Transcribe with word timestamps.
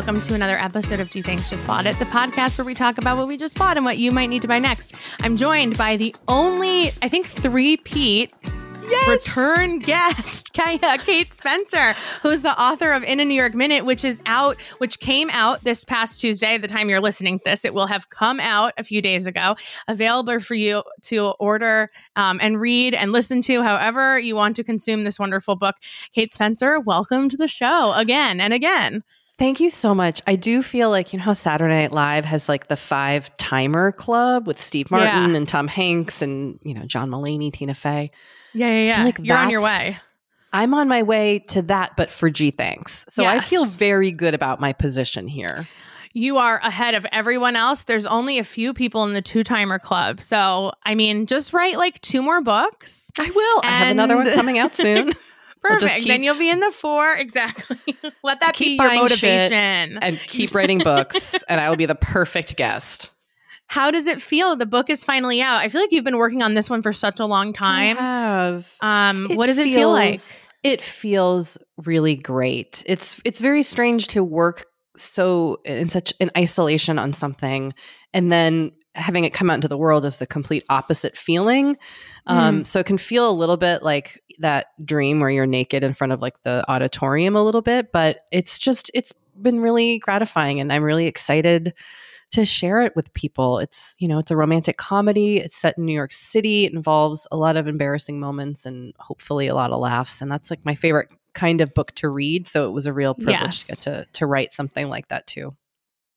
Welcome 0.00 0.22
to 0.22 0.34
another 0.34 0.56
episode 0.56 0.98
of 0.98 1.10
Gee 1.10 1.20
Thanks 1.20 1.50
Just 1.50 1.66
Bought 1.66 1.84
It, 1.84 1.94
the 1.98 2.06
podcast 2.06 2.56
where 2.56 2.64
we 2.64 2.74
talk 2.74 2.96
about 2.96 3.18
what 3.18 3.28
we 3.28 3.36
just 3.36 3.58
bought 3.58 3.76
and 3.76 3.84
what 3.84 3.98
you 3.98 4.10
might 4.10 4.28
need 4.28 4.40
to 4.40 4.48
buy 4.48 4.58
next. 4.58 4.94
I'm 5.20 5.36
joined 5.36 5.76
by 5.76 5.98
the 5.98 6.16
only, 6.26 6.88
I 7.02 7.08
think, 7.10 7.26
three-peat. 7.26 8.32
Return 9.06 9.78
guest, 9.78 10.52
Kaya 10.54 10.96
Kate 10.96 11.30
Spencer, 11.30 11.92
who's 12.22 12.40
the 12.40 12.58
author 12.58 12.92
of 12.92 13.04
In 13.04 13.20
a 13.20 13.26
New 13.26 13.34
York 13.34 13.54
Minute, 13.54 13.84
which 13.84 14.02
is 14.02 14.22
out, 14.24 14.58
which 14.78 15.00
came 15.00 15.28
out 15.30 15.62
this 15.64 15.84
past 15.84 16.18
Tuesday. 16.18 16.56
The 16.56 16.66
time 16.66 16.88
you're 16.88 17.02
listening 17.02 17.38
to 17.38 17.42
this, 17.44 17.66
it 17.66 17.74
will 17.74 17.86
have 17.86 18.08
come 18.08 18.40
out 18.40 18.72
a 18.78 18.84
few 18.84 19.02
days 19.02 19.26
ago, 19.26 19.54
available 19.86 20.40
for 20.40 20.54
you 20.54 20.82
to 21.02 21.26
order 21.38 21.90
um, 22.16 22.38
and 22.42 22.58
read 22.58 22.94
and 22.94 23.12
listen 23.12 23.42
to, 23.42 23.62
however 23.62 24.18
you 24.18 24.34
want 24.34 24.56
to 24.56 24.64
consume 24.64 25.04
this 25.04 25.18
wonderful 25.18 25.56
book. 25.56 25.76
Kate 26.14 26.32
Spencer, 26.32 26.80
welcome 26.80 27.28
to 27.28 27.36
the 27.36 27.48
show 27.48 27.92
again 27.92 28.40
and 28.40 28.54
again. 28.54 29.04
Thank 29.40 29.58
you 29.58 29.70
so 29.70 29.94
much. 29.94 30.20
I 30.26 30.36
do 30.36 30.62
feel 30.62 30.90
like, 30.90 31.14
you 31.14 31.18
know 31.18 31.24
how 31.24 31.32
Saturday 31.32 31.72
Night 31.80 31.92
Live 31.92 32.26
has 32.26 32.46
like 32.46 32.68
the 32.68 32.76
five 32.76 33.34
timer 33.38 33.90
club 33.90 34.46
with 34.46 34.60
Steve 34.60 34.90
Martin 34.90 35.30
Yeah. 35.30 35.34
and 35.34 35.48
Tom 35.48 35.66
Hanks 35.66 36.20
and, 36.20 36.58
you 36.62 36.74
know, 36.74 36.84
John 36.84 37.08
Mulaney, 37.08 37.50
Tina 37.50 37.72
Fey. 37.72 38.10
Yeah, 38.52 38.66
yeah, 38.66 38.84
yeah. 38.98 39.04
like 39.04 39.18
You're 39.18 39.38
on 39.38 39.48
your 39.48 39.62
way. 39.62 39.96
I'm 40.52 40.74
on 40.74 40.88
my 40.88 41.02
way 41.04 41.38
to 41.48 41.62
that, 41.62 41.96
but 41.96 42.12
for 42.12 42.28
Gee 42.28 42.50
Thanks. 42.50 43.06
So 43.08 43.24
I 43.24 43.40
feel 43.40 43.64
very 43.64 44.12
good 44.12 44.34
about 44.34 44.60
my 44.60 44.74
position 44.74 45.26
here. 45.26 45.66
You 46.12 46.36
are 46.36 46.58
ahead 46.58 46.94
of 46.94 47.06
everyone 47.10 47.56
else. 47.56 47.84
There's 47.84 48.04
only 48.04 48.38
a 48.38 48.44
few 48.44 48.74
people 48.74 49.04
in 49.04 49.14
the 49.14 49.22
two 49.22 49.42
timer 49.42 49.78
club. 49.78 50.20
So, 50.20 50.72
I 50.84 50.94
mean, 50.94 51.24
just 51.24 51.54
write 51.54 51.78
like 51.78 51.98
two 52.02 52.20
more 52.20 52.42
books. 52.42 53.10
I 53.18 53.30
will. 53.30 53.60
I 53.64 53.70
have 53.70 53.88
another 53.92 54.16
one 54.16 54.30
coming 54.34 54.58
out 54.58 54.74
soon. 54.74 55.12
Perfect. 55.62 56.06
then 56.06 56.22
you'll 56.22 56.38
be 56.38 56.50
in 56.50 56.60
the 56.60 56.70
four. 56.70 57.14
Exactly. 57.20 57.78
Let 58.22 58.40
that 58.40 58.54
Keep 58.54 58.78
be 58.78 58.84
your 58.84 58.94
motivation. 58.94 59.98
and 59.98 60.18
keep 60.26 60.54
writing 60.54 60.78
books, 60.78 61.34
and 61.48 61.60
I 61.60 61.68
will 61.68 61.76
be 61.76 61.86
the 61.86 61.94
perfect 61.94 62.56
guest. 62.56 63.10
How 63.66 63.90
does 63.90 64.06
it 64.06 64.20
feel? 64.20 64.56
The 64.56 64.66
book 64.66 64.90
is 64.90 65.04
finally 65.04 65.40
out. 65.40 65.58
I 65.58 65.68
feel 65.68 65.80
like 65.80 65.92
you've 65.92 66.04
been 66.04 66.16
working 66.16 66.42
on 66.42 66.54
this 66.54 66.68
one 66.68 66.82
for 66.82 66.92
such 66.92 67.20
a 67.20 67.26
long 67.26 67.50
I 67.50 67.52
time. 67.52 67.96
have. 67.96 68.72
Um, 68.80 69.30
what 69.34 69.46
does 69.46 69.58
it 69.58 69.64
feel 69.64 69.90
like? 69.92 70.18
It 70.64 70.82
feels 70.82 71.56
really 71.84 72.16
great. 72.16 72.82
It's 72.86 73.20
it's 73.24 73.40
very 73.40 73.62
strange 73.62 74.08
to 74.08 74.24
work 74.24 74.64
so 74.96 75.60
in 75.64 75.88
such 75.88 76.12
an 76.20 76.30
isolation 76.36 76.98
on 76.98 77.12
something 77.12 77.72
and 78.12 78.30
then 78.32 78.72
having 78.94 79.24
it 79.24 79.32
come 79.32 79.50
out 79.50 79.54
into 79.54 79.68
the 79.68 79.78
world 79.78 80.04
is 80.04 80.16
the 80.16 80.26
complete 80.26 80.64
opposite 80.68 81.16
feeling. 81.16 81.76
Mm. 82.28 82.32
Um, 82.32 82.64
so 82.64 82.80
it 82.80 82.86
can 82.86 82.98
feel 82.98 83.28
a 83.28 83.32
little 83.32 83.56
bit 83.56 83.82
like 83.82 84.22
that 84.40 84.68
dream 84.84 85.20
where 85.20 85.30
you're 85.30 85.46
naked 85.46 85.84
in 85.84 85.94
front 85.94 86.12
of 86.12 86.20
like 86.20 86.42
the 86.42 86.64
auditorium 86.68 87.36
a 87.36 87.42
little 87.44 87.62
bit, 87.62 87.92
but 87.92 88.20
it's 88.32 88.58
just 88.58 88.90
it's 88.94 89.12
been 89.40 89.60
really 89.60 89.98
gratifying 89.98 90.60
and 90.60 90.72
I'm 90.72 90.82
really 90.82 91.06
excited 91.06 91.72
to 92.32 92.44
share 92.44 92.82
it 92.82 92.94
with 92.94 93.12
people. 93.12 93.58
It's, 93.58 93.96
you 93.98 94.06
know, 94.06 94.18
it's 94.18 94.30
a 94.30 94.36
romantic 94.36 94.76
comedy. 94.76 95.38
It's 95.38 95.56
set 95.56 95.76
in 95.76 95.84
New 95.84 95.92
York 95.92 96.12
City. 96.12 96.64
It 96.64 96.72
involves 96.72 97.26
a 97.32 97.36
lot 97.36 97.56
of 97.56 97.66
embarrassing 97.66 98.20
moments 98.20 98.66
and 98.66 98.94
hopefully 98.98 99.48
a 99.48 99.54
lot 99.54 99.72
of 99.72 99.80
laughs. 99.80 100.22
And 100.22 100.30
that's 100.30 100.48
like 100.50 100.64
my 100.64 100.74
favorite 100.76 101.10
kind 101.34 101.60
of 101.60 101.74
book 101.74 101.92
to 101.96 102.08
read. 102.08 102.46
So 102.46 102.66
it 102.66 102.70
was 102.72 102.86
a 102.86 102.92
real 102.92 103.14
privilege 103.14 103.40
Yes. 103.40 103.60
to 103.62 103.66
get 103.66 103.78
to 103.82 104.06
to 104.14 104.26
write 104.26 104.52
something 104.52 104.88
like 104.88 105.08
that 105.08 105.26
too. 105.26 105.56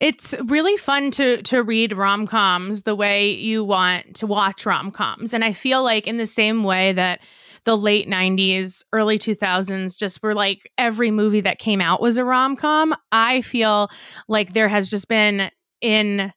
It's 0.03 0.35
really 0.45 0.75
fun 0.75 1.11
to 1.11 1.41
to 1.43 1.63
read 1.63 1.93
rom 1.93 2.27
coms 2.27 2.81
the 2.81 2.93
way 2.93 3.31
you 3.31 3.63
want 3.63 4.17
to 4.17 4.27
watch 4.27 4.65
rom 4.65 4.91
coms, 4.91 5.33
and 5.33 5.45
I 5.45 5.53
feel 5.53 5.81
like 5.81 6.07
in 6.07 6.17
the 6.17 6.25
same 6.25 6.63
way 6.65 6.91
that 6.91 7.21
the 7.63 7.77
late 7.77 8.09
'90s, 8.09 8.83
early 8.91 9.17
2000s 9.17 9.97
just 9.97 10.21
were 10.21 10.35
like 10.35 10.69
every 10.77 11.09
movie 11.09 11.39
that 11.41 11.57
came 11.57 11.79
out 11.79 12.01
was 12.01 12.17
a 12.17 12.25
rom 12.25 12.57
com. 12.57 12.93
I 13.13 13.41
feel 13.41 13.89
like 14.27 14.53
there 14.53 14.67
has 14.67 14.89
just 14.89 15.07
been 15.07 15.49
in 15.79 16.33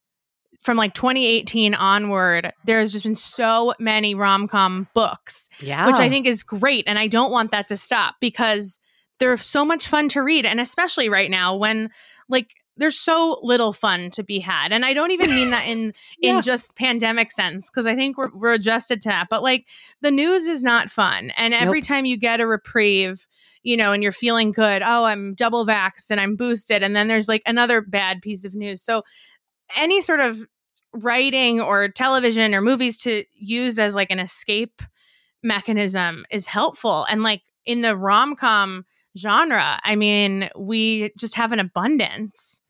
from 0.60 0.76
like 0.76 0.94
2018 0.94 1.74
onward, 1.74 2.52
there 2.64 2.78
has 2.80 2.92
just 2.92 3.04
been 3.04 3.14
so 3.16 3.74
many 3.80 4.14
rom 4.14 4.46
com 4.48 4.86
books 4.94 5.48
Yeah. 5.60 5.86
which 5.86 5.96
I 5.96 6.08
think 6.08 6.26
is 6.26 6.42
great. 6.42 6.84
And 6.86 6.98
I 6.98 7.06
don't 7.06 7.30
want 7.30 7.52
that 7.52 7.68
to 7.68 7.76
stop 7.76 8.16
because 8.20 8.80
they're 9.18 9.36
so 9.36 9.64
much 9.64 9.86
fun 9.86 10.08
to 10.10 10.22
read. 10.22 10.44
And 10.44 10.60
especially 10.60 11.08
right 11.08 11.30
now 11.30 11.54
when 11.56 11.90
like 12.28 12.48
there's 12.76 12.98
so 12.98 13.38
little 13.42 13.72
fun 13.72 14.10
to 14.12 14.22
be 14.22 14.38
had. 14.38 14.72
And 14.72 14.84
I 14.84 14.92
don't 14.94 15.10
even 15.10 15.30
mean 15.30 15.50
that 15.50 15.66
in 15.66 15.92
Yeah. 16.20 16.36
in 16.36 16.42
just 16.42 16.74
pandemic 16.74 17.32
sense, 17.32 17.70
because 17.70 17.86
I 17.86 17.94
think 17.94 18.18
we're 18.18 18.30
we're 18.34 18.54
adjusted 18.54 19.00
to 19.02 19.08
that. 19.08 19.28
But 19.30 19.42
like 19.42 19.66
the 20.02 20.10
news 20.10 20.46
is 20.46 20.62
not 20.62 20.90
fun. 20.90 21.30
And 21.36 21.54
every 21.54 21.80
time 21.80 22.04
you 22.04 22.16
get 22.16 22.40
a 22.40 22.46
reprieve, 22.46 23.26
you 23.62 23.76
know, 23.76 23.92
and 23.92 24.02
you're 24.02 24.12
feeling 24.12 24.52
good, 24.52 24.82
oh, 24.82 25.04
I'm 25.04 25.34
double 25.34 25.66
vaxxed 25.66 26.10
and 26.10 26.20
I'm 26.20 26.36
boosted. 26.36 26.82
And 26.82 26.94
then 26.94 27.08
there's 27.08 27.28
like 27.28 27.42
another 27.46 27.80
bad 27.80 28.20
piece 28.22 28.44
of 28.44 28.54
news. 28.54 28.82
So 28.82 29.02
any 29.76 30.00
sort 30.00 30.20
of 30.20 30.46
writing 30.92 31.60
or 31.60 31.88
television 31.88 32.54
or 32.54 32.60
movies 32.60 32.96
to 32.98 33.24
use 33.34 33.78
as 33.78 33.94
like 33.94 34.10
an 34.10 34.18
escape 34.18 34.80
mechanism 35.42 36.24
is 36.30 36.46
helpful 36.46 37.04
and 37.10 37.22
like 37.22 37.42
in 37.66 37.82
the 37.82 37.96
rom-com 37.96 38.84
genre 39.16 39.78
i 39.84 39.94
mean 39.94 40.48
we 40.56 41.12
just 41.18 41.34
have 41.34 41.52
an 41.52 41.60
abundance 41.60 42.60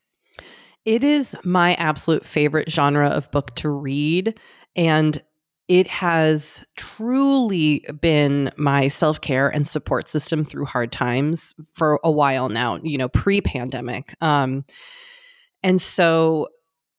It 0.86 1.04
is 1.04 1.36
my 1.44 1.74
absolute 1.74 2.24
favorite 2.24 2.70
genre 2.70 3.08
of 3.08 3.30
book 3.32 3.54
to 3.56 3.68
read. 3.68 4.38
And 4.76 5.22
it 5.68 5.88
has 5.88 6.64
truly 6.76 7.84
been 8.00 8.52
my 8.56 8.86
self 8.86 9.20
care 9.20 9.48
and 9.48 9.66
support 9.66 10.08
system 10.08 10.44
through 10.44 10.66
hard 10.66 10.92
times 10.92 11.54
for 11.74 11.98
a 12.04 12.10
while 12.10 12.48
now, 12.48 12.78
you 12.82 12.96
know, 12.96 13.08
pre 13.08 13.40
pandemic. 13.40 14.14
Um, 14.20 14.64
and 15.64 15.82
so 15.82 16.48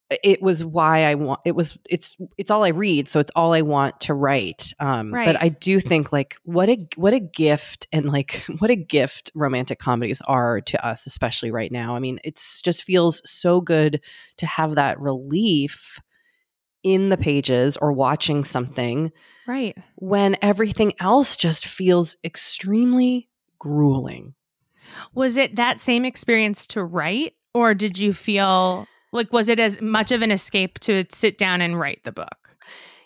it 0.10 0.42
was 0.42 0.64
why 0.64 1.04
I 1.04 1.16
want 1.16 1.42
it 1.46 1.54
was 1.54 1.78
it's 1.90 2.16
it's 2.38 2.50
all 2.50 2.64
I 2.64 2.70
read 2.70 3.08
so 3.08 3.20
it's 3.20 3.32
all 3.36 3.54
I 3.54 3.62
want 3.62 4.00
to 4.02 4.14
write 4.14 4.74
um 4.80 5.14
Right. 5.14 5.26
but 5.26 5.42
I 5.42 5.50
do 5.50 5.80
think 5.80 6.12
like 6.12 6.38
what 6.44 6.70
a 6.70 6.88
what 6.96 7.14
a 7.14 7.20
gift 7.20 7.88
and 7.92 8.10
like 8.10 8.46
what 8.60 8.72
a 8.72 8.76
gift 8.76 9.32
romantic 9.36 9.80
comedies 9.80 10.22
are 10.22 10.62
to 10.62 10.86
us 10.86 11.06
especially 11.06 11.52
right 11.52 11.72
now. 11.72 11.96
I 11.96 12.00
mean 12.00 12.20
it's 12.24 12.62
just 12.62 12.84
feels 12.84 13.22
so 13.30 13.60
good 13.60 14.02
to 14.38 14.46
have 14.46 14.76
that 14.76 15.00
relief 15.00 16.00
in 16.84 17.10
the 17.10 17.18
pages 17.18 17.76
or 17.78 17.92
watching 17.92 18.44
something 18.44 19.12
right. 19.46 19.78
when 19.96 20.38
everything 20.42 20.94
else 21.02 21.36
just 21.36 21.66
feels 21.66 22.16
extremely 22.24 23.28
grueling. 23.60 24.36
Was 25.14 25.36
it 25.36 25.58
that 25.58 25.82
same 25.82 26.06
experience 26.06 26.66
to 26.68 26.84
write 26.84 27.34
or 27.54 27.74
did 27.74 27.98
you 27.98 28.14
feel 28.14 28.88
like 29.12 29.32
was 29.32 29.50
it 29.50 29.60
as 29.60 29.82
much 29.82 30.12
of 30.12 30.22
an 30.22 30.32
escape 30.32 30.80
to 30.80 31.06
sit 31.10 31.38
down 31.38 31.62
and 31.62 31.80
write 31.80 32.04
the 32.04 32.12
book 32.12 32.56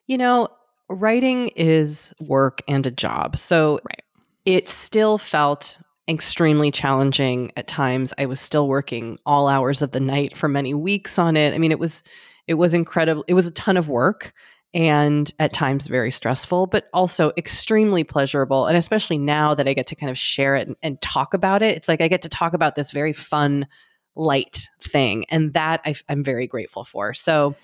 You 0.08 0.18
know, 0.18 0.50
writing 0.90 1.50
is 1.56 2.14
work 2.20 2.62
and 2.68 2.86
a 2.86 2.92
job. 2.92 3.38
So 3.38 3.80
Right. 3.86 4.04
it 4.46 4.68
still 4.68 5.18
felt 5.18 5.80
extremely 6.10 6.72
challenging 6.72 7.52
at 7.56 7.68
times. 7.68 8.14
I 8.18 8.26
was 8.26 8.40
still 8.42 8.68
working 8.68 9.18
all 9.26 9.48
hours 9.48 9.82
of 9.82 9.92
the 9.92 10.00
night 10.00 10.36
for 10.36 10.50
many 10.50 10.74
weeks 10.74 11.18
on 11.18 11.38
it. 11.38 11.54
I 11.54 11.58
mean, 11.60 11.72
it 11.72 11.80
was 11.80 12.04
it 12.48 12.56
was 12.56 12.74
incredible. 12.74 13.24
It 13.28 13.36
was 13.36 13.48
a 13.48 13.52
ton 13.52 13.78
of 13.78 13.88
work 13.88 14.34
and 14.74 15.32
at 15.40 15.54
times 15.54 15.88
very 15.88 16.12
stressful, 16.12 16.68
but 16.68 16.86
also 16.94 17.32
extremely 17.38 18.04
pleasurable. 18.04 18.66
And 18.66 18.76
especially 18.76 19.18
now 19.18 19.54
that 19.56 19.68
I 19.68 19.74
get 19.74 19.88
to 19.88 19.96
kind 19.96 20.10
of 20.10 20.18
share 20.18 20.56
it 20.56 20.68
and, 20.68 20.76
and 20.82 21.00
talk 21.02 21.34
about 21.34 21.62
it, 21.62 21.78
it's 21.78 21.88
like 21.88 22.02
I 22.02 22.08
get 22.08 22.24
to 22.24 22.30
talk 22.30 22.54
about 22.54 22.76
this 22.76 22.92
very 22.92 23.14
fun, 23.14 23.68
light 24.16 24.68
thing. 24.82 25.26
And 25.30 25.54
that 25.54 25.82
I, 25.86 25.96
I'm 26.10 26.24
very 26.24 26.48
grateful 26.48 26.84
for. 26.84 27.14
So, 27.14 27.56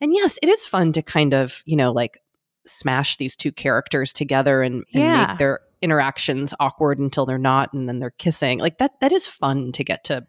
and 0.00 0.14
yes, 0.14 0.38
it 0.42 0.48
is 0.48 0.64
fun 0.66 0.92
to 0.92 1.02
kind 1.02 1.34
of, 1.34 1.62
you 1.66 1.76
know, 1.76 1.92
like 1.92 2.22
smash 2.66 3.16
these 3.16 3.34
two 3.34 3.50
characters 3.52 4.12
together 4.12 4.62
and, 4.62 4.84
and 4.94 5.02
Yeah. 5.02 5.26
make 5.28 5.38
their 5.38 5.60
interactions 5.80 6.52
awkward 6.60 6.98
until 6.98 7.24
they're 7.24 7.38
not 7.38 7.72
and 7.72 7.88
then 7.88 7.98
they're 8.00 8.10
kissing. 8.10 8.58
Like 8.58 8.78
that 8.78 8.92
that 9.00 9.12
is 9.12 9.26
fun 9.26 9.72
to 9.72 9.84
get 9.84 10.04
to 10.04 10.26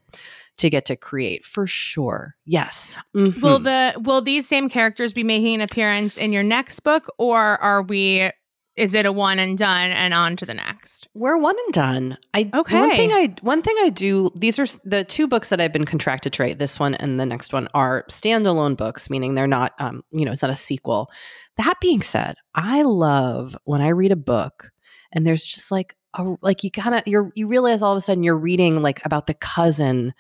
to 0.57 0.69
get 0.69 0.85
to 0.85 0.95
create 0.95 1.43
for 1.45 1.65
sure. 1.65 2.35
Yes. 2.45 2.97
Mhm. 3.15 3.41
Will 3.41 3.59
the 3.59 3.93
will 3.99 4.21
these 4.21 4.47
same 4.47 4.69
characters 4.69 5.11
be 5.13 5.23
making 5.23 5.55
an 5.55 5.61
appearance 5.61 6.17
in 6.17 6.31
your 6.33 6.43
next 6.43 6.81
book, 6.81 7.07
or 7.17 7.39
are 7.39 7.81
we? 7.81 8.29
Is 8.79 8.93
it 8.93 9.05
a 9.05 9.11
one 9.11 9.39
and 9.39 9.57
done 9.57 9.91
and 9.91 10.13
on 10.13 10.37
to 10.37 10.45
the 10.45 10.53
next? 10.53 11.07
We're 11.13 11.37
one 11.37 11.55
and 11.65 11.73
done. 11.73 12.17
I 12.33 12.43
one 12.43 12.61
Okay. 12.61 12.95
thing 12.95 13.11
I 13.11 13.35
one 13.41 13.61
thing 13.61 13.75
I 13.81 13.89
do. 13.89 14.31
These 14.35 14.57
are 14.57 14.65
the 14.85 15.03
two 15.03 15.27
books 15.27 15.49
that 15.49 15.59
I've 15.59 15.73
been 15.73 15.85
contracted 15.85 16.33
to 16.33 16.43
write. 16.43 16.59
This 16.59 16.79
one 16.79 16.95
and 16.95 17.19
the 17.19 17.25
next 17.25 17.51
one 17.51 17.67
are 17.73 18.05
standalone 18.09 18.77
books, 18.77 19.09
meaning 19.09 19.35
they're 19.35 19.47
not. 19.47 19.73
Um, 19.79 20.03
you 20.11 20.23
know, 20.25 20.31
it's 20.31 20.41
not 20.41 20.51
a 20.51 20.55
sequel. 20.55 21.11
That 21.57 21.75
being 21.81 22.01
said, 22.01 22.35
I 22.55 22.83
love 22.83 23.55
when 23.65 23.81
I 23.81 23.89
read 23.89 24.13
a 24.13 24.15
book 24.15 24.71
and 25.11 25.27
there's 25.27 25.45
just 25.45 25.71
like 25.71 25.95
a 26.13 26.35
like 26.41 26.63
you 26.63 26.71
kind 26.71 26.95
of 26.95 27.03
you're 27.05 27.31
you 27.35 27.47
realize 27.47 27.81
all 27.81 27.91
of 27.93 27.97
a 27.97 28.01
sudden 28.01 28.23
you're 28.23 28.37
reading 28.37 28.81
like 28.81 29.05
about 29.05 29.27
the 29.27 29.33
cousin 29.33 30.13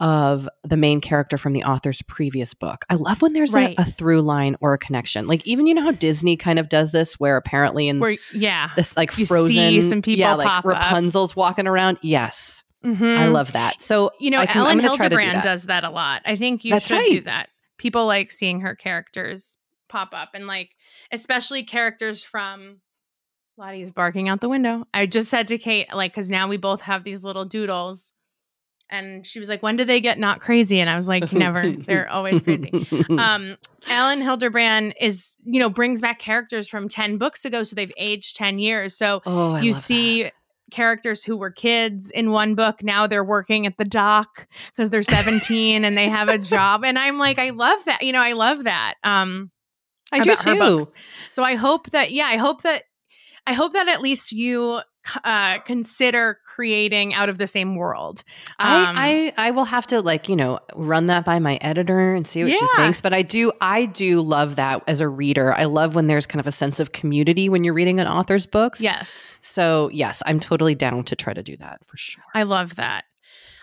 of 0.00 0.48
the 0.62 0.76
main 0.76 1.00
character 1.00 1.38
from 1.38 1.52
the 1.52 1.64
author's 1.64 2.02
previous 2.02 2.52
book. 2.52 2.84
I 2.90 2.94
love 2.96 3.22
when 3.22 3.32
there's 3.32 3.52
Right. 3.52 3.74
a, 3.78 3.82
a 3.82 3.84
through 3.84 4.20
line 4.20 4.56
or 4.60 4.74
a 4.74 4.78
connection. 4.78 5.26
Like 5.26 5.46
even 5.46 5.66
you 5.66 5.74
know 5.74 5.82
how 5.82 5.92
Disney 5.92 6.36
kind 6.36 6.58
of 6.58 6.68
does 6.68 6.92
this, 6.92 7.14
where 7.18 7.36
apparently 7.38 7.88
in 7.88 7.98
Where 8.00 8.16
yeah, 8.34 8.70
this 8.76 8.96
like 8.96 9.16
You 9.16 9.24
frozen 9.26 9.54
see 9.54 9.80
some 9.80 10.02
people 10.02 10.20
yeah 10.20 10.34
like 10.34 10.46
pop 10.46 10.66
up. 10.66 10.72
rapunzel's 10.72 11.34
walking 11.34 11.66
around 11.66 11.98
yes 12.02 12.62
Mhm. 12.84 13.16
i 13.18 13.26
love 13.26 13.52
that 13.52 13.80
so 13.80 14.10
You 14.20 14.30
know, 14.30 14.38
I 14.38 14.46
can, 14.46 14.58
Elin 14.60 14.72
I'm 14.78 14.84
gonna 14.84 14.96
try 14.96 15.08
to 15.08 15.16
do 15.16 15.20
Hilderbrand 15.22 15.32
that. 15.32 15.44
does 15.44 15.64
that 15.64 15.82
a 15.84 15.90
lot. 15.90 16.22
I 16.26 16.36
think 16.36 16.64
you 16.64 16.72
That's 16.72 16.86
should 16.86 17.04
do 17.06 17.20
that. 17.22 17.48
People 17.78 18.06
like 18.06 18.30
seeing 18.30 18.60
her 18.60 18.74
characters 18.76 19.56
pop 19.88 20.10
up 20.12 20.30
and 20.34 20.46
like 20.46 20.70
especially 21.10 21.62
characters 21.64 22.22
from 22.22 22.80
Lottie's 23.56 23.90
barking 23.90 24.28
out 24.28 24.40
the 24.42 24.48
window. 24.50 24.84
I 24.92 25.06
just 25.06 25.30
said 25.30 25.48
to 25.48 25.56
Kate, 25.58 25.86
like, 25.94 26.12
because 26.12 26.28
now 26.30 26.46
we 26.48 26.58
both 26.58 26.82
have 26.82 27.04
these 27.04 27.24
little 27.24 27.46
doodles. 27.46 28.12
And 28.88 29.26
she 29.26 29.40
was 29.40 29.48
like, 29.48 29.62
When 29.62 29.76
do 29.76 29.84
they 29.84 30.00
get 30.00 30.18
not 30.18 30.40
crazy? 30.40 30.80
And 30.80 30.88
I 30.88 30.96
was 30.96 31.08
like, 31.08 31.32
Never. 31.32 31.72
They're 31.72 32.08
always 32.08 32.40
crazy. 32.42 32.70
um 33.10 33.56
Elin 33.88 34.20
Hilderbrand 34.20 34.94
is, 35.00 35.36
you 35.44 35.60
know, 35.60 35.68
brings 35.70 36.00
back 36.00 36.18
characters 36.18 36.68
from 36.68 36.88
10 36.88 37.18
books 37.18 37.44
ago, 37.44 37.62
so 37.62 37.76
they've 37.76 37.92
aged 37.96 38.36
10 38.36 38.58
years. 38.58 38.96
So 38.96 39.22
oh 39.26 39.56
you 39.56 39.72
see 39.72 40.24
that. 40.24 40.32
characters 40.72 41.22
who 41.22 41.36
were 41.36 41.50
kids 41.50 42.10
in 42.10 42.30
one 42.32 42.56
book 42.56 42.82
now 42.82 43.06
they're 43.06 43.22
working 43.22 43.66
at 43.66 43.76
the 43.76 43.84
dock 43.84 44.48
because 44.72 44.90
they're 44.90 45.02
17 45.02 45.84
and 45.84 45.96
they 45.96 46.08
have 46.08 46.28
a 46.28 46.38
job 46.54 46.84
and 46.84 46.98
i'm 46.98 47.18
like 47.20 47.38
i 47.38 47.50
love 47.50 47.78
that 47.84 48.02
you 48.02 48.12
know 48.12 48.20
i 48.20 48.32
love 48.32 48.64
that 48.64 48.94
um 49.04 49.52
i 50.10 50.18
do 50.18 50.34
too 50.34 50.58
books. 50.58 50.92
so 51.30 51.44
i 51.44 51.54
hope 51.54 51.88
that 51.90 52.10
yeah 52.10 52.26
i 52.26 52.36
hope 52.36 52.62
that 52.62 52.82
i 53.46 53.52
hope 53.52 53.74
that 53.74 53.86
at 53.88 54.02
least 54.02 54.32
you 54.32 54.80
uh 55.24 55.58
consider 55.60 56.38
creating 56.44 57.14
out 57.14 57.28
of 57.28 57.38
the 57.38 57.46
same 57.46 57.76
world 57.76 58.24
Um, 58.58 58.68
I, 58.96 59.32
I 59.36 59.48
I 59.48 59.50
will 59.50 59.64
have 59.64 59.86
to 59.88 60.00
like 60.00 60.28
you 60.28 60.36
know 60.36 60.58
run 60.74 61.06
that 61.06 61.24
by 61.24 61.38
my 61.38 61.56
editor 61.60 62.14
and 62.14 62.26
see 62.26 62.42
what 62.44 62.52
she 62.52 62.66
thinks. 62.76 63.00
But 63.00 63.12
I 63.12 63.22
do 63.22 63.52
I 63.60 63.86
do 63.86 64.20
love 64.20 64.56
that 64.56 64.82
as 64.86 65.00
a 65.00 65.08
reader. 65.08 65.52
I 65.54 65.64
love 65.64 65.94
when 65.94 66.06
there's 66.06 66.26
kind 66.26 66.40
of 66.40 66.46
a 66.46 66.52
sense 66.52 66.80
of 66.80 66.92
community 66.92 67.48
when 67.48 67.64
you're 67.64 67.74
reading 67.74 68.00
an 68.00 68.06
author's 68.06 68.46
books. 68.46 68.80
yes 68.80 69.32
So 69.40 69.90
yes, 69.92 70.22
I'm 70.26 70.40
totally 70.40 70.74
down 70.74 71.04
to 71.04 71.16
try 71.16 71.32
to 71.34 71.42
do 71.42 71.56
that 71.58 71.80
for 71.86 71.96
sure. 71.96 72.24
I 72.34 72.42
love 72.44 72.76
that. 72.76 73.04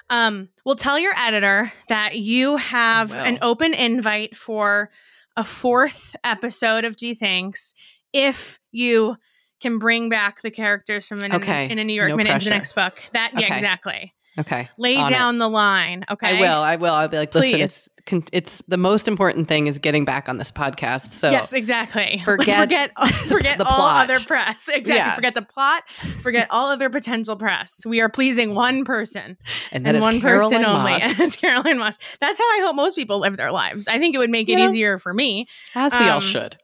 Um, 0.10 0.50
well, 0.66 0.76
tell 0.76 1.00
your 1.00 1.14
editor 1.18 1.72
that 1.88 2.18
you 2.18 2.58
have 2.58 3.12
an 3.12 3.40
open 3.42 3.74
invite 3.74 4.36
for 4.38 4.92
a 5.36 5.44
fourth 5.44 6.16
episode 6.24 6.86
of 6.86 6.96
Gee 6.98 7.16
Thanks 7.16 7.74
if 8.12 8.60
you 8.72 9.16
can 9.64 9.80
bring 9.80 10.10
back 10.10 10.42
the 10.44 10.52
characters 10.52 11.08
from 11.08 11.24
an, 11.24 11.34
Okay. 11.34 11.70
in 11.72 11.80
a 11.80 11.84
New 11.84 11.94
York 11.94 12.10
No 12.10 12.18
minute 12.18 12.34
into 12.34 12.46
the 12.46 12.52
next 12.52 12.74
book. 12.74 13.02
That 13.14 13.32
yeah, 13.34 13.46
Okay. 13.48 13.56
exactly. 13.56 14.14
Okay. 14.38 14.68
Lay 14.80 14.98
On 14.98 15.08
it. 15.08 15.10
down 15.12 15.38
the 15.38 15.48
line. 15.48 16.06
Okay. 16.10 16.38
I 16.38 16.40
will. 16.40 16.58
I 16.64 16.76
will. 16.78 16.94
I'll 16.94 17.08
be 17.08 17.18
like, 17.18 17.34
listen, 17.36 17.52
Please. 17.52 17.62
it's 17.62 17.90
it's 18.34 18.62
the 18.68 18.78
most 18.78 19.08
important 19.08 19.48
thing 19.48 19.68
is 19.68 19.78
getting 19.80 20.06
back 20.06 20.28
on 20.28 20.38
this 20.38 20.52
podcast. 20.52 21.12
So 21.14 21.30
yes, 21.30 21.54
exactly. 21.54 22.20
forget 22.26 22.60
forget 22.60 22.92
forget 23.28 23.58
the 23.60 23.64
all 23.64 23.76
plot. 23.76 24.10
other 24.10 24.20
press. 24.26 24.68
Exactly. 24.68 24.96
Yeah. 24.96 25.14
Forget 25.16 25.36
the 25.36 25.44
plot. 25.44 25.84
Forget 26.22 26.48
all 26.50 26.72
other 26.72 26.90
potential 26.90 27.36
press. 27.36 27.86
We 27.86 28.02
are 28.02 28.10
pleasing 28.10 28.56
one 28.56 28.86
person. 28.86 29.38
and 29.72 29.88
and 29.88 30.02
one 30.02 30.20
Caroline 30.20 30.50
person 30.50 30.66
only. 30.66 30.92
Moss, 30.94 31.02
And 31.04 31.20
it's 31.20 31.36
Caroline 31.36 31.78
Moss. 31.78 31.98
That's 32.20 32.40
how 32.40 32.44
I 32.44 32.62
hope 32.66 32.76
most 32.76 32.96
people 32.96 33.20
live 33.20 33.38
their 33.38 33.52
lives. 33.52 33.88
I 33.88 34.00
think 34.00 34.16
it 34.16 34.18
would 34.18 34.32
make 34.32 34.50
it 34.50 34.56
know, 34.56 34.68
easier 34.68 34.98
for 34.98 35.14
me. 35.14 35.48
as 35.76 35.94
we 35.94 36.10
all 36.10 36.16
um, 36.16 36.22
should. 36.22 36.58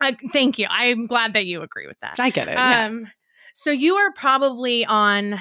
I, 0.00 0.16
thank 0.32 0.58
you. 0.58 0.66
I'm 0.70 1.06
glad 1.06 1.32
that 1.34 1.46
you 1.46 1.62
agree 1.62 1.86
with 1.86 1.98
that. 2.00 2.16
I 2.18 2.30
get 2.30 2.48
it. 2.48 2.54
yeah. 2.54 2.86
Um, 2.86 3.08
so 3.54 3.70
you 3.70 3.96
are 3.96 4.12
probably 4.12 4.84
on 4.86 5.40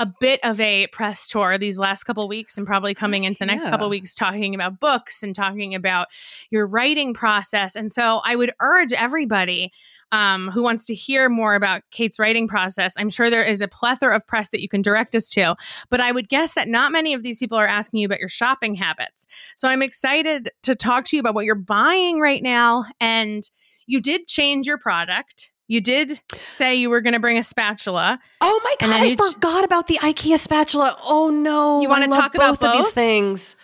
a 0.00 0.06
bit 0.20 0.38
of 0.44 0.60
a 0.60 0.86
press 0.88 1.26
tour 1.26 1.58
these 1.58 1.76
last 1.76 2.04
couple 2.04 2.28
weeks 2.28 2.56
and 2.56 2.64
probably 2.68 2.94
coming 2.94 3.24
into 3.24 3.38
the 3.40 3.46
next 3.46 3.64
Yeah. 3.64 3.70
couple 3.72 3.88
weeks 3.88 4.14
talking 4.14 4.54
about 4.54 4.78
books 4.78 5.24
and 5.24 5.34
talking 5.34 5.74
about 5.74 6.06
your 6.50 6.68
writing 6.68 7.12
process. 7.14 7.74
And 7.74 7.90
so 7.90 8.20
I 8.24 8.36
would 8.36 8.52
urge 8.60 8.92
everybody 8.92 9.72
um, 10.12 10.50
who 10.50 10.62
wants 10.62 10.84
to 10.86 10.94
hear 10.94 11.28
more 11.28 11.54
about 11.54 11.82
Kate's 11.90 12.18
writing 12.18 12.48
process. 12.48 12.94
I'm 12.98 13.10
sure 13.10 13.30
there 13.30 13.44
is 13.44 13.60
a 13.60 13.68
plethora 13.68 14.16
of 14.16 14.26
press 14.26 14.50
that 14.50 14.60
you 14.60 14.68
can 14.68 14.82
direct 14.82 15.14
us 15.14 15.28
to, 15.30 15.54
but 15.90 16.00
I 16.00 16.12
would 16.12 16.28
guess 16.28 16.54
that 16.54 16.68
not 16.68 16.92
many 16.92 17.14
of 17.14 17.22
these 17.22 17.38
people 17.38 17.58
are 17.58 17.66
asking 17.66 18.00
you 18.00 18.06
about 18.06 18.20
your 18.20 18.28
shopping 18.28 18.74
habits. 18.74 19.26
So 19.56 19.68
I'm 19.68 19.82
excited 19.82 20.50
to 20.62 20.74
talk 20.74 21.04
to 21.06 21.16
you 21.16 21.20
about 21.20 21.34
what 21.34 21.44
you're 21.44 21.54
buying 21.54 22.20
right 22.20 22.42
now. 22.42 22.84
And 23.00 23.48
you 23.86 24.00
did 24.00 24.26
change 24.26 24.66
your 24.66 24.78
product. 24.78 25.50
You 25.66 25.82
did 25.82 26.18
say 26.34 26.74
you 26.74 26.88
were 26.88 27.02
going 27.02 27.12
to 27.12 27.20
bring 27.20 27.36
a 27.36 27.44
spatula. 27.44 28.18
Oh 28.40 28.60
my 28.64 28.74
god, 28.80 29.00
I 29.00 29.04
you 29.04 29.16
ch- 29.16 29.18
forgot 29.18 29.64
about 29.64 29.86
the 29.86 29.98
IKEA 29.98 30.38
spatula. 30.38 30.96
Oh 31.02 31.28
no. 31.28 31.82
You 31.82 31.90
I 31.90 32.06
love 32.06 32.10
talk 32.10 32.34
about 32.34 32.58
both 32.58 32.68
of 32.68 32.72
these 32.72 32.86
both? 32.86 32.94
things? 32.94 33.56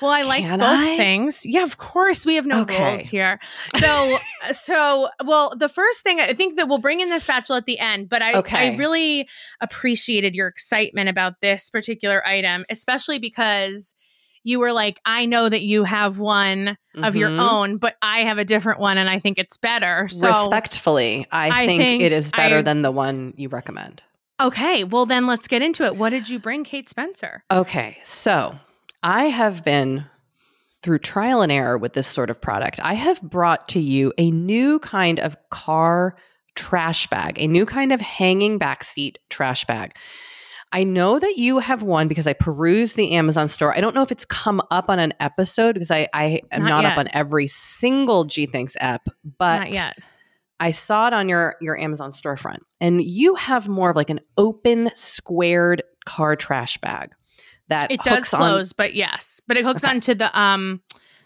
Well, 0.00 0.10
I 0.10 0.22
like 0.22 0.44
Can 0.44 0.60
both 0.60 0.68
I? 0.68 0.96
things. 0.96 1.44
Yeah, 1.44 1.62
of 1.64 1.76
course. 1.76 2.24
We 2.26 2.34
have 2.36 2.46
no 2.46 2.60
Okay. 2.62 2.82
rules 2.94 3.08
here. 3.08 3.38
So, 3.78 4.18
so 4.52 5.08
well, 5.24 5.54
the 5.56 5.68
first 5.68 6.02
thing 6.02 6.20
I 6.20 6.32
think 6.34 6.56
that 6.56 6.68
we'll 6.68 6.78
bring 6.78 7.00
in 7.00 7.08
the 7.10 7.20
spatula 7.20 7.58
at 7.58 7.66
the 7.66 7.78
end, 7.78 8.08
but 8.08 8.22
I, 8.22 8.34
Okay. 8.38 8.74
I 8.74 8.76
really 8.76 9.28
appreciated 9.60 10.34
your 10.34 10.46
excitement 10.48 11.08
about 11.08 11.40
this 11.40 11.70
particular 11.70 12.26
item, 12.26 12.64
especially 12.70 13.18
because 13.18 13.94
you 14.44 14.58
were 14.60 14.72
like, 14.72 14.98
I 15.04 15.26
know 15.26 15.48
that 15.48 15.62
you 15.62 15.84
have 15.84 16.20
one 16.20 16.78
of 17.02 17.16
your 17.16 17.28
Mhm. 17.28 17.40
own, 17.50 17.76
but 17.76 17.96
I 18.00 18.20
have 18.20 18.38
a 18.38 18.44
different 18.44 18.78
one, 18.80 18.96
and 18.96 19.10
I 19.10 19.18
think 19.18 19.36
it's 19.38 19.56
better. 19.58 20.08
So, 20.08 20.26
Respectfully, 20.26 21.26
I, 21.30 21.64
I 21.64 21.66
think, 21.66 21.82
think 21.82 22.02
it 22.02 22.12
is 22.12 22.30
better 22.32 22.58
I- 22.58 22.62
than 22.62 22.82
the 22.82 22.90
one 22.92 23.34
you 23.36 23.48
recommend. 23.48 24.02
okay, 24.40 24.84
well 24.84 25.04
then 25.04 25.26
let's 25.26 25.48
get 25.48 25.60
into 25.62 25.84
it. 25.84 25.96
What 25.96 26.10
did 26.10 26.28
you 26.28 26.38
bring, 26.38 26.62
Kate 26.64 26.88
Spencer? 26.88 27.42
Okay, 27.50 27.98
so 28.04 28.56
I 29.02 29.24
have 29.24 29.64
been 29.64 30.04
through 30.82 31.00
trial 31.00 31.42
and 31.42 31.52
error 31.52 31.76
with 31.78 31.92
this 31.92 32.06
sort 32.06 32.30
of 32.30 32.40
product. 32.40 32.80
I 32.82 32.94
have 32.94 33.20
brought 33.22 33.68
to 33.68 33.80
you 33.80 34.12
a 34.18 34.30
new 34.30 34.78
kind 34.78 35.18
of 35.18 35.36
car 35.50 36.16
trash 36.54 37.06
bag, 37.08 37.40
a 37.40 37.46
new 37.46 37.66
kind 37.66 37.92
of 37.92 38.00
hanging 38.00 38.58
backseat 38.58 39.16
trash 39.30 39.64
bag. 39.64 39.96
I 40.70 40.84
know 40.84 41.18
that 41.18 41.38
you 41.38 41.60
have 41.60 41.82
one 41.82 42.08
because 42.08 42.26
I 42.26 42.34
perused 42.34 42.96
the 42.96 43.12
Amazon 43.12 43.48
store. 43.48 43.74
I 43.74 43.80
don't 43.80 43.94
know 43.94 44.02
if 44.02 44.12
it's 44.12 44.26
come 44.26 44.60
up 44.70 44.90
on 44.90 44.98
an 44.98 45.14
episode 45.18 45.72
because 45.72 45.90
I, 45.90 46.08
I 46.12 46.42
am 46.52 46.64
Not 46.64 46.82
not, 46.82 46.92
up 46.92 46.98
on 46.98 47.08
every 47.12 47.46
single 47.46 48.24
Gee 48.24 48.46
Thanks 48.46 48.76
app, 48.78 49.08
but 49.38 49.60
Not 49.60 49.72
yet. 49.72 49.98
I 50.60 50.72
saw 50.72 51.06
it 51.06 51.14
on 51.14 51.28
your 51.28 51.56
your 51.60 51.78
Amazon 51.78 52.10
storefront, 52.10 52.58
and 52.80 53.02
you 53.02 53.36
have 53.36 53.68
more 53.68 53.90
of 53.90 53.96
like 53.96 54.10
an 54.10 54.20
open, 54.36 54.90
squared 54.92 55.82
car 56.04 56.36
trash 56.36 56.76
bag 56.78 57.12
that 57.68 57.90
It 57.90 58.02
does 58.02 58.18
hooks 58.18 58.34
on- 58.34 58.40
close, 58.40 58.72
but 58.72 58.94
yes, 58.94 59.40
but 59.46 59.56
it 59.56 59.64
hooks 59.64 59.84
Okay. 59.84 59.90
onto 59.92 60.14
the 60.14 60.38
um, 60.38 60.80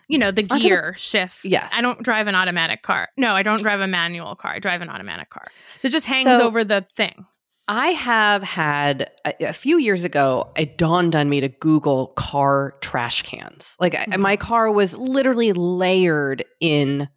you 0.09 0.19
know, 0.19 0.31
the 0.31 0.43
Onto 0.43 0.55
the- 0.55 0.61
gear 0.69 0.95
shift. 0.99 1.45
Yes. 1.45 1.71
I 1.75 1.81
don't 1.81 2.03
drive 2.03 2.27
an 2.27 2.35
automatic 2.35 2.83
car. 2.83 3.09
No, 3.17 3.35
I 3.35 3.43
don't 3.43 3.63
drive 3.63 3.81
a 3.81 3.87
manual 3.87 4.35
car. 4.35 4.53
I 4.53 4.59
drive 4.59 4.83
an 4.83 4.91
automatic 4.91 5.31
car. 5.31 5.47
So 5.81 5.89
it 5.89 5.91
just 5.93 6.07
hangs 6.07 6.27
So- 6.27 6.43
over 6.47 6.65
the 6.65 6.85
thing. 6.95 7.25
I 7.69 7.91
have 7.91 8.43
had 8.43 9.09
a, 9.25 9.47
a 9.49 9.53
few 9.53 9.79
years 9.79 10.05
ago. 10.05 10.51
It 10.57 10.77
dawned 10.77 11.15
on 11.17 11.31
me 11.31 11.41
to 11.41 11.49
Google 11.49 12.09
car 12.09 12.75
trash 12.81 13.23
cans. 13.23 13.77
Like 13.81 13.95
I- 13.95 14.05
Mhm. 14.07 14.19
my 14.19 14.37
car 14.37 14.71
was 14.71 14.99
literally 14.99 15.53
layered 15.53 16.45
in 16.61 17.09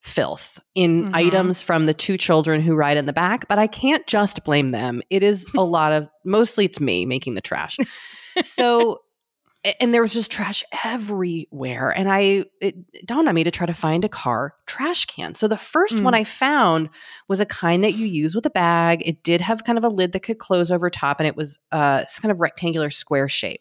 filth 0.00 0.58
in 0.74 1.10
Mhm. 1.10 1.14
items 1.14 1.60
from 1.60 1.84
the 1.84 1.92
two 1.92 2.16
children 2.16 2.62
who 2.62 2.74
ride 2.74 2.96
in 2.96 3.04
the 3.06 3.12
back. 3.12 3.48
But 3.48 3.58
I 3.58 3.66
can't 3.66 4.06
just 4.06 4.44
blame 4.44 4.70
them. 4.70 5.02
It 5.10 5.22
is 5.22 5.46
a 5.54 5.62
lot 5.64 5.92
of 5.92 6.08
mostly 6.24 6.64
it's 6.66 6.80
me 6.80 7.04
making 7.04 7.34
the 7.34 7.42
trash. 7.42 7.76
So. 8.42 9.00
And 9.78 9.92
there 9.92 10.00
was 10.00 10.14
just 10.14 10.30
trash 10.30 10.64
everywhere. 10.82 11.90
And 11.90 12.10
I, 12.10 12.46
it 12.62 12.76
dawned 13.06 13.28
on 13.28 13.34
me 13.34 13.44
to 13.44 13.50
try 13.50 13.66
to 13.66 13.74
find 13.74 14.06
a 14.06 14.08
car 14.08 14.54
trash 14.64 15.04
can. 15.04 15.34
So 15.34 15.48
the 15.48 15.58
first 15.58 15.98
Mm. 15.98 16.04
one 16.04 16.14
I 16.14 16.24
found 16.24 16.88
was 17.28 17.40
a 17.40 17.44
kind 17.46 17.84
that 17.84 17.92
you 17.92 18.06
use 18.06 18.34
with 18.34 18.46
a 18.46 18.50
bag. 18.50 19.02
It 19.04 19.22
did 19.22 19.42
have 19.42 19.64
kind 19.64 19.76
of 19.76 19.84
a 19.84 19.90
lid 19.90 20.12
that 20.12 20.20
could 20.20 20.38
close 20.38 20.70
over 20.70 20.88
top, 20.88 21.20
and 21.20 21.26
it 21.26 21.36
was 21.36 21.58
uh, 21.72 22.06
kind 22.22 22.32
of 22.32 22.40
rectangular 22.40 22.88
square 22.88 23.28
shape. 23.28 23.60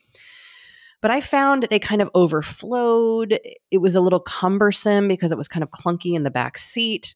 But 1.02 1.12
I 1.12 1.20
found 1.20 1.64
they 1.70 1.80
kind 1.80 2.02
of 2.02 2.10
overflowed. 2.16 3.38
It 3.70 3.80
was 3.80 3.94
a 3.94 4.02
little 4.02 4.22
cumbersome 4.22 5.10
because 5.10 5.34
it 5.34 5.38
was 5.38 5.50
kind 5.50 5.64
of 5.64 5.72
clunky 5.72 6.14
in 6.16 6.24
the 6.24 6.32
back 6.32 6.58
seat. 6.58 7.14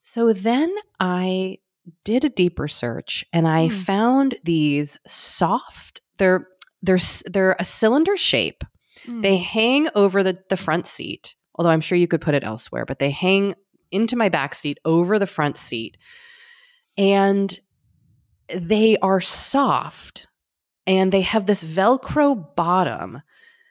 So 0.00 0.32
then 0.32 0.74
I 0.98 1.58
did 2.04 2.24
a 2.24 2.30
deeper 2.30 2.66
search 2.66 3.26
and 3.30 3.46
I 3.46 3.68
Hmm. 3.68 3.74
found 3.74 4.34
these 4.42 4.96
soft. 5.06 6.00
They're 6.16 6.48
they're 6.82 6.98
they're 7.26 7.56
a 7.58 7.64
cylinder 7.64 8.16
shape. 8.16 8.64
Mm. 9.06 9.22
They 9.22 9.38
hang 9.38 9.88
over 9.94 10.22
the 10.22 10.38
the 10.48 10.56
front 10.56 10.86
seat. 10.86 11.34
Although 11.54 11.70
I'm 11.70 11.80
sure 11.80 11.96
you 11.96 12.08
could 12.08 12.20
put 12.20 12.34
it 12.34 12.44
elsewhere, 12.44 12.84
but 12.84 12.98
they 12.98 13.10
hang 13.10 13.54
into 13.90 14.16
my 14.16 14.28
back 14.28 14.54
seat 14.54 14.78
over 14.84 15.18
the 15.18 15.26
front 15.26 15.56
seat. 15.56 15.96
And 16.98 17.58
they 18.54 18.96
are 18.98 19.20
soft 19.20 20.28
and 20.86 21.10
they 21.10 21.22
have 21.22 21.46
this 21.46 21.64
velcro 21.64 22.54
bottom 22.54 23.22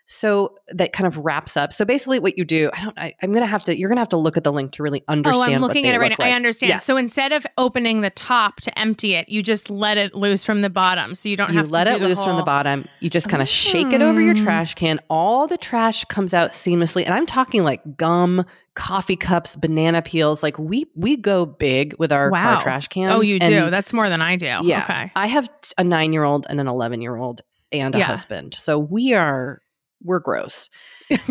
so 0.07 0.55
that 0.69 0.93
kind 0.93 1.07
of 1.07 1.17
wraps 1.17 1.57
up 1.57 1.73
so 1.73 1.83
basically 1.83 2.19
what 2.19 2.37
you 2.37 2.45
do 2.45 2.69
i 2.73 2.83
don't 2.83 2.97
I, 2.99 3.15
i'm 3.23 3.33
gonna 3.33 3.47
have 3.47 3.63
to 3.63 3.75
you're 3.77 3.89
gonna 3.89 4.01
have 4.01 4.09
to 4.09 4.17
look 4.17 4.37
at 4.37 4.43
the 4.43 4.51
link 4.53 4.71
to 4.73 4.83
really 4.83 5.03
understand. 5.07 5.49
Oh, 5.49 5.55
I'm 5.55 5.61
looking 5.61 5.87
at 5.87 5.95
it 5.95 5.99
right 5.99 6.09
now. 6.11 6.15
like. 6.19 6.31
I 6.31 6.35
understand. 6.35 6.69
Yes. 6.69 6.85
So 6.85 6.95
instead 6.95 7.31
of 7.33 7.45
opening 7.57 8.01
the 8.01 8.11
top 8.11 8.61
to 8.61 8.79
empty 8.79 9.15
it, 9.15 9.27
you 9.29 9.41
just 9.41 9.69
let 9.71 9.97
it 9.97 10.13
loose 10.13 10.45
from 10.45 10.61
the 10.61 10.69
bottom. 10.69 11.15
So 11.15 11.27
you 11.29 11.35
don't 11.35 11.51
you 11.51 11.57
have 11.57 11.71
let 11.71 11.87
it 11.87 12.01
loose 12.01 12.23
from 12.23 12.37
the 12.37 12.43
bottom 12.43 12.85
you 12.99 13.09
just 13.09 13.29
kind 13.29 13.41
of 13.41 13.47
shake 13.49 13.91
it 13.93 14.01
over 14.01 14.21
your 14.21 14.35
Mm. 14.35 14.43
trash 14.43 14.75
can 14.75 14.99
all 15.09 15.47
the 15.47 15.57
trash 15.57 16.03
comes 16.05 16.33
out 16.33 16.51
seamlessly 16.51 17.03
and 17.05 17.13
i'm 17.13 17.25
talking 17.25 17.63
like 17.63 17.97
gum 17.97 18.45
coffee 18.75 19.15
cups 19.15 19.55
banana 19.55 20.01
peels 20.01 20.43
like 20.43 20.59
we 20.59 20.85
we 20.95 21.15
go 21.17 21.45
big 21.45 21.95
with 21.97 22.11
our 22.11 22.29
Wow. 22.29 22.53
car 22.53 22.61
trash 22.61 22.87
cans 22.89 23.11
Oh, 23.13 23.21
you 23.21 23.37
and 23.41 23.51
do. 23.51 23.69
That's 23.71 23.93
more 23.93 24.09
than 24.09 24.21
I 24.21 24.35
do. 24.35 24.45
Yeah. 24.45 24.83
Okay. 24.83 25.11
I 25.15 25.27
have 25.27 25.49
a 25.77 25.83
nine 25.83 26.11
year 26.13 26.23
old 26.23 26.45
and 26.49 26.59
an 26.59 26.67
11 26.67 27.01
year 27.01 27.15
old 27.15 27.41
and 27.71 27.95
a 27.95 27.99
Yeah. 27.99 28.05
husband. 28.05 28.53
So 28.53 28.77
we 28.77 29.13
are, 29.13 29.61
we're 30.03 30.19
gross. 30.19 30.69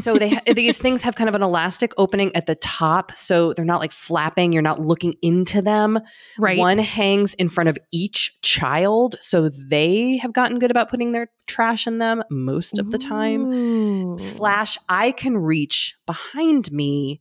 So 0.01 0.19
they 0.19 0.29
ha- 0.29 0.43
these 0.55 0.79
things 0.79 1.03
have 1.03 1.17
kind 1.17 1.29
of 1.29 1.35
an 1.35 1.43
elastic 1.43 1.93
opening 1.97 2.35
at 2.37 2.47
the 2.47 2.55
top. 2.55 3.11
So 3.17 3.53
they're 3.55 3.65
not 3.65 3.81
like 3.81 3.91
flapping. 3.91 4.53
You're 4.53 4.63
not 4.63 4.79
looking 4.79 5.15
into 5.21 5.61
them. 5.63 5.99
Right. 6.39 6.57
One 6.57 6.79
hangs 6.79 7.35
in 7.35 7.49
front 7.49 7.69
of 7.69 7.79
each 7.91 8.41
child. 8.41 9.17
So 9.19 9.49
they 9.49 10.19
have 10.19 10.33
gotten 10.33 10.61
good 10.61 10.71
about 10.71 10.91
putting 10.91 11.11
their 11.11 11.29
trash 11.49 11.89
in 11.89 11.99
them 11.99 12.23
most 12.31 12.79
of 12.79 12.93
the 12.93 12.99
time. 12.99 13.53
Ooh. 13.53 14.19
Slash, 14.19 14.79
I 14.89 15.11
can 15.11 15.37
reach 15.37 15.97
behind 16.07 16.71
me 16.71 17.21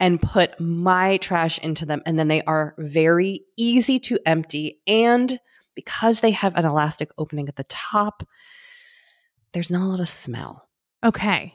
and 0.00 0.20
put 0.20 0.58
my 0.58 1.18
trash 1.18 1.58
into 1.58 1.86
them. 1.86 2.02
And 2.04 2.18
then 2.18 2.26
they 2.26 2.42
are 2.42 2.74
very 2.78 3.44
easy 3.56 4.00
to 4.00 4.18
empty. 4.26 4.80
And 4.88 5.38
because 5.76 6.18
they 6.18 6.32
have 6.32 6.56
an 6.56 6.64
elastic 6.64 7.10
opening 7.16 7.48
at 7.48 7.54
the 7.54 7.64
top, 7.64 8.24
there's 9.52 9.70
not 9.70 9.82
a 9.82 9.88
lot 9.88 10.00
of 10.00 10.08
smell. 10.08 10.66
Okay. 11.04 11.54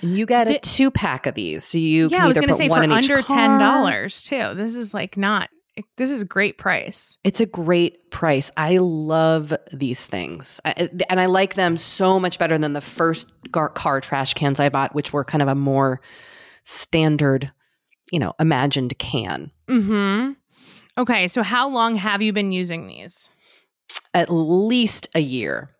And 0.00 0.16
you 0.16 0.26
get 0.26 0.46
a 0.48 0.54
The- 0.54 0.58
two 0.60 0.90
pack 0.90 1.26
of 1.26 1.34
these. 1.34 1.64
So 1.64 1.78
you 1.78 2.08
yeah, 2.08 2.18
can 2.18 2.24
I 2.24 2.28
was 2.28 2.36
going 2.36 2.48
to 2.48 2.54
put 2.54 2.58
say 2.58 2.68
one 2.68 2.88
for 2.88 2.94
under 2.94 3.22
ten 3.22 3.58
dollars 3.58 4.22
too. 4.22 4.54
This 4.54 4.74
is 4.76 4.94
like 4.94 5.16
not. 5.16 5.50
This 5.96 6.10
is 6.10 6.22
a 6.22 6.24
great 6.24 6.58
price. 6.58 7.16
It's 7.22 7.40
a 7.40 7.46
great 7.46 8.10
price. 8.10 8.50
I 8.56 8.78
love 8.78 9.54
these 9.72 10.06
things. 10.08 10.60
I, 10.64 10.88
and 11.08 11.20
I 11.20 11.26
like 11.26 11.54
them 11.54 11.76
so 11.76 12.18
much 12.18 12.36
better 12.40 12.58
than 12.58 12.72
the 12.72 12.80
first 12.80 13.30
gar- 13.52 13.68
car 13.68 14.00
trash 14.00 14.34
cans 14.34 14.58
I 14.58 14.70
bought, 14.70 14.92
which 14.94 15.12
were 15.12 15.22
kind 15.24 15.40
of 15.40 15.46
a 15.46 15.54
more 15.54 16.00
standard, 16.64 17.52
you 18.10 18.18
know, 18.18 18.34
imagined 18.40 18.98
can. 18.98 19.52
Hmm. 19.68 20.32
Okay. 20.96 21.28
So 21.28 21.44
how 21.44 21.68
long 21.68 21.94
have 21.94 22.22
you 22.22 22.32
been 22.32 22.50
using 22.50 22.88
these? 22.88 23.30
At 24.14 24.30
least 24.30 25.08
a 25.14 25.20
year. 25.20 25.70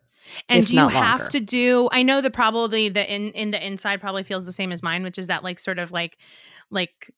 And 0.47 0.65
do 0.65 0.75
you 0.75 0.87
have 0.87 1.29
to 1.29 1.39
do? 1.39 1.89
I 1.91 2.03
know 2.03 2.21
that 2.21 2.33
probably 2.33 2.89
the 2.89 3.11
in 3.13 3.31
in 3.33 3.51
the 3.51 3.65
inside 3.65 4.01
probably 4.01 4.23
feels 4.23 4.45
the 4.45 4.53
same 4.53 4.71
as 4.71 4.83
mine, 4.83 5.03
which 5.03 5.17
is 5.17 5.27
that 5.27 5.43
like 5.43 5.59
sort 5.59 5.79
of 5.79 5.91
like 5.91 6.17
like 6.71 7.11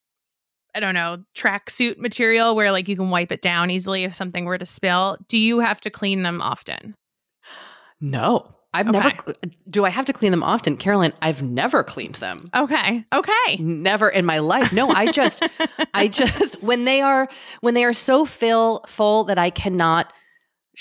I 0.74 0.80
don't 0.80 0.94
know 0.94 1.22
tracksuit 1.34 1.98
material 1.98 2.54
where 2.54 2.72
like 2.72 2.88
you 2.88 2.96
can 2.96 3.10
wipe 3.10 3.30
it 3.32 3.42
down 3.42 3.70
easily 3.70 4.04
if 4.04 4.14
something 4.14 4.44
were 4.44 4.58
to 4.58 4.66
spill. 4.66 5.18
Do 5.28 5.38
you 5.38 5.60
have 5.60 5.80
to 5.82 5.90
clean 5.90 6.22
them 6.22 6.40
often? 6.40 6.94
No. 8.00 8.54
I've 8.74 8.88
Okay. 8.88 8.98
never, 9.00 9.34
do 9.68 9.84
I 9.84 9.90
have 9.90 10.06
to 10.06 10.14
clean 10.14 10.30
them 10.30 10.42
often? 10.42 10.78
Carolyn, 10.78 11.12
I've 11.20 11.42
never 11.42 11.84
cleaned 11.84 12.14
them. 12.14 12.48
Okay. 12.56 13.04
Okay. 13.12 13.56
Never 13.58 14.08
in 14.08 14.24
my 14.24 14.38
life. 14.38 14.72
No, 14.72 14.88
I 14.88 15.12
just, 15.12 15.46
I 15.92 16.08
just 16.08 16.62
when 16.62 16.84
they 16.84 17.02
are 17.02 17.28
when 17.60 17.74
they 17.74 17.84
are 17.84 17.92
so 17.92 18.24
fill 18.24 18.82
full 18.86 19.24
that 19.24 19.36
I 19.38 19.50
cannot 19.50 20.10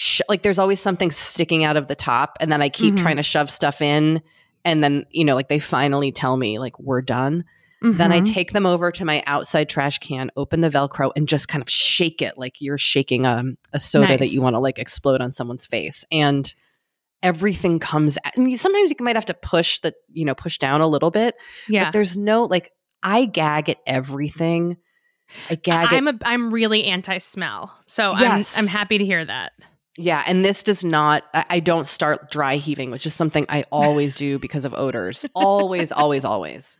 sh- 0.01 0.21
like 0.27 0.41
there's 0.41 0.57
always 0.57 0.79
something 0.79 1.11
sticking 1.11 1.63
out 1.63 1.77
of 1.77 1.85
the 1.87 1.95
top 1.95 2.35
and 2.39 2.51
then 2.51 2.59
I 2.61 2.69
keep 2.69 2.95
Mhm. 2.95 2.99
trying 2.99 3.17
to 3.17 3.23
shove 3.23 3.49
stuff 3.51 3.81
in 3.81 4.21
and 4.65 4.83
then 4.83 5.05
you 5.11 5.23
know 5.23 5.35
like 5.35 5.47
they 5.47 5.59
finally 5.59 6.11
tell 6.11 6.37
me 6.37 6.57
like 6.57 6.79
we're 6.79 7.01
done. 7.03 7.43
Then 7.83 8.11
I 8.11 8.21
Mhm. 8.21 8.31
take 8.31 8.51
them 8.53 8.67
over 8.67 8.91
to 8.91 9.05
my 9.05 9.23
outside 9.25 9.67
trash 9.67 9.97
can, 9.99 10.29
open 10.37 10.61
the 10.61 10.69
velcro 10.69 11.11
and 11.15 11.27
just 11.27 11.47
kind 11.47 11.63
of 11.63 11.69
shake 11.69 12.21
it 12.21 12.37
like 12.37 12.61
you're 12.61 12.77
shaking 12.77 13.25
a, 13.25 13.43
a 13.73 13.79
soda 13.79 14.17
that 14.19 14.29
you 14.29 14.39
want 14.41 14.53
to 14.55 14.59
like 14.59 14.77
explode 14.77 15.19
on 15.19 15.33
someone's 15.33 15.65
face 15.65 16.05
and 16.11 16.53
everything 17.23 17.79
comes 17.79 18.17
at, 18.23 18.37
mean, 18.37 18.57
sometimes 18.57 18.91
you 18.91 19.03
might 19.03 19.15
have 19.15 19.25
to 19.25 19.33
push 19.33 19.79
the 19.79 19.93
you 20.11 20.25
know 20.25 20.35
push 20.35 20.57
down 20.57 20.81
a 20.81 20.87
little 20.87 21.11
bit 21.11 21.35
yeah. 21.67 21.85
but 21.85 21.93
there's 21.93 22.15
no 22.17 22.43
like 22.43 22.71
I 23.03 23.25
gag 23.25 23.67
at 23.69 23.77
everything. 23.87 24.77
I 25.49 25.55
gag 25.55 25.87
I'm 25.91 26.07
at 26.07 26.15
a 26.21 26.27
I'm 26.27 26.51
really 26.53 26.83
anti 26.85 27.17
smell, 27.19 27.75
so 27.87 28.11
Yes. 28.17 28.55
I'm 28.57 28.63
I'm 28.63 28.67
happy 28.67 28.97
to 28.99 29.05
hear 29.05 29.23
that. 29.25 29.53
Yeah, 29.97 30.23
and 30.25 30.43
this 30.45 30.63
does 30.63 30.83
not. 30.83 31.23
I, 31.33 31.59
don't 31.59 31.87
start 31.87 32.31
dry 32.31 32.55
heaving, 32.57 32.91
which 32.91 33.05
is 33.05 33.13
something 33.13 33.45
I 33.49 33.63
always 33.71 34.15
do 34.15 34.39
because 34.39 34.65
of 34.65 34.73
odors. 34.73 35.25
Always, 35.35 35.91
always, 35.91 36.23
always. 36.25 36.77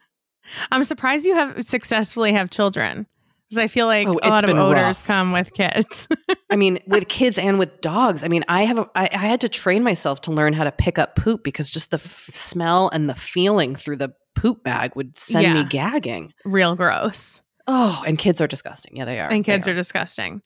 I'm 0.72 0.84
surprised 0.86 1.26
you 1.26 1.36
have 1.36 1.64
successfully 1.66 2.34
have 2.34 2.50
children 2.50 3.06
because 3.50 3.62
I 3.64 3.68
feel 3.68 3.86
like 3.86 4.08
Oh, 4.08 4.20
a 4.24 4.30
lot 4.30 4.44
of 4.44 4.58
odors 4.58 4.82
rough. 4.82 5.06
come 5.06 5.32
with 5.34 5.54
kids. 5.54 6.08
I 6.50 6.56
mean, 6.56 6.80
with 6.88 7.08
kids 7.10 7.38
and 7.38 7.60
with 7.60 7.82
dogs. 7.82 8.24
I 8.24 8.28
mean, 8.30 8.44
I 8.48 8.64
have. 8.64 8.80
A, 8.80 8.90
I, 8.96 9.10
I 9.12 9.18
had 9.18 9.42
to 9.42 9.50
train 9.50 9.84
myself 9.84 10.22
to 10.22 10.32
learn 10.32 10.54
how 10.54 10.64
to 10.64 10.72
pick 10.72 10.98
up 10.98 11.16
poop 11.16 11.44
because 11.44 11.70
just 11.70 11.92
the 11.92 11.98
f- 11.98 12.30
smell 12.32 12.90
and 12.94 13.10
the 13.10 13.16
feeling 13.16 13.76
through 13.76 13.98
the 13.98 14.14
poop 14.36 14.64
bag 14.64 14.96
would 14.96 15.18
send 15.18 15.44
Yeah. 15.44 15.54
me 15.56 15.66
gagging. 15.66 16.34
Real 16.46 16.76
gross. 16.76 17.41
Oh, 17.68 18.04
and 18.06 18.18
kids 18.18 18.42
are 18.42 18.48
disgusting. 18.48 18.96
Yeah, 18.98 19.06
they 19.06 19.20
are. 19.20 19.30
and 19.30 19.46
kids 19.46 19.68
are. 19.68 19.74
disgusting. 19.74 20.42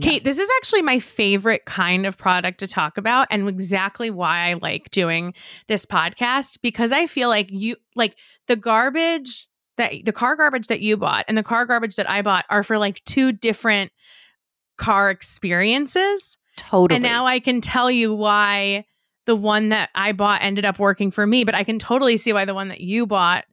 Kate, 0.00 0.22
Yeah. 0.22 0.30
this 0.30 0.38
is 0.38 0.48
actually 0.58 0.82
my 0.82 0.98
favorite 0.98 1.64
kind 1.64 2.06
of 2.06 2.16
product 2.18 2.60
to 2.60 2.66
talk 2.66 2.98
about 2.98 3.26
and 3.30 3.48
exactly 3.48 4.10
why 4.10 4.50
I 4.50 4.54
like 4.54 4.90
doing 4.90 5.34
this 5.68 5.86
podcast 5.86 6.58
because 6.62 6.92
I 6.92 7.06
feel 7.06 7.28
like 7.28 7.48
you 7.50 7.76
like 7.94 8.16
the 8.46 8.56
garbage 8.56 9.48
that 9.76 9.92
the 10.04 10.12
car 10.12 10.36
garbage 10.36 10.66
that 10.68 10.80
you 10.80 10.96
bought 10.96 11.24
and 11.28 11.38
the 11.38 11.42
car 11.42 11.64
garbage 11.66 11.96
that 11.96 12.08
I 12.10 12.22
bought 12.22 12.44
are 12.50 12.62
for 12.62 12.78
like 12.78 13.02
two 13.04 13.32
different 13.32 13.92
car 14.76 15.10
experiences. 15.10 16.36
totally. 16.56 16.96
And 16.96 17.02
now 17.02 17.26
I 17.26 17.40
can 17.40 17.60
tell 17.60 17.90
you 17.90 18.12
why 18.14 18.84
the 19.26 19.36
one 19.36 19.68
that 19.70 19.90
I 19.94 20.12
bought 20.12 20.42
ended 20.42 20.64
up 20.64 20.78
working 20.78 21.10
for 21.10 21.26
me, 21.26 21.44
but 21.44 21.54
I 21.54 21.62
can 21.64 21.78
totally 21.78 22.16
see 22.16 22.32
why 22.32 22.44
the 22.44 22.54
one 22.54 22.68
that 22.68 22.80
you 22.80 23.06
bought 23.06 23.44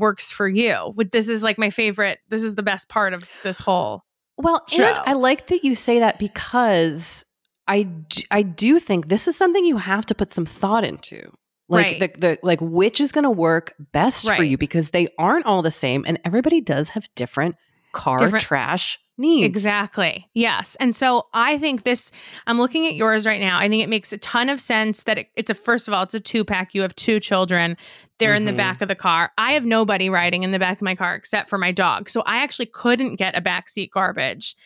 works 0.00 0.32
for 0.32 0.48
you. 0.48 0.94
This 1.12 1.28
is 1.28 1.42
like 1.44 1.58
my 1.58 1.70
favorite. 1.70 2.18
This 2.28 2.42
is 2.42 2.56
the 2.56 2.62
best 2.64 2.88
part 2.88 3.12
of 3.14 3.28
this 3.44 3.60
whole. 3.60 4.02
Well, 4.36 4.64
show. 4.68 4.84
and 4.84 4.98
I 5.06 5.12
like 5.12 5.46
that 5.48 5.62
you 5.64 5.74
say 5.74 6.00
that 6.00 6.18
because 6.18 7.24
I 7.68 7.88
I 8.30 8.42
do 8.42 8.78
think 8.80 9.08
this 9.08 9.28
is 9.28 9.36
something 9.36 9.64
you 9.64 9.76
have 9.76 10.06
to 10.06 10.14
put 10.14 10.32
some 10.32 10.46
thought 10.46 10.82
into. 10.82 11.30
Like 11.68 12.00
Right. 12.00 12.14
the, 12.14 12.20
the 12.20 12.38
like 12.42 12.58
which 12.60 13.00
is 13.00 13.12
going 13.12 13.22
to 13.24 13.30
work 13.30 13.74
best 13.92 14.26
for 14.28 14.42
you 14.42 14.58
because 14.58 14.90
they 14.90 15.06
aren't 15.18 15.46
all 15.46 15.62
the 15.62 15.70
same 15.70 16.04
and 16.04 16.18
everybody 16.24 16.60
does 16.60 16.88
have 16.90 17.06
different 17.14 17.54
car 17.92 18.18
Different- 18.18 18.42
trash 18.42 18.98
needs. 19.20 19.46
Exactly. 19.46 20.28
Yes. 20.34 20.76
And 20.80 20.96
so 20.96 21.26
I 21.34 21.58
think 21.58 21.84
this, 21.84 22.10
I'm 22.46 22.58
looking 22.58 22.86
at 22.86 22.94
yours 22.94 23.26
right 23.26 23.40
now. 23.40 23.58
I 23.58 23.68
think 23.68 23.82
it 23.82 23.88
makes 23.88 24.12
a 24.12 24.18
ton 24.18 24.48
of 24.48 24.60
sense 24.60 25.04
that 25.04 25.18
it, 25.18 25.28
it's 25.36 25.50
a, 25.50 25.54
first 25.54 25.86
of 25.86 25.94
all, 25.94 26.02
it's 26.02 26.14
a 26.14 26.20
two 26.20 26.44
pack. 26.44 26.74
You 26.74 26.82
have 26.82 26.96
two 26.96 27.20
children. 27.20 27.76
They're 28.18 28.34
in 28.34 28.44
the 28.46 28.52
Mhm. 28.52 28.56
back 28.56 28.82
of 28.82 28.88
the 28.88 28.94
car. 28.96 29.30
I 29.38 29.52
have 29.52 29.64
nobody 29.64 30.10
riding 30.10 30.42
in 30.42 30.50
the 30.50 30.58
back 30.58 30.78
of 30.78 30.82
my 30.82 30.94
car 30.94 31.14
except 31.14 31.48
for 31.48 31.58
my 31.58 31.70
dog. 31.72 32.10
So 32.10 32.22
I 32.26 32.38
actually 32.42 32.66
couldn't 32.66 33.16
get 33.16 33.36
a 33.36 33.40
backseat 33.40 33.90
garbage 33.90 34.56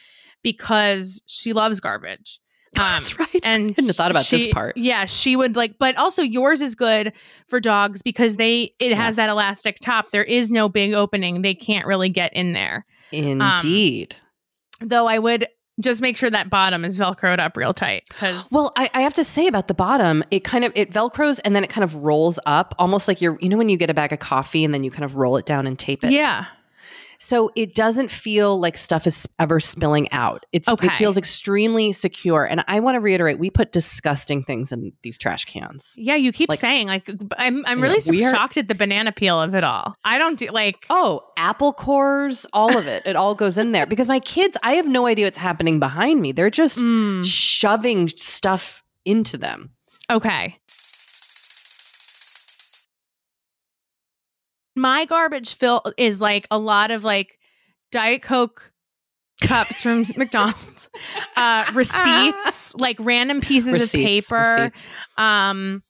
because 0.43 1.23
she 1.27 1.53
loves 1.53 1.81
garbage. 1.81 2.41
Um, 2.77 2.83
That's 2.83 3.17
right. 3.21 3.41
and 3.45 3.71
I 3.71 3.75
hadn't 3.81 3.93
thought 3.95 4.11
about 4.11 4.27
this 4.29 4.49
part. 4.49 4.77
Yeah, 4.77 5.05
she 5.05 5.37
would 5.37 5.55
like, 5.55 5.79
but 5.79 5.97
also 5.97 6.23
yours 6.23 6.61
is 6.61 6.75
good 6.75 7.13
for 7.47 7.61
dogs 7.61 8.03
because 8.03 8.35
they 8.35 8.75
it 8.81 8.93
has 8.97 9.15
that 9.15 9.31
elastic 9.31 9.79
top. 9.81 10.11
There 10.11 10.25
is 10.25 10.51
no 10.51 10.69
big 10.69 10.93
opening; 10.93 11.43
they 11.43 11.55
can't 11.55 11.87
really 11.87 12.09
get 12.09 12.33
in 12.33 12.53
there. 12.53 12.85
Indeed. 13.13 14.17
Though 14.81 15.07
I 15.07 15.19
would 15.19 15.47
just 15.81 16.01
make 16.01 16.17
sure 16.17 16.31
that 16.31 16.51
bottom 16.51 16.85
is 16.85 16.99
velcroed 16.99 17.41
up 17.41 17.57
real 17.57 17.75
tight 17.75 18.05
because 18.09 18.49
well, 18.53 18.73
I, 18.77 18.89
I 18.95 19.01
have 19.01 19.15
to 19.15 19.25
say 19.25 19.47
about 19.47 19.69
the 19.69 19.75
bottom, 19.75 20.23
it 20.31 20.45
kind 20.45 20.65
of 20.65 20.73
it 20.75 20.93
velcros 20.93 21.41
and 21.45 21.55
then 21.57 21.65
it 21.65 21.71
kind 21.71 21.85
of 21.85 21.95
rolls 21.97 22.39
up, 22.47 22.75
almost 22.79 23.09
like 23.09 23.21
you're 23.21 23.39
you 23.41 23.49
know 23.49 23.57
when 23.57 23.69
you 23.69 23.77
get 23.77 23.91
a 23.91 23.95
bag 23.95 24.13
of 24.13 24.19
coffee 24.21 24.65
and 24.65 24.73
then 24.73 24.85
you 24.85 24.91
kind 24.91 25.05
of 25.05 25.17
roll 25.17 25.37
it 25.37 25.47
down 25.47 25.67
and 25.67 25.79
tape 25.79 26.05
it. 26.05 26.13
yeah, 26.13 26.47
So 27.27 27.51
it 27.57 27.75
doesn't 27.75 28.11
feel 28.11 28.61
like 28.61 28.77
stuff 28.77 29.07
is 29.07 29.27
ever 29.39 29.59
spilling 29.59 30.13
out. 30.13 30.45
It's 30.53 30.69
Okay. 30.69 30.89
it 30.89 30.93
feels 30.93 31.17
extremely 31.17 31.93
secure. 31.93 32.45
And 32.45 32.63
I 32.69 32.81
want 32.81 32.97
to 32.97 33.01
reiterate, 33.01 33.39
we 33.39 33.49
put 33.49 33.73
disgusting 33.73 34.43
things 34.43 34.73
in 34.73 34.93
these 35.03 35.17
trash 35.17 35.47
cans. 35.47 35.95
Yeah, 35.97 36.17
you 36.17 36.33
keep 36.33 36.51
Like- 36.51 36.59
saying 36.59 36.89
like 36.89 37.09
I'm 37.39 37.65
I'm 37.67 37.79
Yeah, 37.83 37.93
really 37.93 38.25
are- 38.27 38.31
shocked 38.31 38.59
at 38.59 38.69
the 38.69 38.75
banana 38.75 39.11
peel 39.11 39.41
of 39.41 39.55
it 39.55 39.65
all. 39.65 39.95
I 40.05 40.19
don't 40.19 40.39
do 40.39 40.49
like 40.49 40.85
Oh, 40.91 41.23
apple 41.39 41.73
cores, 41.73 42.45
all 42.53 42.77
of 42.77 42.87
it. 42.87 43.03
It 43.07 43.17
all 43.17 43.35
goes 43.35 43.57
in 43.57 43.73
there 43.73 43.87
because 43.87 44.07
my 44.07 44.21
kids, 44.21 44.59
I 44.63 44.75
have 44.75 44.87
no 44.87 45.07
idea 45.07 45.25
what's 45.27 45.39
happening 45.39 45.81
behind 45.81 46.21
me. 46.21 46.33
They're 46.33 46.51
just 46.51 46.79
mm, 46.81 47.25
shoving 47.25 48.09
stuff 48.09 48.83
into 49.07 49.39
them. 49.39 49.71
okay. 50.11 50.59
My 54.75 55.05
garbage 55.05 55.55
fill 55.55 55.83
is 55.97 56.21
like 56.21 56.47
a 56.51 56.59
lot 56.59 56.91
of 56.91 57.05
like 57.05 57.39
Diet 57.93 58.23
Coke 58.23 58.73
cups 59.41 59.83
from 59.83 60.05
McDonald's, 60.17 60.89
uh, 61.37 61.71
receipts, 61.75 62.75
like 62.75 62.97
random 63.01 63.41
pieces 63.41 63.83
of 63.85 63.93
paper, 63.93 64.39
receipts. 64.73 64.87
um 65.17 65.83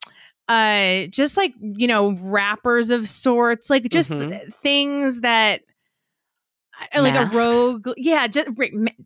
uh 0.46 1.06
just 1.06 1.38
like 1.38 1.54
you 1.60 1.86
know 1.86 2.14
wrappers 2.20 2.90
of 2.90 3.08
sorts 3.08 3.70
like 3.70 3.88
just 3.88 4.10
Mhm. 4.10 4.52
things 4.52 5.22
that 5.22 5.62
uh, 6.94 7.00
like 7.00 7.14
Masks. 7.14 7.34
a 7.34 7.38
rogue 7.38 7.88
yeah 7.96 8.26
just 8.26 8.50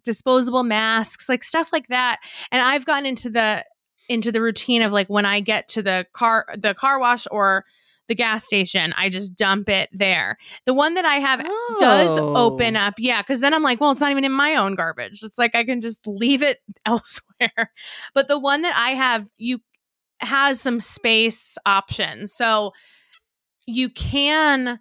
disposable 0.02 0.64
masks 0.64 1.28
like 1.28 1.44
stuff 1.44 1.72
like 1.72 1.86
that 1.88 2.18
and 2.50 2.60
i've 2.60 2.84
gotten 2.84 3.06
into 3.06 3.30
the 3.30 3.64
into 4.08 4.32
the 4.32 4.40
routine 4.42 4.82
of 4.82 4.90
like 4.90 5.06
when 5.08 5.24
i 5.24 5.38
get 5.38 5.68
to 5.68 5.80
the 5.80 6.06
car 6.12 6.44
the 6.58 6.74
car 6.74 6.98
wash 6.98 7.28
or 7.30 7.64
the 8.08 8.14
gas 8.14 8.44
station 8.44 8.92
i 8.96 9.08
just 9.08 9.34
dump 9.36 9.68
it 9.68 9.88
there. 9.92 10.36
The 10.66 10.74
one 10.74 10.94
that 10.94 11.04
i 11.04 11.16
have 11.16 11.40
does 11.78 12.18
Oh. 12.18 12.34
open 12.36 12.74
up 12.76 12.94
yeah 12.98 13.22
because 13.22 13.40
then 13.40 13.54
i'm 13.54 13.62
like 13.62 13.80
well 13.80 13.90
it's 13.92 14.00
not 14.00 14.10
even 14.10 14.24
in 14.24 14.32
my 14.32 14.56
own 14.56 14.74
garbage. 14.74 15.22
It's 15.22 15.38
like 15.38 15.54
i 15.54 15.64
can 15.64 15.80
just 15.80 16.06
leave 16.06 16.42
it 16.42 16.58
elsewhere. 16.86 17.72
But 18.14 18.28
the 18.28 18.38
one 18.38 18.62
that 18.62 18.74
i 18.76 18.90
have 18.90 19.28
you 19.36 19.60
has 20.20 20.60
some 20.60 20.80
space 20.80 21.56
options. 21.64 22.32
So 22.34 22.72
you 23.66 23.88
can 23.88 24.80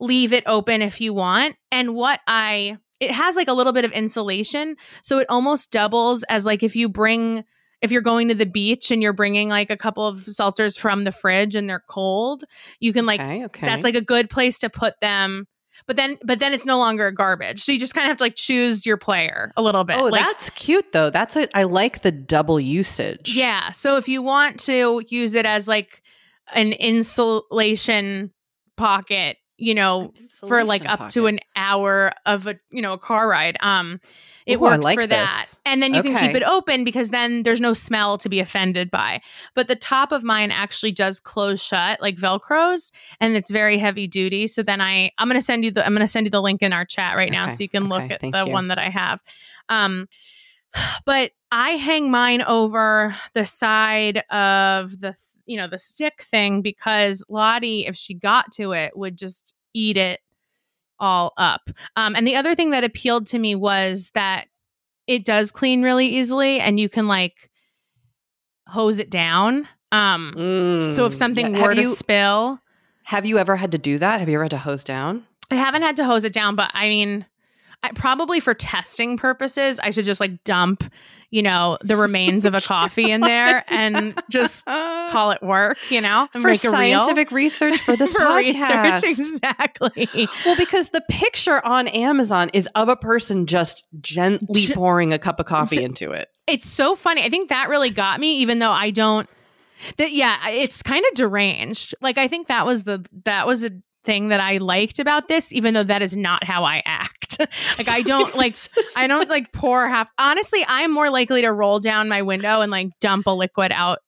leave 0.00 0.32
it 0.32 0.44
open 0.46 0.80
if 0.80 1.00
you 1.00 1.12
want. 1.12 1.56
And 1.70 1.94
what 1.94 2.20
i 2.26 2.76
it 3.00 3.10
has 3.10 3.34
like 3.36 3.48
a 3.48 3.52
little 3.52 3.72
bit 3.72 3.84
of 3.86 3.92
insulation 3.92 4.76
so 5.02 5.18
it 5.18 5.26
almost 5.30 5.70
doubles 5.70 6.22
as 6.28 6.44
like 6.46 6.62
if 6.62 6.76
you 6.76 6.88
bring 6.88 7.44
if 7.82 7.90
you're 7.90 8.02
going 8.02 8.28
to 8.28 8.34
the 8.34 8.46
beach 8.46 8.90
and 8.90 9.02
you're 9.02 9.12
bringing 9.12 9.48
like 9.48 9.70
a 9.70 9.76
couple 9.76 10.06
of 10.06 10.18
seltzers 10.18 10.78
from 10.78 11.04
the 11.04 11.12
fridge 11.12 11.54
and 11.54 11.68
they're 11.68 11.84
cold 11.88 12.44
you 12.78 12.92
can 12.92 13.06
like 13.06 13.20
okay, 13.20 13.44
okay. 13.44 13.66
that's 13.66 13.84
like 13.84 13.94
a 13.94 14.00
good 14.00 14.28
place 14.30 14.58
to 14.58 14.68
put 14.70 14.94
them 15.00 15.46
but 15.86 15.96
then 15.96 16.18
but 16.24 16.38
then 16.38 16.52
it's 16.52 16.66
no 16.66 16.78
longer 16.78 17.10
garbage 17.10 17.60
so 17.62 17.72
you 17.72 17.78
just 17.78 17.94
kind 17.94 18.04
of 18.04 18.08
have 18.10 18.18
to 18.18 18.24
like 18.24 18.36
choose 18.36 18.84
your 18.84 18.96
player 18.96 19.50
a 19.56 19.62
little 19.62 19.84
bit 19.84 19.96
Oh, 19.96 20.04
like, 20.04 20.24
that's 20.24 20.50
cute 20.50 20.92
though. 20.92 21.10
That's 21.10 21.36
it. 21.36 21.50
I 21.54 21.62
like 21.62 22.02
the 22.02 22.12
double 22.12 22.60
usage. 22.60 23.34
yeah 23.34 23.70
so 23.70 23.96
if 23.96 24.08
you 24.08 24.22
want 24.22 24.60
to 24.60 25.02
use 25.08 25.34
it 25.34 25.46
as 25.46 25.66
like 25.66 26.02
an 26.54 26.72
insulation 26.72 28.32
pocket 28.76 29.36
you 29.60 29.74
know 29.74 30.12
for 30.48 30.64
like 30.64 30.88
up 30.88 31.10
to 31.10 31.26
an 31.26 31.38
hour 31.54 32.12
of 32.26 32.46
a 32.46 32.58
you 32.70 32.80
know 32.80 32.94
a 32.94 32.98
car 32.98 33.28
ride 33.28 33.56
um 33.60 34.00
it 34.46 34.56
Ooh, 34.56 34.60
works 34.60 34.82
like 34.82 34.98
for 34.98 35.06
that. 35.06 35.44
this. 35.46 35.60
and 35.64 35.82
then 35.82 35.94
you 35.94 36.02
can 36.02 36.16
keep 36.16 36.34
it 36.34 36.42
open 36.42 36.82
because 36.82 37.10
then 37.10 37.42
there's 37.42 37.60
no 37.60 37.74
smell 37.74 38.18
to 38.18 38.28
be 38.28 38.40
offended 38.40 38.90
by. 38.90 39.20
But 39.54 39.68
the 39.68 39.76
top 39.76 40.12
of 40.12 40.24
mine 40.24 40.50
actually 40.50 40.92
does 40.92 41.20
close 41.20 41.62
shut 41.62 42.00
like 42.00 42.16
velcros 42.16 42.90
and 43.20 43.36
it's 43.36 43.50
very 43.50 43.78
heavy 43.78 44.06
duty. 44.06 44.48
So 44.48 44.62
then 44.62 44.80
i 44.80 45.12
i'm 45.18 45.28
gonna 45.28 45.42
send 45.42 45.64
you 45.64 45.70
the 45.70 45.84
i'm 45.84 45.92
gonna 45.92 46.08
send 46.08 46.26
you 46.26 46.30
the 46.30 46.42
link 46.42 46.62
in 46.62 46.72
our 46.72 46.84
chat 46.84 47.16
right 47.16 47.30
now 47.30 47.48
so 47.48 47.62
you 47.62 47.68
can 47.68 47.88
look 47.88 48.10
at 48.10 48.20
thank 48.20 48.34
the 48.34 48.46
you. 48.46 48.52
one 48.52 48.68
that 48.68 48.78
i 48.78 48.88
have. 48.88 49.22
Um 49.68 50.08
but 51.04 51.32
i 51.52 51.70
hang 51.72 52.10
mine 52.10 52.42
over 52.42 53.14
the 53.34 53.44
side 53.44 54.18
of 54.30 54.98
the 55.00 55.14
you 55.50 55.56
know 55.56 55.66
the 55.68 55.78
stick 55.78 56.22
thing 56.30 56.62
because 56.62 57.24
lottie 57.28 57.84
if 57.86 57.96
she 57.96 58.14
got 58.14 58.52
to 58.52 58.72
it 58.72 58.96
would 58.96 59.16
just 59.16 59.52
eat 59.74 59.96
it 59.96 60.20
all 61.00 61.32
up 61.36 61.70
um 61.96 62.14
and 62.14 62.26
the 62.26 62.36
other 62.36 62.54
thing 62.54 62.70
that 62.70 62.84
appealed 62.84 63.26
to 63.26 63.38
me 63.38 63.54
was 63.56 64.10
that 64.14 64.46
it 65.06 65.24
does 65.24 65.50
clean 65.50 65.82
really 65.82 66.06
easily 66.06 66.60
and 66.60 66.78
you 66.78 66.88
can 66.88 67.08
like 67.08 67.50
hose 68.68 68.98
it 69.00 69.10
down 69.10 69.66
um 69.92 70.34
Mm. 70.36 70.92
so 70.92 71.04
if 71.06 71.14
something 71.14 71.54
Yeah, 71.54 71.62
were 71.62 71.74
have 71.74 71.84
to 71.84 71.96
spill 71.96 72.60
have 73.04 73.26
you 73.26 73.38
ever 73.38 73.56
had 73.56 73.72
to 73.72 73.78
do 73.78 73.98
that? 73.98 74.20
Have 74.20 74.28
you 74.28 74.36
ever 74.36 74.44
had 74.44 74.50
to 74.52 74.58
hose 74.58 74.84
down? 74.84 75.26
I 75.50 75.56
haven't 75.56 75.82
had 75.82 75.96
to 75.96 76.04
hose 76.04 76.22
it 76.24 76.32
down, 76.32 76.54
but 76.54 76.70
I 76.74 76.88
mean, 76.88 77.26
I, 77.82 77.92
probably 77.94 78.40
for 78.40 78.52
testing 78.52 79.16
purposes, 79.16 79.80
I 79.82 79.90
should 79.90 80.04
just 80.04 80.20
like 80.20 80.44
dump, 80.44 80.84
you 81.30 81.42
know, 81.42 81.78
the 81.82 81.96
remains 81.96 82.44
of 82.44 82.54
a 82.54 82.60
coffee 82.60 83.10
in 83.10 83.22
there 83.22 83.64
and 83.68 84.20
just 84.30 84.66
call 84.66 85.30
it 85.30 85.42
work, 85.42 85.78
you 85.90 86.00
know, 86.02 86.28
and 86.34 86.42
for 86.42 86.48
make 86.48 86.62
it 86.62 86.68
real. 86.68 86.72
scientific 86.72 87.30
research 87.32 87.78
for 87.80 87.96
this 87.96 88.12
for 88.12 88.20
podcast. 88.20 89.02
research, 89.02 89.18
exactly. 89.18 90.28
Well, 90.44 90.56
because 90.56 90.90
the 90.90 91.02
picture 91.08 91.64
on 91.64 91.88
Amazon 91.88 92.50
is 92.52 92.66
of 92.74 92.88
a 92.88 92.96
person 92.96 93.46
just 93.46 93.86
gently 94.00 94.66
Ge- 94.66 94.74
pouring 94.74 95.12
a 95.12 95.18
cup 95.18 95.40
of 95.40 95.46
coffee 95.46 95.76
ge- 95.76 95.80
into 95.80 96.10
it. 96.10 96.28
It's 96.46 96.68
so 96.68 96.94
funny. 96.96 97.22
I 97.24 97.30
think 97.30 97.48
that 97.48 97.68
really 97.70 97.90
got 97.90 98.20
me, 98.20 98.38
even 98.38 98.58
though 98.58 98.72
I 98.72 98.90
don't. 98.90 99.28
That 99.96 100.12
yeah, 100.12 100.48
it's 100.50 100.82
kind 100.82 101.02
of 101.10 101.14
deranged. 101.14 101.94
Like 102.02 102.18
I 102.18 102.28
think 102.28 102.48
that 102.48 102.66
was 102.66 102.84
the 102.84 103.02
that 103.24 103.46
was 103.46 103.64
a 103.64 103.70
thing 104.04 104.28
that 104.28 104.40
I 104.40 104.56
liked 104.58 104.98
about 104.98 105.28
this, 105.28 105.52
even 105.52 105.74
though 105.74 105.82
that 105.84 106.00
is 106.02 106.16
not 106.16 106.42
how 106.44 106.64
I 106.64 106.82
act. 106.86 107.38
like 107.78 107.88
I 107.88 108.02
don't 108.02 108.34
like 108.34 108.56
I 108.96 109.06
don't 109.06 109.28
like 109.28 109.52
pour 109.52 109.88
half. 109.88 110.08
Honestly, 110.18 110.64
I'm 110.66 110.90
more 110.92 111.10
likely 111.10 111.42
to 111.42 111.52
roll 111.52 111.80
down 111.80 112.08
my 112.08 112.22
window 112.22 112.60
and 112.62 112.70
like 112.70 112.88
dump 113.00 113.26
a 113.26 113.30
liquid 113.30 113.72
out 113.72 113.98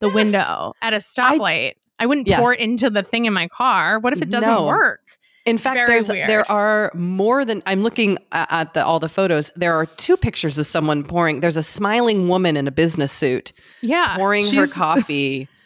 the 0.00 0.06
Yes. 0.08 0.14
window 0.14 0.72
at 0.82 0.92
a 0.94 0.98
stoplight. 0.98 1.72
I, 1.98 2.06
wouldn't 2.06 2.26
Yes. 2.26 2.40
pour 2.40 2.54
it 2.54 2.60
into 2.60 2.88
the 2.90 3.02
thing 3.02 3.26
in 3.26 3.32
my 3.34 3.48
car. 3.48 3.98
What 3.98 4.12
if 4.14 4.22
it 4.22 4.30
doesn't 4.30 4.48
No. 4.48 4.66
work? 4.66 5.00
In 5.46 5.56
fact, 5.58 5.74
Very 5.76 5.86
there's 5.88 6.08
weird. 6.08 6.28
there 6.28 6.50
are 6.50 6.90
more 6.94 7.44
than 7.46 7.62
I'm 7.66 7.82
looking 7.82 8.18
at 8.32 8.72
the, 8.74 8.84
all 8.84 9.00
the 9.00 9.08
photos. 9.08 9.50
There 9.56 9.74
are 9.74 9.86
two 9.86 10.16
pictures 10.16 10.58
of 10.58 10.66
someone 10.66 11.02
pouring. 11.02 11.40
There's 11.40 11.56
a 11.56 11.62
smiling 11.62 12.28
woman 12.28 12.56
in 12.58 12.66
a 12.68 12.70
business 12.70 13.10
suit 13.12 13.52
Yeah, 13.82 14.16
pouring 14.16 14.50
her 14.54 14.66
coffee 14.66 15.48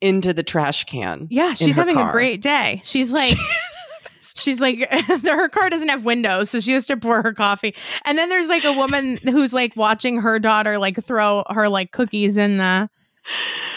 into 0.00 0.32
the 0.32 0.42
trash 0.42 0.84
can. 0.84 1.26
Yeah, 1.30 1.54
she's 1.54 1.76
having 1.76 1.98
a 1.98 2.10
great 2.12 2.40
day. 2.40 2.80
She's 2.84 3.12
like, 3.12 3.36
she's 4.34 4.60
like, 4.60 4.88
her 4.90 5.48
car 5.48 5.70
doesn't 5.70 5.88
have 5.88 6.04
windows, 6.04 6.50
so 6.50 6.60
she 6.60 6.72
has 6.72 6.86
to 6.86 6.96
pour 6.96 7.22
her 7.22 7.32
coffee. 7.32 7.74
And 8.04 8.16
then 8.16 8.28
there's 8.28 8.48
like 8.48 8.64
a 8.64 8.72
woman 8.72 9.18
who's 9.18 9.52
like 9.52 9.76
watching 9.76 10.20
her 10.20 10.38
daughter 10.38 10.78
like 10.78 11.02
throw 11.04 11.44
her 11.50 11.68
like 11.68 11.92
cookies 11.92 12.36
in 12.36 12.58
the 12.58 12.88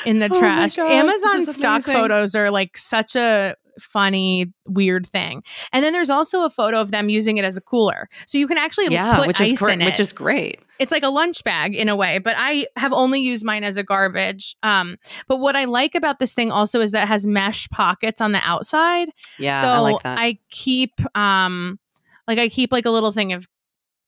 in 0.05 0.19
the 0.19 0.29
Oh 0.31 0.39
trash. 0.39 0.77
Amazon 0.77 1.45
stock 1.45 1.83
amazing. 1.85 1.93
photos 1.93 2.35
are 2.35 2.49
like 2.51 2.77
such 2.77 3.15
a 3.15 3.55
funny 3.79 4.51
weird 4.67 5.07
thing. 5.07 5.43
And 5.71 5.83
then 5.83 5.93
there's 5.93 6.09
also 6.09 6.45
a 6.45 6.49
photo 6.49 6.79
of 6.81 6.91
them 6.91 7.09
using 7.09 7.37
it 7.37 7.45
as 7.45 7.57
a 7.57 7.61
cooler. 7.61 8.09
So 8.27 8.37
you 8.37 8.47
can 8.47 8.57
actually 8.57 8.87
Yeah, 8.93 9.17
put 9.17 9.27
which 9.27 9.41
ice 9.41 9.61
is 9.61 9.67
in 9.69 9.81
it 9.81 9.85
Which 9.85 9.99
is 9.99 10.13
great. 10.13 10.59
it's 10.79 10.91
like 10.91 11.03
a 11.03 11.09
lunch 11.09 11.43
bag 11.43 11.75
in 11.75 11.87
a 11.87 11.95
way 11.95 12.17
but 12.17 12.33
i 12.37 12.65
have 12.75 12.91
only 12.93 13.21
used 13.21 13.45
mine 13.45 13.63
as 13.63 13.77
a 13.77 13.83
garbage 13.83 14.55
um 14.63 14.97
but 15.27 15.37
what 15.37 15.55
i 15.55 15.65
like 15.65 15.93
about 15.95 16.17
this 16.19 16.33
thing 16.33 16.51
also 16.51 16.81
is 16.81 16.91
that 16.91 17.03
it 17.03 17.07
has 17.07 17.25
mesh 17.27 17.69
pockets 17.69 18.19
on 18.19 18.31
the 18.31 18.41
outside 18.43 19.09
Yeah, 19.37 19.61
so 19.61 19.67
I 19.67 19.77
like 19.79 20.03
that. 20.03 20.17
I 20.19 20.39
keep 20.49 20.91
um 21.15 21.79
like 22.27 22.39
i 22.39 22.49
keep 22.49 22.71
like 22.71 22.85
a 22.85 22.89
little 22.89 23.11
thing 23.11 23.33
of 23.33 23.47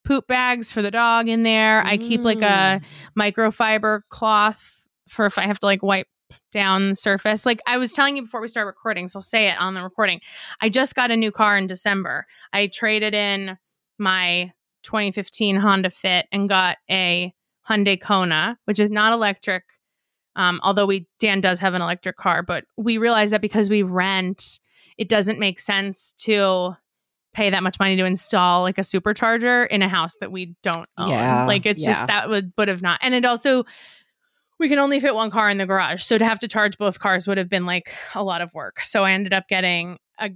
poop 0.05 0.27
bags 0.27 0.71
for 0.71 0.81
the 0.81 0.91
dog 0.91 1.27
in 1.29 1.43
there 1.43 1.85
i 1.85 1.97
keep 1.97 2.23
like 2.25 2.41
a 2.41 2.81
Mm. 2.81 2.83
microfiber 3.17 4.01
cloth 4.09 4.87
for 5.07 5.25
if 5.25 5.37
i 5.37 5.43
have 5.43 5.59
to 5.59 5.65
like 5.65 5.83
wipe 5.83 6.07
down 6.51 6.89
the 6.89 6.95
surface 6.95 7.45
like 7.45 7.61
i 7.67 7.77
was 7.77 7.93
telling 7.93 8.15
you 8.15 8.21
before 8.21 8.41
we 8.41 8.47
start 8.47 8.67
recording 8.67 9.07
so 9.07 9.17
i'll 9.17 9.23
say 9.23 9.47
it 9.47 9.57
on 9.59 9.73
the 9.73 9.81
recording 9.81 10.19
i 10.61 10.69
just 10.69 10.95
got 10.95 11.11
a 11.11 11.15
new 11.15 11.31
car 11.31 11.57
in 11.57 11.67
december 11.67 12.25
i 12.53 12.67
traded 12.67 13.13
in 13.13 13.57
my 13.97 14.51
2015 14.83 15.55
honda 15.55 15.89
fit 15.89 16.27
and 16.31 16.49
got 16.49 16.77
a 16.89 17.33
hyundai 17.69 17.99
kona 17.99 18.57
which 18.65 18.79
is 18.79 18.91
not 18.91 19.13
electric 19.13 19.63
um, 20.37 20.59
although 20.63 20.85
we 20.85 21.07
dan 21.19 21.39
does 21.39 21.59
have 21.59 21.73
an 21.73 21.81
electric 21.81 22.17
car 22.17 22.43
but 22.43 22.65
we 22.77 22.97
realized 22.97 23.33
that 23.33 23.41
because 23.41 23.69
we 23.69 23.83
rent 23.83 24.59
it 24.97 25.09
doesn't 25.09 25.39
make 25.39 25.59
sense 25.59 26.13
to 26.17 26.75
pay 27.35 27.49
that 27.49 27.61
much 27.61 27.79
money 27.79 27.97
to 27.97 28.05
install 28.05 28.61
like 28.61 28.77
a 28.77 28.81
supercharger 28.81 29.67
in 29.67 29.81
a 29.81 29.89
house 29.89 30.15
that 30.21 30.31
we 30.31 30.55
don't 30.63 30.87
own. 30.97 31.09
Yeah, 31.09 31.45
like 31.45 31.65
it's 31.65 31.83
yeah. 31.83 31.91
just 31.91 32.07
that 32.07 32.29
would 32.29 32.53
would 32.57 32.69
have 32.69 32.81
not. 32.81 32.99
And 33.03 33.13
it 33.13 33.25
also 33.25 33.65
we 34.59 34.69
can 34.69 34.79
only 34.79 34.99
fit 34.99 35.15
one 35.15 35.31
car 35.31 35.49
in 35.49 35.57
the 35.57 35.65
garage. 35.65 36.03
So 36.03 36.17
to 36.17 36.25
have 36.25 36.39
to 36.39 36.47
charge 36.47 36.77
both 36.77 36.99
cars 36.99 37.27
would 37.27 37.37
have 37.37 37.49
been 37.49 37.65
like 37.65 37.93
a 38.13 38.23
lot 38.23 38.41
of 38.41 38.53
work. 38.53 38.81
So 38.81 39.03
I 39.03 39.11
ended 39.11 39.33
up 39.33 39.47
getting 39.47 39.97
a 40.19 40.31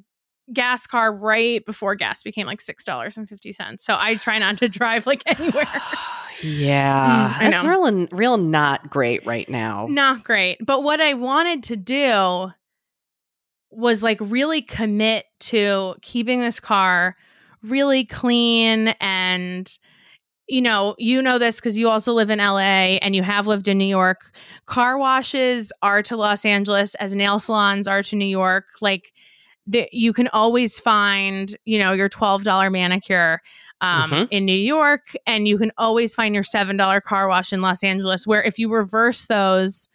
gas 0.51 0.87
car 0.87 1.13
right 1.15 1.63
before 1.65 1.95
gas 1.95 2.23
became 2.23 2.47
like 2.47 2.59
six 2.61 2.83
dollars 2.83 3.17
and 3.17 3.29
fifty 3.29 3.53
cents. 3.53 3.83
So 3.83 3.95
I 3.97 4.15
try 4.15 4.39
not 4.39 4.57
to 4.57 4.67
drive 4.69 5.07
like 5.07 5.23
anywhere. 5.25 5.65
Yeah, 6.41 7.33
Mm, 7.37 7.53
it's 7.53 7.65
real, 7.65 8.07
real 8.17 8.37
not 8.37 8.89
great 8.89 9.25
right 9.25 9.49
now. 9.49 9.87
Not 9.89 10.23
great. 10.23 10.57
But 10.65 10.83
what 10.83 11.01
I 11.01 11.13
wanted 11.13 11.63
to 11.63 11.75
do 11.75 12.51
was 13.71 14.03
like 14.03 14.17
really 14.21 14.61
commit 14.61 15.25
to 15.39 15.95
keeping 16.01 16.39
this 16.39 16.59
car 16.59 17.15
really 17.61 18.05
clean 18.05 18.89
and 19.01 19.77
you 20.49 20.61
know, 20.61 20.95
you 20.97 21.21
know 21.21 21.37
this 21.37 21.57
because 21.57 21.77
you 21.77 21.89
also 21.89 22.11
live 22.13 22.29
in 22.29 22.39
LA 22.39 22.97
and 23.01 23.15
you 23.15 23.23
have 23.23 23.47
lived 23.47 23.67
in 23.67 23.77
New 23.77 23.85
York. 23.85 24.35
Car 24.65 24.97
washes 24.97 25.71
are 25.81 26.01
to 26.03 26.17
Los 26.17 26.43
Angeles 26.43 26.95
as 26.95 27.13
nail 27.15 27.39
salons 27.39 27.87
are 27.87 28.01
to 28.03 28.15
New 28.15 28.25
York. 28.25 28.65
Like, 28.81 29.13
the, 29.67 29.87
you 29.91 30.11
can 30.13 30.27
always 30.29 30.79
find, 30.79 31.55
you 31.65 31.77
know, 31.77 31.91
your 31.91 32.09
$12 32.09 32.71
manicure 32.71 33.39
um, 33.81 34.09
Mhm. 34.11 34.27
in 34.31 34.45
New 34.45 34.51
York, 34.57 35.13
and 35.27 35.47
you 35.47 35.57
can 35.57 35.71
always 35.77 36.13
find 36.15 36.33
your 36.33 36.43
$7 36.43 36.99
car 37.01 37.27
wash 37.29 37.53
in 37.53 37.61
Los 37.61 37.83
Angeles, 37.83 38.25
where 38.27 38.43
if 38.43 38.57
you 38.59 38.69
reverse 38.73 39.27
those, 39.27 39.87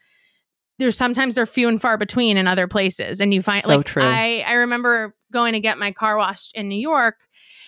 there's 0.79 0.97
sometimes 0.97 1.35
they're 1.35 1.45
few 1.47 1.69
and 1.69 1.81
far 1.81 1.99
between 1.99 2.37
in 2.37 2.47
other 2.47 2.67
places. 2.69 3.21
And 3.21 3.35
you 3.35 3.43
find 3.43 3.63
So 3.65 3.77
like 3.77 3.87
true. 3.87 4.03
I, 4.03 4.45
I 4.47 4.53
remember 4.55 5.15
going 5.33 5.53
to 5.53 5.61
get 5.61 5.79
my 5.79 5.93
car 5.93 6.17
washed 6.17 6.55
in 6.55 6.69
New 6.69 6.79
York 6.81 7.17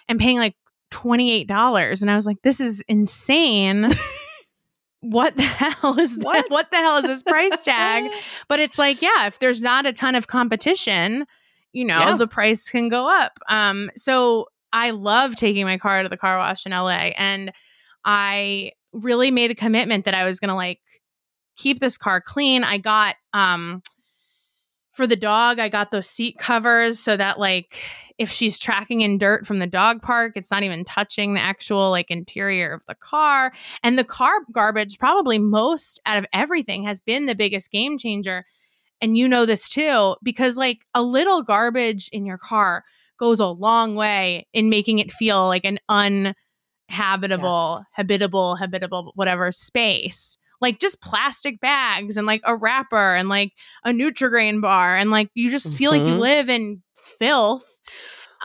and 0.09 0.19
paying 0.19 0.39
like 0.39 0.55
$28. 1.03 2.01
And 2.03 2.11
I 2.11 2.15
was 2.15 2.27
like, 2.27 2.43
this 2.43 2.61
is 2.61 2.83
insane. 2.89 3.89
what 5.01 5.37
the 5.37 5.43
hell 5.43 5.99
is 5.99 6.17
that? 6.17 6.25
What? 6.25 6.51
What 6.51 6.71
the 6.71 6.79
hell 6.79 6.97
is 6.99 7.05
this 7.05 7.23
price 7.23 7.63
tag? 7.63 8.11
But 8.49 8.61
it's 8.61 8.79
like, 8.79 9.03
yeah, 9.03 9.27
if 9.27 9.39
there's 9.39 9.61
not 9.61 9.87
a 9.87 9.93
ton 9.93 10.15
of 10.15 10.27
competition, 10.27 11.27
you 11.73 11.85
know, 11.85 11.99
Yeah. 11.99 12.17
the 12.17 12.27
price 12.29 12.69
can 12.71 12.89
go 12.89 13.09
up. 13.09 13.39
Um, 13.49 13.91
so 13.97 14.47
I 14.73 14.91
love 14.91 15.37
taking 15.37 15.65
my 15.65 15.79
car 15.79 16.03
to 16.03 16.09
the 16.09 16.17
car 16.17 16.39
wash 16.39 16.67
in 16.67 16.73
LA. 16.73 17.13
And 17.19 17.53
I 18.05 18.73
really 18.93 19.31
made 19.31 19.51
a 19.51 19.55
commitment 19.55 20.05
that 20.07 20.15
I 20.15 20.25
was 20.25 20.41
gonna 20.41 20.57
like 20.57 20.81
keep 21.57 21.81
this 21.81 21.99
car 21.99 22.21
clean. 22.21 22.65
I 22.65 22.79
got 22.79 23.17
um 23.35 23.83
for 24.93 25.07
the 25.07 25.17
dog, 25.17 25.59
I 25.59 25.69
got 25.69 25.91
those 25.91 26.09
seat 26.09 26.39
covers 26.39 26.99
so 26.99 27.17
that 27.17 27.39
like 27.39 27.79
if 28.19 28.31
she's 28.31 28.59
tracking 28.59 29.03
in 29.03 29.19
dirt 29.19 29.47
from 29.47 29.59
the 29.59 29.67
dog 29.67 30.01
park, 30.03 30.33
it's 30.37 30.51
not 30.51 30.63
even 30.63 30.85
touching 30.85 31.35
the 31.35 31.41
actual 31.41 31.91
like 31.91 32.11
interior 32.11 32.73
of 32.73 32.85
the 32.87 32.95
car. 32.95 33.53
And 33.83 33.99
the 33.99 34.05
car 34.05 34.33
garbage, 34.53 34.99
probably 34.99 35.39
most 35.39 36.01
out 36.07 36.17
of 36.17 36.25
everything, 36.33 36.85
has 36.85 37.01
been 37.01 37.27
the 37.27 37.35
biggest 37.35 37.71
game 37.71 37.99
changer. 37.99 38.45
And 39.03 39.19
you 39.19 39.29
know 39.29 39.45
this 39.45 39.69
too, 39.69 40.17
because 40.23 40.57
like 40.57 40.79
a 40.95 41.03
little 41.03 41.43
garbage 41.43 42.09
in 42.13 42.25
your 42.25 42.39
car 42.39 42.85
goes 43.19 43.41
a 43.41 43.47
long 43.47 43.95
way 43.95 44.47
in 44.55 44.71
making 44.71 44.99
it 44.99 45.13
feel 45.13 45.47
like 45.47 45.65
an 45.67 45.79
uninhabitable, 45.91 47.85
habitable, 47.93 48.57
habitable, 48.57 49.13
whatever 49.15 49.53
space. 49.53 50.39
Like 50.63 50.79
just 50.79 51.03
plastic 51.03 51.61
bags 51.61 52.17
and 52.17 52.27
like 52.27 52.41
a 52.45 52.57
wrapper 52.57 53.15
and 53.15 53.29
like 53.29 53.53
a 53.85 53.91
Nutrigrain 53.91 54.63
bar 54.63 54.97
and 54.97 55.11
like 55.11 55.29
you 55.35 55.51
just 55.51 55.77
feel 55.77 55.91
like 55.91 56.07
you 56.07 56.15
Mhm. 56.15 56.21
live 56.21 56.49
in 56.49 56.83
filth. 57.19 57.81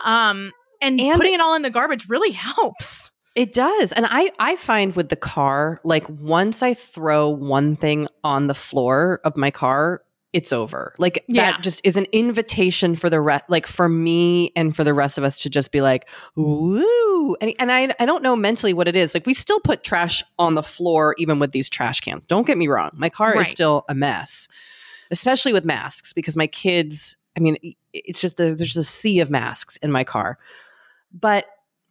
Um, 0.04 0.52
and, 0.80 1.00
And- 1.00 1.16
putting 1.18 1.34
it 1.34 1.40
all 1.40 1.54
in 1.54 1.62
the 1.62 1.70
garbage 1.70 2.08
really 2.08 2.30
helps. 2.32 3.10
It 3.34 3.54
does. 3.54 3.92
And 3.92 4.04
I 4.10 4.30
I 4.38 4.56
find 4.56 4.94
with 4.94 5.08
the 5.08 5.16
car, 5.16 5.78
like 5.84 6.06
once 6.08 6.62
I 6.62 6.74
throw 6.74 7.30
one 7.30 7.76
thing 7.76 8.06
on 8.24 8.46
the 8.46 8.54
floor 8.54 9.20
of 9.24 9.38
my 9.38 9.50
car, 9.50 10.02
it's 10.34 10.52
over. 10.52 10.94
Like 10.98 11.24
Yeah. 11.28 11.52
that 11.52 11.62
just 11.62 11.80
is 11.82 11.96
an 11.96 12.04
invitation 12.12 12.94
for 12.94 13.08
the 13.08 13.22
rest 13.22 13.44
like 13.48 13.66
for 13.66 13.88
me 13.88 14.52
and 14.54 14.76
for 14.76 14.84
the 14.84 14.92
rest 14.92 15.16
of 15.16 15.24
us 15.24 15.40
to 15.42 15.48
just 15.50 15.72
be 15.72 15.80
like, 15.80 16.10
woo. 16.36 17.34
And 17.40 17.54
and 17.58 17.72
I 17.72 17.94
I 17.98 18.04
don't 18.04 18.22
know 18.22 18.36
mentally 18.36 18.74
what 18.74 18.86
it 18.86 18.96
is. 18.96 19.14
Like 19.14 19.24
we 19.24 19.32
still 19.32 19.60
put 19.60 19.82
trash 19.82 20.22
on 20.38 20.54
the 20.54 20.62
floor 20.62 21.14
even 21.16 21.38
with 21.38 21.52
these 21.52 21.70
trash 21.70 22.00
cans. 22.00 22.26
Don't 22.26 22.46
get 22.46 22.58
me 22.58 22.68
wrong. 22.68 22.90
My 22.92 23.08
car 23.08 23.32
Right. 23.32 23.46
is 23.46 23.50
still 23.50 23.84
a 23.88 23.94
mess. 23.94 24.46
Especially 25.10 25.52
with 25.54 25.64
masks 25.64 26.12
because 26.12 26.36
my 26.36 26.46
kids, 26.46 27.16
I 27.36 27.40
mean, 27.40 27.56
it's 27.92 28.20
just 28.20 28.40
a, 28.40 28.54
there's 28.54 28.76
a 28.76 28.84
sea 28.84 29.20
of 29.20 29.30
masks 29.30 29.76
in 29.78 29.90
my 29.90 30.04
car. 30.04 30.38
But 31.12 31.46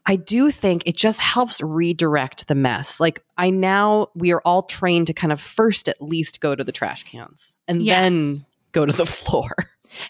I 0.05 0.15
do 0.15 0.49
think 0.51 0.83
it 0.85 0.95
just 0.95 1.19
helps 1.19 1.61
redirect 1.61 2.47
the 2.47 2.55
mess. 2.55 2.99
Like 2.99 3.23
I 3.37 3.49
now 3.49 4.07
we 4.15 4.31
are 4.31 4.41
all 4.41 4.63
trained 4.63 5.07
to 5.07 5.13
kind 5.13 5.31
of 5.31 5.39
first 5.39 5.87
at 5.87 6.01
least 6.01 6.41
go 6.41 6.55
to 6.55 6.63
the 6.63 6.71
trash 6.71 7.03
cans 7.03 7.55
and 7.67 7.83
Yes. 7.83 8.11
then 8.11 8.45
go 8.71 8.85
to 8.85 8.91
the 8.95 9.05
floor. 9.07 9.51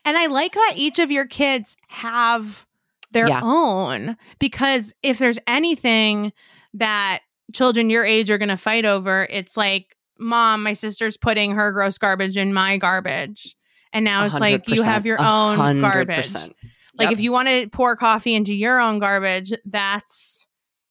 And 0.05 0.15
I 0.17 0.27
like 0.27 0.53
that 0.53 0.73
each 0.77 0.99
of 0.99 1.11
your 1.11 1.25
kids 1.25 1.75
have 1.87 2.65
their 3.11 3.27
Yeah. 3.27 3.41
own 3.43 4.15
because 4.39 4.93
if 5.03 5.17
there's 5.17 5.39
anything 5.47 6.31
that 6.75 7.19
children 7.51 7.89
your 7.89 8.05
age 8.05 8.29
are 8.31 8.37
going 8.37 8.47
to 8.49 8.55
fight 8.57 8.85
over, 8.85 9.27
it's 9.29 9.57
like, 9.57 9.97
mom, 10.17 10.63
my 10.63 10.71
sister's 10.71 11.17
putting 11.17 11.51
her 11.51 11.73
gross 11.73 11.97
garbage 11.97 12.37
in 12.37 12.53
my 12.53 12.77
garbage. 12.77 13.57
And 13.93 14.05
now 14.05 14.25
it's 14.25 14.39
like 14.39 14.67
you 14.67 14.83
have 14.83 15.05
your 15.05 15.19
own 15.19 15.57
hundred 15.57 15.81
garbage. 15.81 16.15
percent. 16.17 16.55
Like 16.97 17.11
if 17.11 17.19
you 17.19 17.31
want 17.31 17.47
to 17.47 17.67
pour 17.69 17.95
coffee 17.95 18.35
into 18.35 18.53
your 18.53 18.79
own 18.79 18.99
garbage, 18.99 19.53
that's 19.65 20.47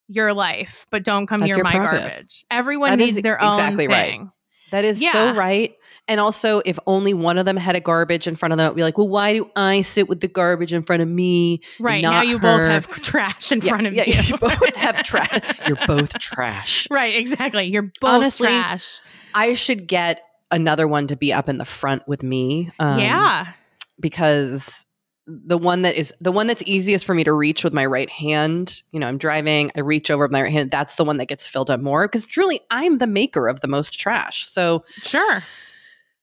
your 0.08 0.32
life, 0.34 0.86
but 0.90 1.04
don't 1.04 1.26
come 1.26 1.40
That's 1.40 1.48
near 1.50 1.56
your 1.58 1.64
my 1.64 1.72
prerogative. 1.72 2.08
garbage. 2.10 2.44
Everyone 2.50 2.90
That 2.90 2.98
needs 2.98 3.22
their 3.22 3.40
own 3.40 3.52
exactly 3.54 3.86
right. 3.86 4.10
thing. 4.12 4.32
That 4.72 4.84
is 4.84 5.00
Yeah. 5.00 5.12
so 5.12 5.34
right. 5.34 5.74
And 6.08 6.18
also, 6.18 6.60
if 6.64 6.78
only 6.86 7.14
one 7.14 7.38
of 7.38 7.44
them 7.44 7.56
had 7.56 7.76
a 7.76 7.80
garbage 7.80 8.26
in 8.26 8.34
front 8.34 8.50
of 8.52 8.58
them, 8.58 8.66
it'd 8.66 8.76
be 8.76 8.82
like, 8.82 8.98
well, 8.98 9.08
why 9.08 9.34
do 9.34 9.48
I 9.54 9.82
sit 9.82 10.08
with 10.08 10.20
the 10.20 10.26
garbage 10.26 10.72
in 10.72 10.82
front 10.82 11.02
of 11.02 11.08
me? 11.08 11.60
Right. 11.78 12.02
Now 12.02 12.22
you 12.22 12.38
her? 12.38 12.42
both 12.58 12.60
have 12.68 12.88
trash 13.02 13.52
in 13.52 13.60
Yeah, 13.60 13.68
front 13.68 13.86
of 13.86 13.94
yeah, 13.94 14.04
you. 14.06 14.20
you 14.22 14.36
both 14.38 14.74
have 14.74 15.02
trash. 15.04 15.60
You're 15.68 15.78
both 15.86 16.18
trash. 16.18 16.88
Right, 16.90 17.14
exactly. 17.14 17.66
You're 17.66 17.92
both 18.00 18.10
Honestly, 18.10 18.48
trash. 18.48 19.00
I 19.34 19.54
should 19.54 19.86
get 19.86 20.20
another 20.50 20.86
one 20.88 21.06
to 21.08 21.16
be 21.16 21.32
up 21.32 21.48
in 21.48 21.58
the 21.58 21.64
front 21.64 22.06
with 22.08 22.22
me. 22.22 22.70
um, 22.78 22.98
yeah. 22.98 23.52
because 23.98 24.86
the 25.26 25.58
one 25.58 25.82
that 25.82 25.94
is 25.94 26.12
the 26.20 26.32
one 26.32 26.46
that's 26.48 26.62
easiest 26.66 27.04
for 27.04 27.14
me 27.14 27.22
to 27.22 27.32
reach 27.32 27.62
with 27.62 27.72
my 27.72 27.86
right 27.86 28.10
hand 28.10 28.82
you 28.90 28.98
know 28.98 29.06
i'm 29.06 29.18
driving 29.18 29.70
i 29.76 29.80
reach 29.80 30.10
over 30.10 30.24
with 30.24 30.32
my 30.32 30.42
right 30.42 30.50
hand 30.50 30.72
that's 30.72 30.96
the 30.96 31.04
one 31.04 31.18
that 31.18 31.26
gets 31.26 31.46
filled 31.46 31.70
up 31.70 31.78
more 31.78 32.08
because 32.08 32.24
truly 32.24 32.60
i'm 32.70 32.98
the 32.98 33.06
maker 33.06 33.46
of 33.46 33.60
the 33.60 33.68
most 33.68 33.92
trash 34.00 34.48
so 34.48 34.82
Sure. 35.02 35.40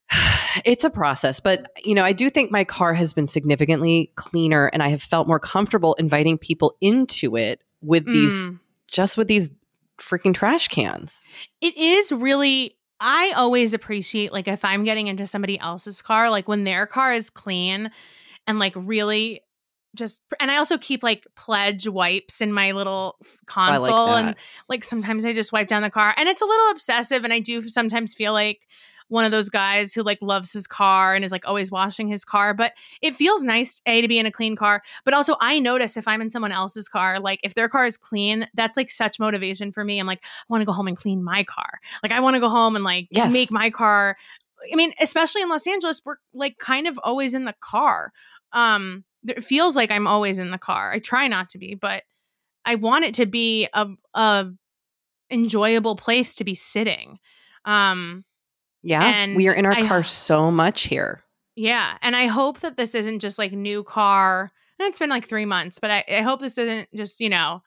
it's 0.65 0.83
a 0.83 0.89
process 0.89 1.39
but 1.39 1.71
you 1.83 1.93
know 1.95 2.03
i 2.03 2.11
do 2.13 2.29
think 2.29 2.51
my 2.51 2.63
car 2.63 2.93
has 2.93 3.13
been 3.13 3.27
significantly 3.27 4.11
cleaner 4.15 4.67
and 4.67 4.81
i 4.83 4.89
have 4.89 5.01
felt 5.01 5.27
more 5.27 5.39
comfortable 5.39 5.93
inviting 5.95 6.37
people 6.37 6.75
into 6.81 7.35
it 7.37 7.61
with 7.81 8.05
these 8.05 8.49
Mm. 8.49 8.59
just 8.87 9.17
with 9.17 9.27
these 9.27 9.51
freaking 9.99 10.33
trash 10.33 10.67
cans 10.67 11.23
It 11.61 11.77
is 11.77 12.11
really 12.11 12.76
I 12.99 13.33
always 13.35 13.73
appreciate 13.73 14.33
like 14.33 14.47
if 14.47 14.65
I'm 14.65 14.83
getting 14.83 15.07
into 15.07 15.27
somebody 15.27 15.59
else's 15.59 16.01
car, 16.01 16.29
like 16.29 16.47
when 16.47 16.63
their 16.63 16.87
car 16.87 17.13
is 17.13 17.29
clean 17.29 17.91
and 18.47 18.59
like 18.59 18.73
really 18.75 19.41
just 19.95 20.21
and 20.39 20.51
I 20.51 20.57
also 20.57 20.77
keep 20.77 21.03
like 21.03 21.25
pledge 21.35 21.87
wipes 21.87 22.41
in 22.41 22.53
my 22.53 22.71
little 22.71 23.17
I 23.21 23.77
like 23.77 23.89
console 23.89 24.15
and 24.15 24.35
like 24.69 24.83
sometimes 24.83 25.25
I 25.25 25.33
just 25.33 25.51
wipe 25.51 25.67
down 25.67 25.81
the 25.81 25.89
car 25.89 26.13
and 26.17 26.29
it's 26.29 26.41
a 26.41 26.45
little 26.45 26.71
obsessive 26.71 27.23
and 27.23 27.33
I 27.33 27.39
do 27.39 27.67
sometimes 27.67 28.13
feel 28.13 28.33
like 28.33 28.67
one 29.09 29.25
of 29.25 29.31
those 29.31 29.49
guys 29.49 29.93
who 29.93 30.03
like 30.03 30.17
loves 30.21 30.51
his 30.51 30.67
car 30.67 31.15
and 31.15 31.23
is 31.23 31.31
like 31.31 31.47
always 31.47 31.71
washing 31.71 32.07
his 32.07 32.25
car 32.25 32.53
but 32.53 32.73
it 33.01 33.15
feels 33.15 33.43
nice 33.43 33.81
a 33.85 34.01
to 34.01 34.07
be 34.07 34.19
in 34.19 34.25
a 34.25 34.31
clean 34.31 34.55
car 34.55 34.81
but 35.05 35.13
also 35.13 35.35
I 35.39 35.59
notice 35.59 35.97
if 35.97 36.07
I'm 36.07 36.21
in 36.21 36.29
someone 36.29 36.51
else's 36.51 36.87
car 36.89 37.19
like 37.19 37.39
if 37.43 37.55
their 37.55 37.69
car 37.69 37.85
is 37.85 37.97
clean 37.97 38.47
that's 38.53 38.77
like 38.77 38.89
such 38.89 39.19
motivation 39.19 39.71
for 39.71 39.83
me 39.83 39.99
I'm 39.99 40.07
like 40.07 40.23
I 40.23 40.43
want 40.49 40.61
to 40.61 40.65
go 40.65 40.73
home 40.73 40.87
and 40.87 40.97
clean 40.97 41.23
my 41.23 41.43
car 41.43 41.79
like 42.03 42.11
I 42.11 42.19
want 42.19 42.35
to 42.35 42.39
go 42.39 42.49
home 42.49 42.75
and 42.75 42.83
like 42.83 43.07
Yes. 43.11 43.33
make 43.33 43.51
my 43.51 43.69
car 43.69 44.17
I 44.71 44.75
mean 44.75 44.93
especially 45.01 45.41
in 45.41 45.49
Los 45.49 45.67
Angeles 45.67 46.01
we're 46.03 46.17
like 46.33 46.57
kind 46.57 46.87
of 46.87 46.99
always 47.03 47.33
in 47.33 47.45
the 47.45 47.55
car 47.61 48.11
um 48.53 49.03
it 49.27 49.43
feels 49.43 49.75
like 49.75 49.91
I'm 49.91 50.07
always 50.07 50.39
in 50.39 50.51
the 50.51 50.57
car 50.57 50.91
I 50.91 50.99
try 50.99 51.27
not 51.27 51.49
to 51.51 51.57
be 51.57 51.75
but 51.75 52.03
I 52.65 52.75
want 52.75 53.05
it 53.05 53.13
to 53.15 53.25
be 53.25 53.67
a 53.73 53.87
a 54.13 54.47
enjoyable 55.29 55.95
place 55.95 56.35
to 56.35 56.43
be 56.43 56.55
sitting. 56.55 57.19
Um 57.65 58.23
yeah 58.83 59.03
And 59.05 59.35
we 59.35 59.47
are 59.47 59.53
in 59.53 59.65
our 59.65 59.73
I- 59.73 59.87
car 59.87 60.03
so 60.03 60.51
much 60.51 60.83
here 60.83 61.23
yeah, 61.59 61.97
and 62.03 62.15
I 62.15 62.27
hope 62.27 62.59
that 62.59 62.77
this 62.77 62.93
isn't 62.93 63.17
just 63.17 63.39
like 63.39 63.51
new 63.51 63.83
car. 63.83 64.51
and 64.77 64.87
It's 64.87 64.99
been 64.99 65.09
like 65.09 65.27
3 65.27 65.45
months, 65.45 65.79
but 65.79 65.89
I, 65.89 66.03
I 66.07 66.21
hope 66.21 66.39
this 66.39 66.55
isn't 66.59 66.87
just, 66.93 67.19
you 67.19 67.29
know, 67.29 67.63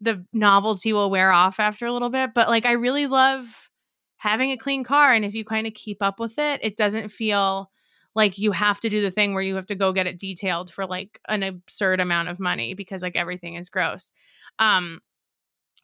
the 0.00 0.24
novelty 0.32 0.94
will 0.94 1.10
wear 1.10 1.32
off 1.32 1.60
after 1.60 1.84
a 1.84 1.92
little 1.92 2.08
bit, 2.08 2.30
but 2.34 2.48
like 2.48 2.64
I 2.64 2.72
really 2.72 3.06
love 3.06 3.68
having 4.16 4.52
a 4.52 4.56
clean 4.56 4.84
car 4.84 5.12
and 5.12 5.22
if 5.24 5.34
you 5.34 5.44
kind 5.44 5.66
of 5.66 5.74
keep 5.74 5.98
up 6.02 6.18
with 6.18 6.38
it, 6.38 6.60
it 6.62 6.78
doesn't 6.78 7.10
feel 7.10 7.70
like 8.14 8.38
you 8.38 8.52
have 8.52 8.80
to 8.80 8.88
do 8.88 9.02
the 9.02 9.10
thing 9.10 9.34
where 9.34 9.42
you 9.42 9.56
have 9.56 9.66
to 9.66 9.74
go 9.74 9.92
get 9.92 10.06
it 10.06 10.18
detailed 10.18 10.72
for 10.72 10.86
like 10.86 11.20
an 11.28 11.42
absurd 11.42 12.00
amount 12.00 12.28
of 12.30 12.40
money 12.40 12.72
because 12.72 13.02
like 13.02 13.16
everything 13.16 13.54
is 13.56 13.68
gross. 13.68 14.12
Um 14.58 15.00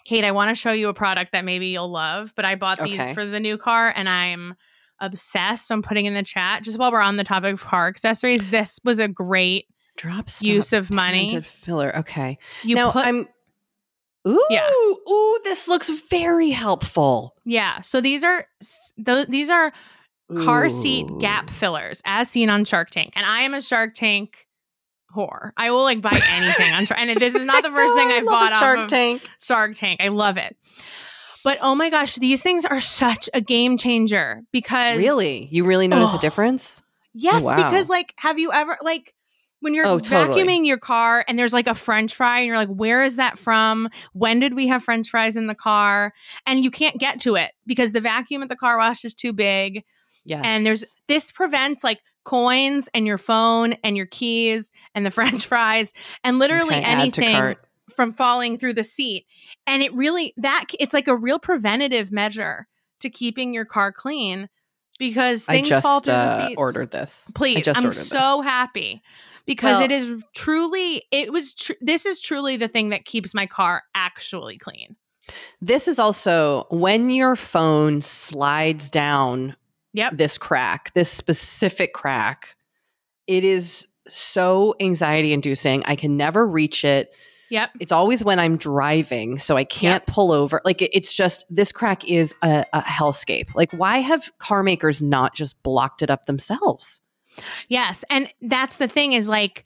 Kate, 0.04 0.24
I 0.24 0.30
want 0.32 0.48
to 0.50 0.54
show 0.54 0.72
you 0.72 0.88
a 0.88 0.94
product 0.94 1.32
that 1.32 1.44
maybe 1.44 1.68
you'll 1.68 1.90
love, 1.90 2.32
but 2.36 2.44
I 2.44 2.54
bought 2.54 2.80
Okay. 2.80 2.90
these 2.90 3.14
for 3.14 3.24
the 3.26 3.40
new 3.40 3.56
car 3.56 3.92
and 3.94 4.08
I'm 4.08 4.54
obsessed. 5.00 5.68
So 5.68 5.74
I'm 5.74 5.82
putting 5.82 6.06
in 6.06 6.14
the 6.14 6.22
chat 6.22 6.62
just 6.62 6.78
while 6.78 6.92
we're 6.92 7.00
on 7.00 7.16
the 7.16 7.24
topic 7.24 7.52
of 7.54 7.62
car 7.62 7.88
accessories. 7.88 8.50
This 8.50 8.78
was 8.84 8.98
a 8.98 9.08
great 9.08 9.66
drop 9.96 10.28
use 10.40 10.72
of 10.72 10.90
money. 10.90 11.40
filler 11.42 11.94
okay 11.98 12.38
You 12.62 12.74
now 12.76 12.90
put 12.92 13.06
I'm 13.06 13.28
Ooh, 14.26 14.46
Yeah. 14.50 14.68
ooh, 14.70 15.40
this 15.42 15.66
looks 15.66 15.90
very 16.08 16.50
helpful. 16.50 17.34
yeah. 17.44 17.80
So 17.80 18.00
these 18.00 18.22
are 18.22 18.46
th- 19.04 19.26
these 19.28 19.50
are 19.50 19.72
car 20.44 20.68
seat 20.70 21.06
gap 21.18 21.50
fillers 21.50 22.00
as 22.04 22.30
seen 22.30 22.48
on 22.48 22.64
Shark 22.64 22.90
Tank. 22.90 23.12
And 23.16 23.26
I 23.26 23.40
am 23.40 23.52
a 23.52 23.60
Shark 23.60 23.94
Tank 23.94 24.46
whore. 25.14 25.50
I 25.56 25.70
will 25.70 25.82
like 25.82 26.00
buy 26.00 26.18
anything 26.30 26.72
on 26.72 26.86
Shark. 26.86 27.00
And 27.00 27.20
this 27.20 27.34
is 27.34 27.44
not 27.44 27.62
the 27.62 27.70
first 27.72 27.94
thing 27.94 28.08
I 28.08 28.18
I've 28.18 28.26
bought 28.26 28.50
Shark 28.58 28.88
Tank. 28.88 29.22
Shark 29.40 29.74
Tank. 29.76 30.00
I 30.02 30.08
love 30.08 30.36
it. 30.36 30.56
But 31.44 31.58
oh 31.60 31.74
my 31.74 31.90
gosh, 31.90 32.14
these 32.16 32.42
things 32.42 32.64
are 32.64 32.80
such 32.80 33.28
a 33.34 33.40
game 33.40 33.76
changer 33.76 34.42
because 34.52 34.98
Really? 34.98 35.48
You 35.50 35.64
really 35.64 35.88
notice 35.88 36.10
Oh. 36.14 36.18
a 36.18 36.20
difference? 36.20 36.82
Yes, 37.14 37.42
oh, 37.42 37.46
wow. 37.46 37.56
because 37.56 37.88
like, 37.90 38.14
have 38.16 38.38
you 38.38 38.52
ever 38.52 38.78
like 38.82 39.12
when 39.60 39.74
you're 39.74 39.86
Oh, 39.86 39.98
totally. 39.98 40.42
vacuuming 40.42 40.66
your 40.66 40.78
car 40.78 41.24
and 41.28 41.38
there's 41.38 41.52
like 41.52 41.66
a 41.66 41.74
French 41.74 42.14
fry 42.14 42.38
and 42.38 42.46
you're 42.46 42.56
like, 42.56 42.68
where 42.68 43.04
is 43.04 43.16
that 43.16 43.38
from? 43.38 43.88
When 44.12 44.38
did 44.40 44.54
we 44.54 44.68
have 44.68 44.82
French 44.82 45.08
fries 45.08 45.36
in 45.36 45.46
the 45.46 45.54
car? 45.54 46.12
And 46.46 46.62
you 46.64 46.70
can't 46.70 46.98
get 46.98 47.20
to 47.22 47.34
it 47.36 47.50
because 47.66 47.92
the 47.92 48.00
vacuum 48.00 48.42
at 48.42 48.48
the 48.48 48.56
car 48.56 48.78
wash 48.78 49.04
is 49.04 49.12
too 49.14 49.32
big. 49.32 49.84
Yes. 50.24 50.42
And 50.44 50.64
there's 50.64 50.96
this 51.08 51.32
prevents 51.32 51.82
like 51.84 52.00
coins 52.24 52.88
and 52.94 53.06
your 53.06 53.18
phone 53.18 53.74
and 53.84 53.96
your 53.96 54.06
keys 54.06 54.72
and 54.94 55.04
the 55.06 55.10
French 55.18 55.46
fries 55.46 55.92
and 56.24 56.38
literally 56.38 56.74
Okay, 56.76 56.84
anything 56.84 57.54
from 57.94 58.12
falling 58.12 58.56
through 58.56 58.74
the 58.74 58.84
seat. 58.84 59.26
And 59.66 59.82
it 59.82 59.92
really 59.94 60.34
that 60.38 60.66
it's 60.80 60.94
like 60.94 61.08
a 61.08 61.16
real 61.16 61.38
preventative 61.38 62.10
measure 62.12 62.66
to 63.00 63.10
keeping 63.10 63.52
your 63.52 63.64
car 63.64 63.92
clean 63.92 64.48
because 64.98 65.44
things 65.44 65.68
just 65.68 65.82
fall 65.82 66.00
through 66.00 66.12
the 66.14 66.18
uh, 66.18 66.46
seats. 66.48 66.54
ordered 66.58 66.90
this. 66.90 67.30
Please, 67.34 67.66
I 67.66 67.72
ordered 67.76 67.94
so 67.94 68.38
this. 68.38 68.46
happy 68.46 69.02
because 69.46 69.74
Well- 69.76 69.82
it 69.82 69.90
is 69.90 70.22
truly. 70.34 71.02
It 71.10 71.32
was. 71.32 71.54
Tr- 71.54 71.72
this 71.80 72.06
is 72.06 72.20
truly 72.20 72.56
the 72.56 72.68
thing 72.68 72.90
that 72.90 73.04
keeps 73.04 73.34
my 73.34 73.46
car 73.46 73.82
actually 73.94 74.58
clean. 74.58 74.96
This 75.60 75.86
is 75.88 75.98
also 75.98 76.66
when 76.70 77.08
your 77.10 77.36
phone 77.36 78.00
slides 78.00 78.90
down 78.90 79.56
Yep. 79.94 80.16
this 80.16 80.38
crack, 80.38 80.92
this 80.94 81.10
specific 81.10 81.92
crack, 81.92 82.56
it 83.26 83.44
is 83.44 83.86
so 84.08 84.74
anxiety 84.80 85.32
inducing. 85.32 85.82
I 85.84 85.96
can 85.96 86.16
never 86.16 86.46
reach 86.46 86.84
it. 86.84 87.14
Yep. 87.50 87.70
It's 87.80 87.92
always 87.92 88.24
when 88.24 88.38
I'm 88.38 88.56
driving, 88.56 89.36
so 89.36 89.58
I 89.58 89.64
can't 89.64 90.04
pull 90.06 90.32
over. 90.32 90.62
Like 90.64 90.80
it's 90.80 91.12
just 91.12 91.44
this 91.50 91.70
crack 91.70 92.08
is 92.08 92.34
a, 92.42 92.64
a 92.72 92.80
hellscape. 92.80 93.54
Like 93.54 93.70
why 93.72 93.98
have 93.98 94.32
car 94.38 94.62
makers 94.62 95.02
not 95.02 95.34
just 95.34 95.62
blocked 95.62 96.00
it 96.00 96.10
up 96.10 96.24
themselves? 96.24 97.02
Yes, 97.68 98.04
and 98.08 98.28
that's 98.40 98.78
the 98.78 98.88
thing 98.88 99.12
is 99.12 99.28
like, 99.28 99.64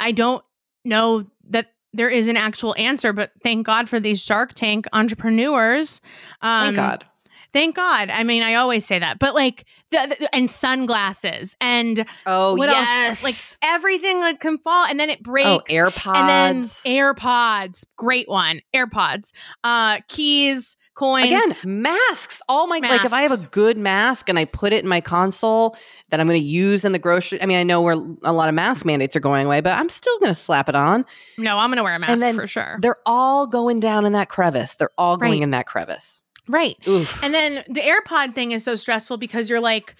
I 0.00 0.10
don't 0.10 0.44
know 0.84 1.24
that 1.50 1.68
there 1.92 2.08
is 2.08 2.26
an 2.28 2.36
actual 2.36 2.74
answer, 2.76 3.12
but 3.12 3.30
thank 3.42 3.66
God 3.66 3.88
for 3.88 4.00
these 4.00 4.20
Shark 4.20 4.54
Tank 4.54 4.86
entrepreneurs. 4.92 6.00
Um, 6.40 6.66
Thank 6.66 6.76
God. 6.76 7.06
Thank 7.52 7.76
God. 7.76 8.08
I 8.10 8.22
mean, 8.24 8.42
I 8.42 8.54
always 8.54 8.84
say 8.86 8.98
that, 8.98 9.18
but 9.18 9.34
like, 9.34 9.66
the, 9.90 10.16
the- 10.18 10.34
and 10.34 10.50
sunglasses 10.50 11.54
and 11.60 12.06
Oh 12.26 12.54
what 12.56 12.68
yes, 12.70 13.22
else? 13.22 13.22
Like 13.22 13.34
everything 13.70 14.20
like 14.20 14.40
can 14.40 14.56
fall, 14.58 14.86
and 14.86 14.98
then 14.98 15.10
it 15.10 15.22
breaks. 15.22 15.46
oh 15.48 15.60
AirPods. 15.68 16.16
and 16.16 16.28
then 16.28 16.62
AirPods, 16.64 17.84
great 17.96 18.28
one. 18.28 18.60
AirPods, 18.74 19.32
uh, 19.64 19.98
keys, 20.08 20.76
coins. 20.94 21.26
Again, 21.26 21.56
masks. 21.64 22.40
All 22.48 22.66
my 22.66 22.78
like, 22.78 23.04
if 23.04 23.12
I 23.12 23.22
have 23.22 23.32
a 23.32 23.46
good 23.48 23.76
mask 23.76 24.28
and 24.28 24.38
I 24.38 24.44
put 24.46 24.72
it 24.72 24.82
in 24.82 24.88
my 24.88 25.00
console 25.02 25.76
that 26.10 26.20
I'm 26.20 26.26
going 26.28 26.40
to 26.40 26.46
use 26.46 26.84
in 26.84 26.92
the 26.92 26.98
grocery. 26.98 27.42
I 27.42 27.46
mean, 27.46 27.58
I 27.58 27.62
know 27.62 27.80
where 27.82 27.94
a 28.22 28.32
lot 28.32 28.48
of 28.48 28.54
mask 28.54 28.84
mandates 28.86 29.14
are 29.16 29.20
going 29.20 29.44
away, 29.46 29.60
but 29.60 29.72
I'm 29.72 29.88
still 29.88 30.18
going 30.20 30.30
to 30.30 30.34
slap 30.38 30.68
it 30.70 30.74
on. 30.74 31.04
no, 31.38 31.58
I'm 31.58 31.70
gonna 31.70 31.82
wear 31.82 31.96
a 31.96 31.98
mask 31.98 32.34
for 32.34 32.46
sure. 32.46 32.78
They're 32.80 32.96
all 33.06 33.46
going 33.46 33.78
down 33.80 34.06
in 34.06 34.12
that 34.12 34.28
crevice. 34.30 34.74
They're 34.76 34.90
all 34.96 35.16
going 35.18 35.32
Right. 35.32 35.42
in 35.42 35.50
that 35.50 35.66
crevice. 35.66 36.21
Right. 36.52 36.76
Oof. 36.86 37.22
And 37.24 37.32
then 37.32 37.64
the 37.66 37.80
AirPod 37.80 38.34
thing 38.34 38.52
is 38.52 38.62
so 38.62 38.74
stressful 38.74 39.16
because 39.16 39.48
you're 39.48 39.58
like, 39.60 39.96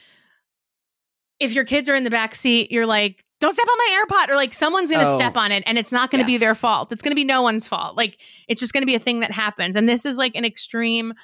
if 1.40 1.54
your 1.54 1.64
kids 1.64 1.88
are 1.88 1.94
in 1.96 2.04
the 2.04 2.10
back 2.10 2.34
seat, 2.34 2.70
you're 2.70 2.84
like, 2.86 3.24
don't 3.40 3.54
step 3.54 3.66
on 3.66 3.78
my 3.78 4.04
AirPod, 4.06 4.28
or 4.28 4.36
like 4.36 4.52
someone's 4.54 4.90
gonna 4.90 5.08
Oh. 5.08 5.16
step 5.16 5.34
on 5.36 5.50
it 5.50 5.64
and 5.66 5.78
it's 5.78 5.90
not 5.90 6.10
gonna 6.10 6.24
be 6.26 6.36
their 6.36 6.54
fault. 6.54 6.92
It's 6.92 7.02
gonna 7.02 7.16
be 7.16 7.24
no 7.24 7.40
one's 7.42 7.66
fault. 7.66 7.96
Like 7.96 8.18
it's 8.48 8.60
just 8.60 8.72
gonna 8.74 8.86
be 8.86 8.94
a 8.94 8.98
thing 9.00 9.20
that 9.20 9.30
happens. 9.32 9.74
And 9.76 9.88
this 9.88 10.04
is 10.06 10.18
like 10.18 10.36
an 10.36 10.44
extremely 10.44 11.14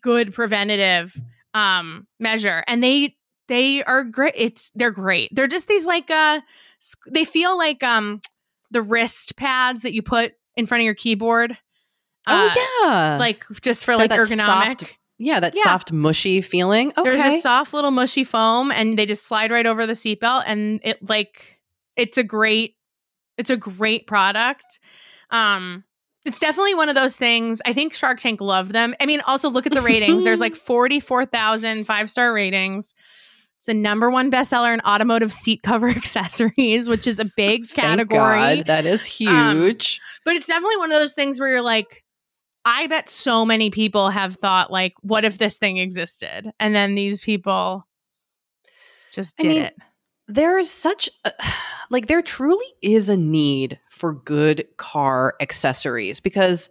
good 0.00 0.32
preventative 0.32 1.20
um 1.52 2.06
measure. 2.20 2.62
And 2.68 2.82
they 2.82 3.16
they 3.48 3.82
are 3.84 4.04
great. 4.04 4.34
It's 4.36 4.70
they're 4.74 4.90
great. 4.90 5.30
They're 5.34 5.48
just 5.48 5.68
these 5.68 5.84
like 5.84 6.10
uh 6.10 6.40
they 7.10 7.24
feel 7.24 7.58
like 7.58 7.82
um 7.82 8.20
the 8.70 8.82
wrist 8.82 9.36
pads 9.36 9.82
that 9.82 9.92
you 9.92 10.02
put 10.02 10.32
in 10.56 10.64
front 10.66 10.80
of 10.80 10.84
your 10.86 10.94
keyboard. 10.94 11.58
Uh, 12.26 12.48
oh 12.52 12.80
yeah, 12.82 13.16
like 13.18 13.44
just 13.62 13.84
for 13.84 13.96
like 13.96 14.10
that 14.10 14.18
ergonomic. 14.18 14.80
soft- 14.80 14.84
yeah, 15.18 15.40
that 15.40 15.54
Yeah. 15.56 15.62
soft 15.62 15.92
mushy 15.92 16.42
feeling. 16.42 16.92
Okay, 16.96 17.16
There's 17.16 17.34
a 17.34 17.40
soft 17.40 17.72
little 17.72 17.90
mushy 17.90 18.24
foam, 18.24 18.70
and 18.70 18.98
they 18.98 19.06
just 19.06 19.24
slide 19.26 19.50
right 19.50 19.66
over 19.66 19.86
the 19.86 19.94
seatbelt, 19.94 20.42
and 20.46 20.80
it 20.84 20.98
like 21.08 21.58
it's 21.96 22.18
a 22.18 22.22
great, 22.22 22.74
it's 23.38 23.48
a 23.50 23.56
great 23.56 24.06
product. 24.06 24.78
Um, 25.30 25.84
it's 26.26 26.38
definitely 26.38 26.74
one 26.74 26.88
of 26.88 26.94
those 26.96 27.16
things. 27.16 27.62
I 27.64 27.72
think 27.72 27.94
Shark 27.94 28.18
Tank 28.20 28.40
loved 28.40 28.72
them. 28.72 28.94
I 29.00 29.06
mean, 29.06 29.20
also 29.26 29.48
look 29.48 29.64
at 29.66 29.72
the 29.72 29.80
ratings. 29.82 30.24
There's 30.24 30.40
like 30.40 30.56
44,000 31.06 31.84
five 31.86 32.10
star 32.10 32.32
ratings. 32.32 32.92
It's 33.58 33.66
the 33.66 33.74
number 33.74 34.10
one 34.10 34.30
bestseller 34.30 34.74
in 34.74 34.80
automotive 34.80 35.32
seat 35.32 35.62
cover 35.62 35.88
accessories, 35.96 36.88
which 36.88 37.06
is 37.06 37.18
a 37.20 37.24
big 37.36 37.68
category. 37.74 38.56
God, 38.56 38.66
that 38.66 38.84
is 38.86 39.02
Um, 39.26 39.56
huge. 39.56 40.00
But 40.24 40.34
it's 40.34 40.46
definitely 40.46 40.76
one 40.78 40.92
of 40.92 40.98
those 40.98 41.14
things 41.14 41.38
where 41.40 41.48
you're 41.48 41.62
like, 41.62 42.02
I 42.66 42.88
bet 42.88 43.08
so 43.08 43.46
many 43.46 43.70
people 43.70 44.10
have 44.10 44.34
thought, 44.34 44.72
like, 44.72 44.94
what 45.00 45.24
if 45.24 45.38
this 45.38 45.56
thing 45.56 45.76
existed? 45.78 46.50
And 46.58 46.74
then 46.74 46.96
these 46.96 47.20
people 47.20 47.86
just 49.12 49.36
I 49.38 49.42
did 49.42 49.48
mean, 49.48 49.62
it. 49.62 49.76
there 50.26 50.58
is 50.58 50.70
such 50.70 51.08
a, 51.24 51.32
like 51.90 52.06
there 52.08 52.22
truly 52.22 52.66
is 52.82 53.08
a 53.08 53.16
need 53.16 53.78
for 53.88 54.12
good 54.12 54.66
car 54.76 55.34
accessories 55.40 56.20
because 56.20 56.68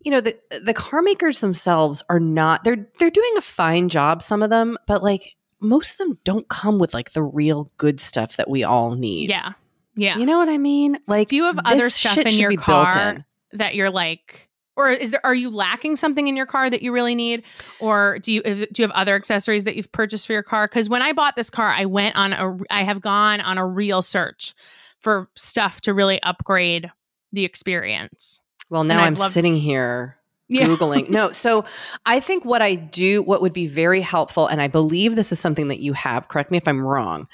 you 0.00 0.10
know 0.10 0.20
the 0.20 0.36
the 0.64 0.74
car 0.74 1.00
makers 1.02 1.40
themselves 1.40 2.02
are 2.08 2.18
not 2.18 2.64
they're 2.64 2.88
they're 2.98 3.10
doing 3.10 3.32
a 3.36 3.40
fine 3.40 3.88
job 3.88 4.22
some 4.22 4.42
of 4.42 4.50
them 4.50 4.76
but 4.86 5.02
like 5.02 5.34
most 5.60 5.92
of 5.92 5.98
them 5.98 6.18
don't 6.24 6.48
come 6.48 6.78
with 6.80 6.92
like 6.92 7.12
the 7.12 7.22
real 7.22 7.70
good 7.78 8.00
stuff 8.00 8.36
that 8.36 8.50
we 8.50 8.64
all 8.64 8.96
need 8.96 9.28
Yeah. 9.30 9.52
Yeah. 9.94 10.18
you 10.18 10.26
know 10.26 10.38
what 10.38 10.48
i 10.48 10.58
mean 10.58 10.98
like 11.06 11.28
Do 11.28 11.36
you 11.36 11.44
have 11.44 11.60
other 11.64 11.88
stuff 11.88 12.18
in 12.18 12.32
your 12.34 12.56
car 12.56 13.10
in. 13.10 13.24
that 13.52 13.76
you're 13.76 13.90
like, 13.90 14.48
or 14.76 14.88
is 14.90 15.12
there, 15.12 15.20
are 15.24 15.34
you 15.34 15.50
lacking 15.50 15.96
something 15.96 16.26
in 16.28 16.36
your 16.36 16.46
car 16.46 16.68
that 16.68 16.82
you 16.82 16.92
really 16.92 17.14
need? 17.14 17.42
Or 17.80 18.18
do 18.20 18.32
you, 18.32 18.42
do 18.42 18.66
you 18.76 18.82
have 18.82 18.90
other 18.90 19.14
accessories 19.14 19.64
that 19.64 19.76
you've 19.76 19.92
purchased 19.92 20.26
for 20.26 20.32
your 20.32 20.42
car? 20.42 20.66
Cause 20.68 20.88
when 20.88 21.02
I 21.02 21.12
bought 21.12 21.36
this 21.36 21.50
car, 21.50 21.68
I 21.68 21.84
went 21.84 22.16
on 22.16 22.32
a, 22.32 22.56
I 22.70 22.82
have 22.82 23.00
gone 23.00 23.40
on 23.40 23.56
a 23.58 23.66
real 23.66 24.02
search 24.02 24.54
for 25.00 25.28
stuff 25.36 25.80
to 25.82 25.94
really 25.94 26.22
upgrade 26.22 26.90
the 27.32 27.44
experience. 27.44 28.38
well 28.70 28.84
now 28.84 29.02
i'm 29.02 29.14
loved- 29.16 29.34
sitting 29.34 29.56
here 29.56 30.16
Yeah. 30.48 30.66
googling 30.68 31.10
no 31.10 31.32
so 31.44 31.64
i 32.06 32.20
think 32.20 32.44
what 32.44 32.62
i 32.62 32.76
do 32.76 33.22
what 33.22 33.42
would 33.42 33.52
be 33.52 33.66
very 33.66 34.00
helpful 34.00 34.46
and 34.46 34.62
i 34.62 34.68
believe 34.68 35.16
this 35.16 35.32
is 35.32 35.40
something 35.40 35.66
that 35.68 35.80
you 35.80 35.92
have 35.94 36.28
correct 36.28 36.50
me 36.52 36.58
if 36.58 36.68
i'm 36.68 36.80
wrong 36.80 37.26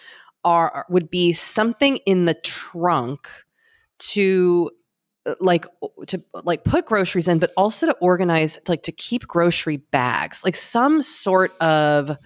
are 0.43 0.87
would 0.89 1.11
be 1.11 1.35
something 1.35 1.99
in 2.07 2.25
the 2.25 2.33
trunk 2.35 3.29
to 3.99 4.71
Uh, 5.27 5.35
like 5.39 5.67
to 6.07 6.23
like 6.45 6.65
put 6.65 6.87
groceries 6.87 7.29
in 7.29 7.39
but 7.39 7.53
also 7.55 7.85
to 7.85 7.93
organize 8.01 8.59
like 8.69 8.83
to 8.83 8.93
keep 8.93 9.27
grocery 9.27 9.77
bags 9.77 10.43
like 10.45 10.57
some 10.57 11.03
sort 11.03 11.53
of 11.61 12.17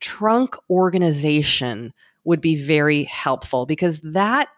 trunk 0.00 0.54
organization 0.68 1.90
would 2.24 2.42
be 2.42 2.54
very 2.54 3.04
helpful 3.04 3.64
because 3.64 4.00
that 4.02 4.48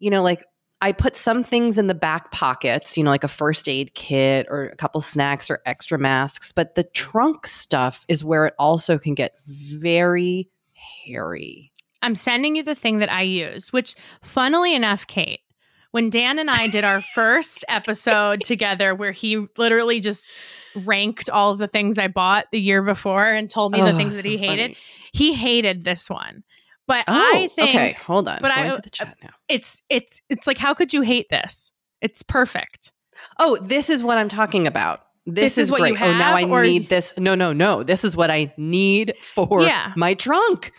you 0.00 0.10
know 0.10 0.22
like 0.22 0.44
I 0.80 0.92
put 0.92 1.16
some 1.16 1.42
things 1.42 1.78
in 1.78 1.86
the 1.86 1.94
back 1.94 2.30
pockets, 2.30 2.98
you 2.98 3.04
know, 3.04 3.10
like 3.10 3.24
a 3.24 3.28
first 3.28 3.70
aid 3.70 3.94
kit 3.94 4.46
or 4.50 4.66
a 4.66 4.76
couple 4.76 5.00
snacks 5.00 5.48
or 5.50 5.62
extra 5.64 5.98
masks. 5.98 6.52
But 6.52 6.74
the 6.74 6.82
trunk 6.84 7.46
stuff 7.46 8.04
is 8.06 8.22
where 8.22 8.44
it 8.44 8.54
also 8.58 8.98
can 8.98 9.14
get 9.14 9.32
very 9.46 10.50
hairy. 10.74 11.72
I'm 12.02 12.14
sending 12.14 12.56
you 12.56 12.62
the 12.62 12.74
thing 12.74 12.98
that 12.98 13.10
I 13.10 13.22
use, 13.22 13.72
which, 13.72 13.94
funnily 14.22 14.74
enough, 14.74 15.06
Kate, 15.06 15.40
when 15.94 16.10
Dan 16.10 16.40
and 16.40 16.50
I 16.50 16.66
did 16.66 16.82
our 16.82 17.00
first 17.00 17.64
episode 17.68 18.42
together, 18.42 18.96
where 18.96 19.12
he 19.12 19.46
literally 19.56 20.00
just 20.00 20.28
ranked 20.74 21.30
all 21.30 21.52
of 21.52 21.58
the 21.58 21.68
things 21.68 22.00
I 22.00 22.08
bought 22.08 22.46
the 22.50 22.60
year 22.60 22.82
before 22.82 23.24
and 23.32 23.48
told 23.48 23.70
me 23.70 23.80
the 23.80 23.92
Oh, 23.92 23.96
things 23.96 24.16
that 24.16 24.24
he 24.24 24.36
hated, 24.36 24.72
funny. 24.72 24.76
he 25.12 25.34
hated 25.34 25.84
this 25.84 26.10
one. 26.10 26.42
But 26.88 27.04
Oh, 27.06 27.12
I 27.34 27.46
think 27.46 27.68
okay. 27.70 27.92
Hold 28.06 28.26
on. 28.26 28.40
but 28.42 28.52
Going 28.52 28.70
I- 28.70 28.74
to 28.74 28.82
the 28.82 28.90
chat 28.90 29.16
now. 29.22 29.30
it's 29.48 29.82
it's 29.88 30.20
it's 30.28 30.48
like, 30.48 30.58
how 30.58 30.74
could 30.74 30.92
you 30.92 31.02
hate 31.02 31.28
this? 31.30 31.70
It's 32.00 32.24
perfect. 32.24 32.90
Oh, 33.38 33.56
this 33.62 33.88
is 33.88 34.02
what 34.02 34.18
I'm 34.18 34.28
talking 34.28 34.66
about. 34.66 35.00
This, 35.26 35.54
This 35.54 35.58
is 35.58 35.70
what 35.70 35.78
great. 35.80 35.94
you 35.96 36.04
oh, 36.04 36.12
now 36.18 36.34
I 36.36 36.42
or- 36.42 36.64
need 36.64 36.88
this. 36.88 37.12
No, 37.16 37.36
no, 37.36 37.52
no. 37.52 37.84
This 37.84 38.04
is 38.04 38.16
what 38.16 38.32
I 38.32 38.52
need 38.58 39.14
for 39.22 39.62
Yeah. 39.62 39.92
my 39.96 40.14
trunk. 40.14 40.72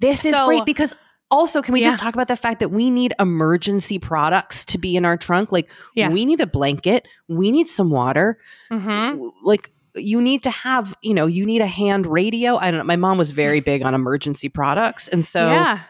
This 0.00 0.24
is 0.24 0.34
So- 0.34 0.46
great 0.48 0.64
because 0.66 0.96
also, 1.30 1.62
can 1.62 1.72
we 1.72 1.80
Yeah. 1.80 1.88
just 1.88 1.98
talk 1.98 2.14
about 2.14 2.28
the 2.28 2.36
fact 2.36 2.60
that 2.60 2.70
we 2.70 2.90
need 2.90 3.14
emergency 3.18 3.98
products 3.98 4.64
to 4.66 4.78
be 4.78 4.96
in 4.96 5.04
our 5.04 5.16
trunk? 5.16 5.52
Like, 5.52 5.70
Yeah. 5.94 6.08
we 6.08 6.24
need 6.24 6.40
a 6.40 6.46
blanket, 6.46 7.06
we 7.28 7.50
need 7.52 7.68
some 7.68 7.90
water, 7.90 8.38
hmm 8.70 9.28
like 9.44 9.70
you 9.96 10.20
need 10.22 10.40
to 10.44 10.50
have 10.50 10.94
you 11.02 11.12
know 11.12 11.26
you 11.26 11.44
need 11.44 11.60
a 11.60 11.66
hand 11.66 12.06
radio 12.06 12.54
i 12.56 12.70
don't 12.70 12.78
know 12.78 12.84
my 12.84 12.94
mom 12.94 13.18
was 13.18 13.32
very 13.32 13.58
big 13.58 13.82
on 13.82 13.92
emergency 13.92 14.48
products 14.48 15.08
and 15.08 15.26
so 15.26 15.48
yeah. 15.48 15.80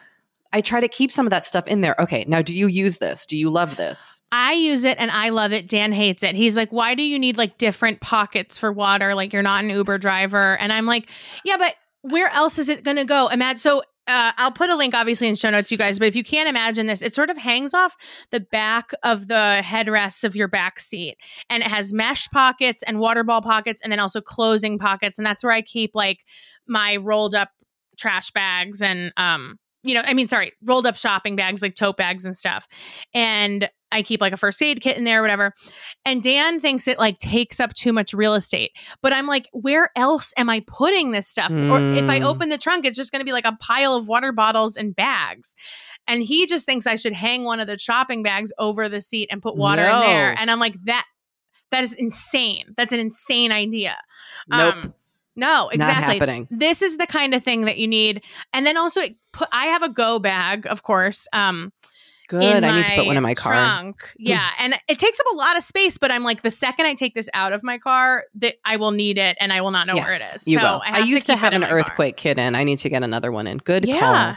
I 0.53 0.62
try 0.62 0.81
to 0.81 0.88
keep 0.88 1.12
some 1.12 1.26
of 1.26 1.31
that 1.31 1.46
stuff 1.46 1.64
in 1.68 1.81
there. 1.81 1.94
Okay, 2.00 2.24
now 2.26 2.42
do 2.42 2.53
you 2.57 2.66
use 2.66 2.98
this? 2.98 3.24
Do 3.24 3.37
you 3.37 3.50
love 3.50 3.76
this? 3.76 4.20
I 4.33 4.55
use 4.55 4.83
it 4.83 4.98
and 4.98 5.09
I 5.12 5.29
love 5.29 5.53
it. 5.53 5.68
Dan 5.68 5.92
hates 5.92 6.24
it. 6.24 6.35
He's 6.35 6.57
like, 6.57 6.72
why 6.72 6.96
do 6.96 7.05
you 7.05 7.20
need 7.20 7.37
like 7.38 7.57
different 7.57 8.00
pockets 8.00 8.59
for 8.59 8.72
water? 8.72 9.14
Like 9.14 9.33
you're 9.33 9.44
not 9.44 9.62
an 9.62 9.70
Uber 9.70 9.98
driver. 9.98 10.59
And 10.59 10.72
I'm 10.72 10.87
like, 10.87 11.09
yeah, 11.44 11.57
but 11.57 11.76
where 12.03 12.29
else 12.31 12.59
is 12.59 12.68
it 12.68 12.83
going 12.83 12.96
to 12.96 13.05
go? 13.05 13.29
Imagine 13.29 13.59
so. 13.59 13.83
Uh, 14.06 14.32
I'll 14.38 14.50
put 14.50 14.70
a 14.70 14.76
link 14.76 14.94
obviously 14.94 15.28
in 15.28 15.36
show 15.36 15.50
notes, 15.50 15.70
you 15.70 15.78
guys. 15.78 15.98
But 15.98 16.08
if 16.08 16.16
you 16.16 16.24
can't 16.24 16.48
imagine 16.48 16.86
this, 16.86 17.02
it 17.02 17.14
sort 17.14 17.30
of 17.30 17.36
hangs 17.36 17.74
off 17.74 17.96
the 18.30 18.40
back 18.40 18.92
of 19.04 19.28
the 19.28 19.60
headrests 19.64 20.24
of 20.24 20.34
your 20.34 20.48
back 20.48 20.80
seat, 20.80 21.16
and 21.48 21.62
it 21.62 21.68
has 21.68 21.92
mesh 21.92 22.28
pockets 22.30 22.82
and 22.84 22.98
water 22.98 23.22
ball 23.22 23.42
pockets, 23.42 23.80
and 23.82 23.92
then 23.92 24.00
also 24.00 24.20
closing 24.20 24.78
pockets, 24.78 25.18
and 25.18 25.26
that's 25.26 25.44
where 25.44 25.52
I 25.52 25.62
keep 25.62 25.92
like 25.94 26.18
my 26.66 26.96
rolled 26.96 27.34
up 27.34 27.50
trash 27.98 28.30
bags 28.30 28.80
and 28.80 29.12
um 29.16 29.58
you 29.82 29.94
know, 29.94 30.02
I 30.04 30.14
mean, 30.14 30.28
sorry, 30.28 30.52
rolled 30.62 30.86
up 30.86 30.96
shopping 30.96 31.36
bags, 31.36 31.62
like 31.62 31.74
tote 31.74 31.96
bags 31.96 32.26
and 32.26 32.36
stuff. 32.36 32.66
And 33.14 33.70
I 33.92 34.03
keep 34.03 34.20
like 34.20 34.33
a 34.33 34.37
first 34.37 34.61
aid 34.62 34.81
kit 34.81 34.96
in 34.96 35.05
there, 35.05 35.20
whatever. 35.22 35.53
And 36.05 36.22
Dan 36.22 36.61
thinks 36.61 36.87
it 36.87 36.98
like 36.98 37.18
takes 37.18 37.59
up 37.61 37.74
too 37.74 37.92
much 37.92 38.14
real 38.14 38.35
estate. 38.35 38.72
But 39.03 39.12
I'm 39.12 39.26
like, 39.26 39.48
where 39.53 39.90
else 39.96 40.33
am 40.37 40.48
I 40.48 40.62
putting 40.66 41.11
this 41.11 41.29
stuff? 41.29 41.50
Mm. 41.50 41.70
Or 41.70 41.98
if 41.98 42.09
I 42.09 42.20
Mm. 42.20 42.24
open 42.26 42.48
the 42.50 42.59
trunk, 42.59 42.85
it's 42.87 42.96
just 42.96 43.11
going 43.12 43.20
to 43.20 43.24
be 43.24 43.33
like 43.33 43.44
a 43.46 43.57
pile 43.61 43.94
of 43.94 44.07
water 44.09 44.33
bottles 44.33 44.76
and 44.76 44.94
bags. 44.94 45.55
And 46.07 46.22
he 46.22 46.46
just 46.46 46.66
thinks 46.66 46.87
I 46.87 46.96
should 46.96 47.12
hang 47.12 47.44
one 47.44 47.61
of 47.61 47.66
the 47.66 47.79
shopping 47.79 48.22
bags 48.22 48.53
over 48.59 48.88
the 48.88 49.00
seat 49.00 49.29
and 49.31 49.42
put 49.42 49.57
water 49.57 49.83
in 49.83 49.88
there. 50.00 50.35
And 50.38 50.50
I'm 50.50 50.59
like, 50.61 50.76
that 50.85 51.05
that 51.70 51.85
is 51.85 51.92
insane. 51.94 52.74
That's 52.76 52.92
an 52.92 52.98
insane 52.98 53.53
idea. 53.53 53.96
Nope. 54.48 54.74
Um, 54.74 54.94
no, 55.37 55.68
exactly. 55.68 56.18
This 56.50 56.83
is 56.83 56.96
the 56.96 57.07
kind 57.07 57.33
of 57.35 57.44
thing 57.44 57.64
that 57.66 57.79
you 57.79 57.87
need. 57.87 58.22
And 58.53 58.66
then 58.66 58.76
also 58.76 59.00
it 59.00 59.16
put 59.33 59.48
I 59.53 59.66
have 59.66 59.83
a 59.83 59.88
go 59.88 60.18
bag, 60.18 60.66
of 60.66 60.83
course. 60.83 61.29
Um 61.33 61.72
Good. 62.30 62.64
I 62.64 62.76
need 62.76 62.84
to 62.86 62.94
put 62.94 63.06
one 63.06 63.16
in 63.16 63.22
my 63.22 63.34
car. 63.34 63.52
Trunk. 63.52 64.12
Yeah, 64.18 64.48
and 64.58 64.74
it 64.88 64.98
takes 64.98 65.18
up 65.20 65.26
a 65.32 65.36
lot 65.36 65.56
of 65.56 65.62
space. 65.62 65.98
But 65.98 66.10
I'm 66.12 66.22
like, 66.24 66.42
the 66.42 66.50
second 66.50 66.86
I 66.86 66.94
take 66.94 67.14
this 67.14 67.28
out 67.34 67.52
of 67.52 67.62
my 67.62 67.76
car, 67.78 68.24
that 68.36 68.54
I 68.64 68.76
will 68.76 68.92
need 68.92 69.18
it, 69.18 69.36
and 69.40 69.52
I 69.52 69.60
will 69.60 69.72
not 69.72 69.86
know 69.86 69.94
where 69.94 70.14
it 70.14 70.22
is. 70.34 70.46
You 70.46 70.58
So 70.58 70.62
will. 70.64 70.82
I, 70.84 70.98
I, 71.00 71.04
used 71.04 71.26
to, 71.26 71.32
keep 71.32 71.40
have 71.40 71.52
an 71.52 71.62
car. 71.62 71.70
earthquake 71.72 72.16
kit 72.16 72.38
in. 72.38 72.54
I 72.54 72.64
need 72.64 72.78
to 72.78 72.88
get 72.88 73.02
another 73.02 73.32
one 73.32 73.46
in. 73.46 73.58
Good 73.58 73.84
Yeah. 73.86 73.98
call. 74.00 74.36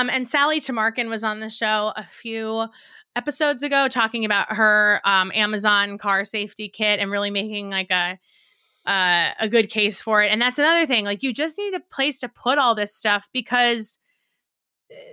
Um, 0.00 0.10
and 0.10 0.28
Sally 0.28 0.60
Tamarkin 0.60 1.08
was 1.08 1.22
on 1.22 1.38
the 1.40 1.48
show 1.48 1.92
a 1.96 2.04
few 2.04 2.66
episodes 3.14 3.62
ago 3.62 3.88
talking 3.88 4.24
about 4.24 4.50
her 4.52 5.00
um, 5.04 5.30
Amazon 5.34 5.98
car 5.98 6.24
safety 6.24 6.68
kit 6.68 6.98
and 6.98 7.10
really 7.10 7.30
making 7.30 7.70
like 7.70 7.90
a 7.90 8.18
uh, 8.84 9.30
a 9.38 9.48
good 9.48 9.70
case 9.70 10.00
for 10.00 10.22
it. 10.22 10.32
And 10.32 10.42
that's 10.42 10.58
another 10.58 10.86
thing. 10.86 11.04
Like 11.04 11.22
you 11.22 11.32
just 11.32 11.56
need 11.56 11.74
a 11.74 11.80
place 11.80 12.18
to 12.20 12.28
put 12.28 12.58
all 12.58 12.74
this 12.74 12.92
stuff 12.94 13.30
because 13.32 13.98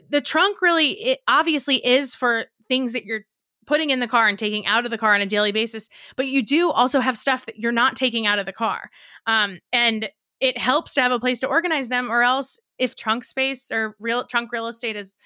the 0.09 0.21
trunk 0.21 0.61
really 0.61 0.91
it 0.91 1.19
obviously 1.27 1.85
is 1.85 2.15
for 2.15 2.45
things 2.67 2.93
that 2.93 3.05
you're 3.05 3.25
putting 3.65 3.91
in 3.91 3.99
the 3.99 4.07
car 4.07 4.27
and 4.27 4.39
taking 4.39 4.65
out 4.65 4.85
of 4.85 4.91
the 4.91 4.97
car 4.97 5.13
on 5.13 5.21
a 5.21 5.25
daily 5.25 5.51
basis 5.51 5.89
but 6.15 6.27
you 6.27 6.41
do 6.41 6.71
also 6.71 6.99
have 6.99 7.17
stuff 7.17 7.45
that 7.45 7.57
you're 7.57 7.71
not 7.71 7.95
taking 7.95 8.25
out 8.25 8.39
of 8.39 8.45
the 8.45 8.53
car 8.53 8.89
um, 9.27 9.59
and 9.71 10.09
it 10.39 10.57
helps 10.57 10.93
to 10.93 11.01
have 11.01 11.11
a 11.11 11.19
place 11.19 11.39
to 11.39 11.47
organize 11.47 11.89
them 11.89 12.11
or 12.11 12.23
else 12.23 12.59
if 12.77 12.95
trunk 12.95 13.23
space 13.23 13.71
or 13.71 13.95
real 13.99 14.23
trunk 14.23 14.51
real 14.51 14.67
estate 14.67 14.95
is 14.95 15.17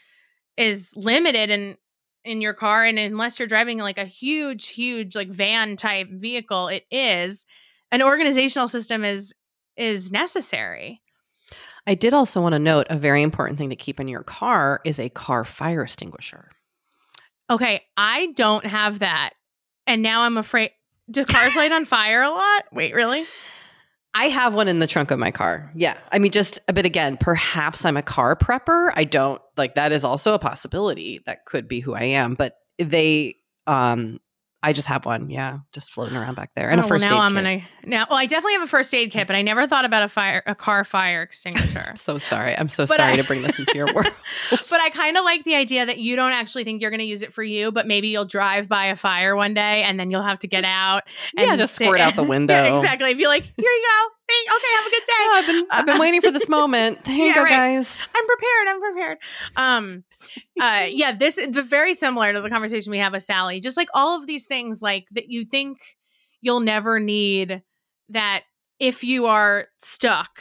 is 0.57 0.93
limited 0.95 1.49
in 1.49 1.77
in 2.25 2.41
your 2.41 2.53
car 2.53 2.83
and 2.83 2.97
unless 2.97 3.37
you're 3.37 3.47
driving 3.47 3.79
like 3.79 3.97
a 3.97 4.05
huge 4.05 4.69
huge 4.69 5.15
like 5.15 5.29
van 5.29 5.75
type 5.75 6.09
vehicle 6.09 6.67
it 6.67 6.83
is 6.91 7.45
an 7.91 8.01
organizational 8.01 8.67
system 8.67 9.03
is 9.03 9.33
is 9.77 10.11
necessary 10.11 11.01
I 11.85 11.95
did 11.95 12.13
also 12.13 12.41
want 12.41 12.53
to 12.53 12.59
note 12.59 12.87
a 12.89 12.97
very 12.97 13.21
important 13.21 13.59
thing 13.59 13.69
to 13.69 13.75
keep 13.75 13.99
in 13.99 14.07
your 14.07 14.23
car 14.23 14.81
is 14.85 14.99
a 14.99 15.09
car 15.09 15.43
fire 15.43 15.83
extinguisher. 15.83 16.49
okay 17.49 17.81
i 17.97 18.27
don't 18.35 18.65
have 18.65 18.99
that 18.99 19.31
and 19.85 20.01
now 20.01 20.21
i'm 20.21 20.37
afraid 20.37 20.71
do 21.11 21.25
cars 21.25 21.55
light 21.55 21.71
on 21.73 21.83
fire 21.85 22.21
a 22.21 22.29
lot 22.29 22.63
wait 22.71 22.93
really 22.93 23.25
I 24.15 24.25
have 24.25 24.53
one 24.53 24.67
in 24.67 24.77
the 24.77 24.85
trunk 24.85 25.09
of 25.09 25.17
my 25.17 25.31
car. 25.31 25.71
Yeah. 25.73 25.97
I 26.11 26.19
mean, 26.19 26.31
just 26.31 26.59
a 26.67 26.73
bit 26.73 26.85
again, 26.85 27.17
perhaps 27.17 27.83
I'm 27.83 27.97
a 27.97 28.03
car 28.03 28.35
prepper. 28.35 28.93
I 28.95 29.05
don't 29.05 29.41
like 29.57 29.73
that 29.75 29.91
is 29.91 30.03
also 30.03 30.35
a 30.35 30.39
possibility. 30.39 31.21
That 31.25 31.45
could 31.45 31.67
be 31.67 31.79
who 31.79 31.95
I 31.95 32.03
am. 32.03 32.35
But 32.35 32.57
they, 32.77 33.37
um, 33.65 34.19
I 34.63 34.73
just 34.73 34.87
have 34.87 35.05
one. 35.05 35.29
Yeah. 35.29 35.59
Just 35.73 35.91
floating 35.91 36.15
around 36.17 36.35
back 36.35 36.51
there. 36.55 36.69
And 36.69 36.79
Oh, 36.79 36.83
a 36.83 36.83
well, 36.83 36.87
first 36.89 37.07
now 37.09 37.15
aid 37.17 37.21
i'm 37.21 37.33
kit. 37.33 37.43
gonna 37.43 37.61
now 37.85 38.07
well 38.09 38.17
i 38.17 38.25
definitely 38.25 38.53
have 38.53 38.61
a 38.63 38.67
first 38.67 38.93
aid 38.93 39.11
kit 39.11 39.27
but 39.27 39.35
i 39.35 39.41
never 39.41 39.67
thought 39.67 39.83
about 39.83 40.01
a 40.03 40.07
fire 40.07 40.41
a 40.47 40.55
car 40.55 40.85
fire 40.85 41.21
extinguisher 41.21 41.93
so 41.97 42.17
sorry. 42.17 42.57
I'm 42.57 42.69
so 42.69 42.85
But 42.87 42.95
sorry 42.97 43.13
I- 43.13 43.17
to 43.17 43.23
bring 43.25 43.41
this 43.41 43.59
into 43.59 43.73
your 43.75 43.85
world. 43.93 44.07
but 44.49 44.81
I 44.81 44.89
kind 44.91 45.17
of 45.17 45.23
like 45.25 45.43
the 45.43 45.55
idea 45.55 45.85
that 45.85 45.97
you 45.99 46.15
don't 46.15 46.31
actually 46.31 46.63
think 46.63 46.81
you're 46.81 46.91
going 46.91 46.99
to 47.01 47.05
use 47.05 47.21
it 47.21 47.33
for 47.33 47.43
you, 47.43 47.71
but 47.71 47.85
maybe 47.87 48.07
you'll 48.07 48.23
drive 48.25 48.69
by 48.69 48.85
a 48.85 48.95
fire 48.95 49.35
one 49.35 49.53
day 49.53 49.83
and 49.83 49.99
then 49.99 50.09
you'll 50.11 50.23
have 50.23 50.39
to 50.39 50.47
get 50.47 50.63
out. 50.63 51.03
And 51.37 51.45
yeah, 51.47 51.55
just 51.57 51.75
squirt 51.75 51.99
out 51.99 52.15
the 52.15 52.23
window. 52.35 52.53
yeah, 52.53 52.75
exactly. 52.79 53.13
Be 53.15 53.27
like, 53.27 53.43
here 53.43 53.53
you 53.57 53.83
go. 53.89 54.09
Okay, 54.29 54.75
have 54.75 54.85
a 54.85 54.89
good 54.89 55.03
day. 55.05 55.13
Oh, 55.19 55.33
I've 55.35 55.45
been 55.47 55.67
I've 55.69 55.85
been 55.85 55.99
waiting 55.99 56.21
for 56.21 56.31
this 56.31 56.47
moment. 56.49 57.05
Here 57.07 57.17
you 57.17 57.25
Yeah, 57.27 57.35
go, 57.35 57.43
right. 57.43 57.49
guys. 57.49 58.01
I'm 58.15 58.25
prepared. 58.25 58.67
I'm 58.67 58.81
prepared. 58.81 59.17
Um, 59.55 60.03
uh, 60.59 60.85
yeah, 60.89 61.11
this 61.11 61.37
is 61.37 61.55
very 61.67 61.93
similar 61.93 62.33
to 62.33 62.41
the 62.41 62.49
conversation 62.49 62.91
we 62.91 62.99
have 62.99 63.13
with 63.13 63.23
Sally. 63.23 63.59
Just 63.59 63.77
like 63.77 63.89
all 63.93 64.19
of 64.19 64.25
these 64.27 64.47
things, 64.47 64.81
like 64.81 65.05
that 65.11 65.29
you 65.29 65.45
think 65.45 65.77
you'll 66.41 66.61
never 66.61 66.99
need, 66.99 67.61
that 68.09 68.43
if 68.79 69.03
you 69.03 69.25
are 69.27 69.67
stuck, 69.79 70.39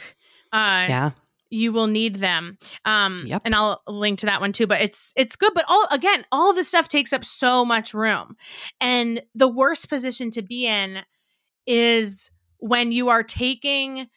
uh, 0.51 0.85
Yeah. 0.87 1.11
you 1.49 1.71
will 1.71 1.87
need 1.87 2.15
them. 2.17 2.57
Um, 2.85 3.19
Yep. 3.25 3.41
and 3.45 3.53
I'll 3.55 3.81
link 3.87 4.19
to 4.19 4.25
that 4.27 4.41
one 4.41 4.53
too. 4.53 4.65
But 4.67 4.81
it's 4.81 5.13
it's 5.15 5.35
good. 5.35 5.53
But 5.53 5.65
all 5.67 5.85
again, 5.91 6.25
all 6.31 6.49
of 6.49 6.55
this 6.55 6.67
stuff 6.67 6.87
takes 6.87 7.13
up 7.13 7.23
so 7.25 7.63
much 7.65 7.93
room, 7.93 8.37
and 8.81 9.21
the 9.35 9.47
worst 9.47 9.89
position 9.89 10.31
to 10.31 10.41
be 10.41 10.65
in 10.65 11.03
is 11.65 12.29
when 12.63 12.93
you 12.93 13.09
are 13.09 13.23
taking 13.23 14.07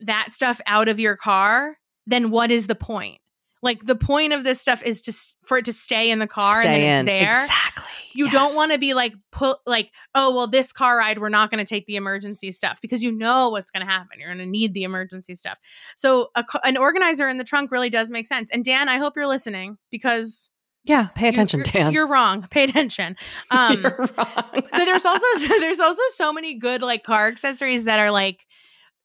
that 0.00 0.30
stuff 0.30 0.60
out 0.66 0.88
of 0.88 1.00
your 1.00 1.16
car. 1.16 1.78
Then 2.06 2.30
what 2.30 2.50
is 2.50 2.66
the 2.66 2.74
point? 2.74 3.18
Like 3.62 3.86
the 3.86 3.94
point 3.94 4.34
of 4.34 4.44
this 4.44 4.60
stuff 4.60 4.82
is 4.82 5.00
to 5.02 5.12
for 5.46 5.56
it 5.56 5.64
to 5.64 5.72
stay 5.72 6.10
in 6.10 6.18
the 6.18 6.26
car 6.26 6.60
Stay 6.60 6.84
and 6.86 7.08
then 7.08 7.16
in. 7.16 7.22
it's 7.22 7.24
there. 7.24 7.44
Exactly. 7.44 7.84
You 8.14 8.28
don't 8.30 8.54
want 8.54 8.72
to 8.72 8.78
be 8.78 8.92
like 8.92 9.14
put 9.30 9.56
like, 9.64 9.90
oh 10.14 10.34
well, 10.34 10.46
this 10.48 10.70
car 10.70 10.98
ride 10.98 11.18
we're 11.18 11.30
not 11.30 11.50
going 11.50 11.64
to 11.64 11.68
take 11.68 11.86
the 11.86 11.96
emergency 11.96 12.52
stuff 12.52 12.78
because 12.82 13.02
you 13.02 13.10
know 13.10 13.48
what's 13.48 13.70
going 13.70 13.86
to 13.86 13.90
happen. 13.90 14.18
You're 14.18 14.28
going 14.28 14.44
to 14.44 14.46
need 14.46 14.74
the 14.74 14.82
emergency 14.82 15.34
stuff. 15.34 15.56
So 15.96 16.28
a, 16.34 16.44
an 16.64 16.76
organizer 16.76 17.26
in 17.26 17.38
the 17.38 17.44
trunk 17.44 17.70
really 17.70 17.88
does 17.88 18.10
make 18.10 18.26
sense. 18.26 18.50
And 18.52 18.64
Dan, 18.64 18.90
I 18.90 18.98
hope 18.98 19.14
you're 19.16 19.26
listening 19.26 19.78
because 19.90 20.50
Yeah. 20.84 21.08
Pay 21.14 21.28
attention, 21.28 21.58
you're, 21.60 21.64
Dan. 21.64 21.92
You're 21.92 22.08
wrong. 22.08 22.46
Pay 22.50 22.64
attention. 22.64 23.16
Um, 23.50 23.82
You're 23.82 24.08
wrong. 24.16 24.62
there's 24.72 25.04
also 25.04 25.26
there's 25.60 25.80
also 25.80 26.02
so 26.14 26.32
many 26.32 26.54
good 26.54 26.82
like 26.82 27.04
car 27.04 27.26
accessories 27.28 27.84
that 27.84 28.00
are 28.00 28.10
like 28.10 28.46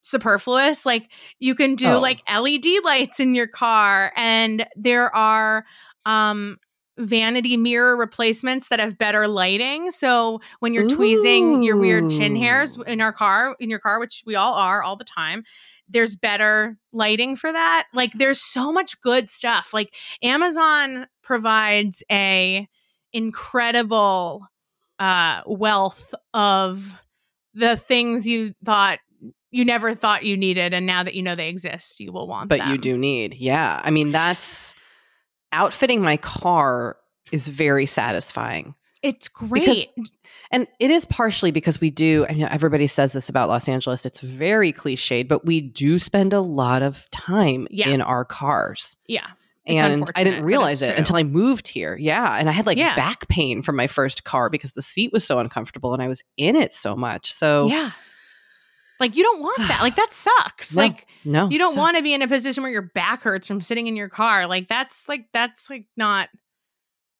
superfluous 0.01 0.85
like 0.85 1.09
you 1.39 1.53
can 1.55 1.75
do 1.75 1.87
Oh. 1.93 1.99
like 1.99 2.21
led 2.29 2.65
lights 2.83 3.19
in 3.19 3.35
your 3.35 3.47
car 3.47 4.13
and 4.15 4.65
there 4.75 5.13
are 5.13 5.65
um 6.05 6.57
vanity 6.97 7.57
mirror 7.57 7.97
replacements 7.97 8.69
that 8.69 8.79
have 8.79 8.97
better 8.97 9.27
lighting 9.27 9.91
so 9.91 10.39
when 10.59 10.73
you're 10.73 10.87
tweezing 10.87 11.61
your 11.61 11.75
weird 11.77 12.09
chin 12.09 12.35
hairs 12.35 12.77
in 12.87 13.01
our 13.01 13.11
car 13.11 13.55
in 13.59 13.69
your 13.69 13.79
car 13.79 13.99
which 13.99 14.23
we 14.25 14.35
all 14.35 14.53
are 14.53 14.81
all 14.81 14.95
the 14.95 15.03
time 15.03 15.43
there's 15.89 16.15
better 16.15 16.78
lighting 16.91 17.36
for 17.36 17.52
that 17.52 17.88
like 17.93 18.12
there's 18.13 18.41
so 18.41 18.71
much 18.71 19.00
good 19.02 19.30
stuff 19.30 19.73
like 19.73 19.93
amazon 20.21 21.08
provides 21.23 22.04
a 22.12 22.67
incredible 23.13 24.45
uh 25.00 25.41
wealth 25.45 26.13
of 26.34 27.00
the 27.54 27.78
things 27.78 28.28
you 28.28 28.54
thought 28.63 29.00
you 29.52 29.63
never 29.63 29.95
thought 29.95 30.23
you 30.23 30.36
needed 30.38 30.73
and 30.73 30.86
now 30.86 31.04
that 31.04 31.15
you 31.15 31.23
know 31.23 31.36
they 31.36 31.50
exist 31.50 32.00
you 32.00 32.12
will 32.12 32.28
want 32.28 32.50
but 32.50 32.67
you 32.67 32.78
do 32.78 32.97
need 32.97 33.34
yeah. 33.34 33.82
I 33.84 33.91
mean 33.91 34.12
that's 34.12 34.76
outfitting 35.52 36.02
my 36.02 36.17
car 36.17 36.97
is 37.32 37.47
very 37.47 37.86
satisfying 37.86 38.76
it's 39.02 39.28
Because- 39.30 39.50
great 39.50 39.89
and 40.51 40.67
it 40.79 40.91
is 40.91 41.05
partially 41.05 41.51
because 41.51 41.81
we 41.81 41.89
do 41.89 42.25
i 42.29 42.33
know 42.33 42.47
everybody 42.49 42.88
says 42.88 43.13
this 43.13 43.29
about 43.29 43.49
los 43.49 43.67
angeles 43.67 44.05
it's 44.05 44.19
very 44.21 44.71
cliched 44.73 45.27
but 45.27 45.45
we 45.45 45.62
do 45.62 45.99
spend 45.99 46.33
a 46.33 46.41
lot 46.41 46.81
of 46.81 47.10
time 47.12 47.67
Yeah. 47.71 47.89
in 47.89 48.01
our 48.01 48.25
cars. 48.25 48.97
Yeah. 49.07 49.27
It's 49.65 49.81
and 49.83 50.10
i 50.15 50.23
didn't 50.23 50.45
realize 50.45 50.81
it 50.81 50.88
true. 50.88 50.95
until 50.97 51.15
i 51.17 51.23
moved 51.23 51.67
here. 51.67 51.97
Yeah 51.97 52.36
and 52.38 52.47
i 52.49 52.51
had 52.53 52.65
like 52.65 52.77
Yeah. 52.77 52.95
back 52.95 53.27
pain 53.27 53.62
from 53.62 53.75
my 53.75 53.88
first 53.88 54.23
car 54.23 54.49
because 54.49 54.71
the 54.73 54.81
seat 54.81 55.12
was 55.12 55.26
so 55.26 55.39
uncomfortable 55.39 55.93
and 55.93 56.01
i 56.01 56.07
was 56.07 56.22
in 56.38 56.55
it 56.55 56.74
so 56.74 56.95
much 56.95 57.34
so 57.34 57.67
yeah. 57.67 57.91
Like 58.99 59.15
you 59.15 59.22
don't 59.22 59.41
want 59.41 59.59
that. 59.59 59.82
Like 59.84 59.95
that 59.97 60.11
sucks. 60.11 60.72
No, 60.76 60.82
like 60.82 61.05
no 61.24 61.49
you 61.51 61.59
don't 61.59 61.76
want 61.76 61.97
to 61.97 62.03
be 62.03 62.15
in 62.15 62.24
a 62.24 62.28
position 62.28 62.63
where 62.63 62.72
your 62.72 62.82
back 62.82 63.22
hurts 63.22 63.47
from 63.47 63.61
sitting 63.61 63.86
in 63.86 63.95
your 63.95 64.09
car. 64.09 64.47
Like 64.47 64.67
that's 64.67 65.07
like 65.07 65.26
that's 65.34 65.69
like 65.69 65.86
not 65.95 66.30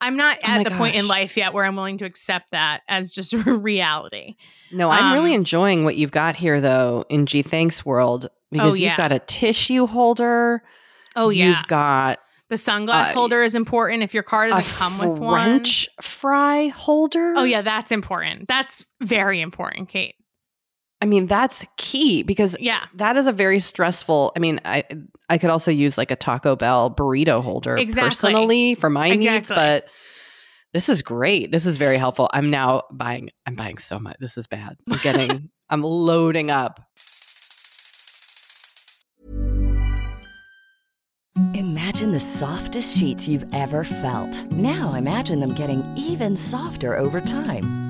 i'm 0.02 0.16
not 0.16 0.38
Oh 0.44 0.48
at 0.52 0.64
the 0.64 0.72
point 0.72 0.96
in 0.96 1.08
life 1.08 1.38
yet 1.38 1.54
where 1.54 1.66
i'm 1.66 1.76
willing 1.76 1.98
to 2.00 2.06
accept 2.06 2.52
that 2.52 2.82
as 2.88 3.12
just 3.12 3.34
a 3.34 3.38
reality 3.72 4.36
No, 4.72 4.90
I'm 4.90 5.14
really 5.14 5.34
Um, 5.34 5.42
enjoying 5.42 5.84
what 5.86 5.96
you've 5.96 6.12
got 6.12 6.36
here, 6.36 6.60
though, 6.60 7.06
in 7.10 7.26
Gee 7.26 7.42
Thanks 7.42 7.86
world, 7.86 8.30
because 8.52 8.80
yeah. 8.80 8.90
you've 8.90 8.98
got 8.98 9.12
a 9.14 9.20
tissue 9.20 9.86
holder. 9.88 10.62
oh 11.16 11.30
yeah 11.30 11.48
You've 11.48 11.68
got 11.68 12.20
The 12.50 12.56
sunglass 12.58 13.12
Uh, 13.12 13.14
holder 13.14 13.44
is 13.44 13.56
important 13.56 14.04
if 14.04 14.14
your 14.14 14.24
car 14.24 14.48
doesn't 14.50 14.76
come 14.78 14.98
with 15.00 15.20
one. 15.20 15.34
French 15.50 15.88
fry 16.02 16.68
holder. 16.68 17.34
Oh 17.38 17.44
yeah, 17.44 17.62
that's 17.62 17.92
important. 17.92 18.48
That's 18.48 18.86
very 19.02 19.40
important, 19.42 19.90
Kate. 19.90 20.16
I 21.00 21.06
mean, 21.06 21.28
that's 21.28 21.64
key 21.78 22.24
because 22.24 22.58
Yeah. 22.60 22.84
that 22.96 23.18
is 23.18 23.28
a 23.28 23.32
very 23.32 23.60
stressful. 23.60 24.32
I 24.36 24.40
mean, 24.40 24.60
I 24.66 24.84
I 25.30 25.38
could 25.38 25.50
also 25.52 25.70
use 25.72 25.98
like 25.98 26.10
a 26.12 26.16
Taco 26.16 26.56
Bell 26.56 26.90
burrito 26.90 27.44
holder 27.44 27.78
Exactly. 27.78 28.08
personally 28.10 28.76
for 28.76 28.90
my 28.90 29.10
needs, 29.12 29.50
but 29.50 29.88
this 30.74 30.90
is 30.90 31.02
great. 31.02 31.52
This 31.52 31.66
is 31.66 31.78
very 31.78 31.98
helpful. 31.98 32.30
I'm 32.34 32.50
now 32.50 32.84
buying. 32.92 33.30
I'm 33.46 33.56
buying 33.56 33.78
so 33.78 34.00
much. 34.00 34.18
This 34.20 34.38
is 34.38 34.48
bad. 34.48 34.78
I'm 34.90 34.98
getting. 35.04 35.50
I'm 35.70 35.84
loading 35.84 36.50
up. 36.50 36.80
Imagine 41.54 42.12
the 42.12 42.20
softest 42.20 42.98
sheets 42.98 43.28
you've 43.28 43.46
ever 43.54 43.84
felt. 43.84 44.46
Now 44.54 44.94
imagine 44.96 45.40
them 45.40 45.54
getting 45.54 45.84
even 45.96 46.36
softer 46.36 46.96
over 46.98 47.22
time. 47.22 47.87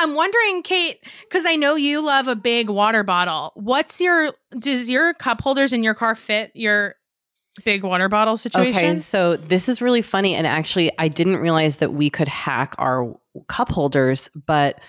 I'm 0.00 0.14
wondering, 0.14 0.62
Kate, 0.62 0.98
because 1.28 1.44
I 1.46 1.56
know 1.56 1.74
you 1.74 2.04
love 2.04 2.26
a 2.26 2.34
big 2.34 2.70
water 2.70 3.02
bottle. 3.04 3.52
What's 3.54 4.00
your 4.00 4.32
does 4.58 4.88
your 4.88 5.14
cup 5.14 5.40
holders 5.40 5.72
in 5.72 5.82
your 5.82 5.94
car 5.94 6.14
fit 6.14 6.50
your 6.54 6.94
big 7.64 7.84
water 7.84 8.08
bottle 8.08 8.36
situation? 8.36 8.90
Okay, 8.90 8.98
so 9.00 9.36
this 9.36 9.68
is 9.68 9.82
really 9.82 10.02
funny, 10.02 10.34
and 10.34 10.46
actually, 10.46 10.90
I 10.98 11.08
didn't 11.08 11.36
realize 11.36 11.76
that 11.78 11.92
we 11.92 12.08
could 12.08 12.28
hack 12.28 12.74
our 12.78 13.14
cup 13.48 13.70
holders, 13.70 14.28
but. 14.46 14.80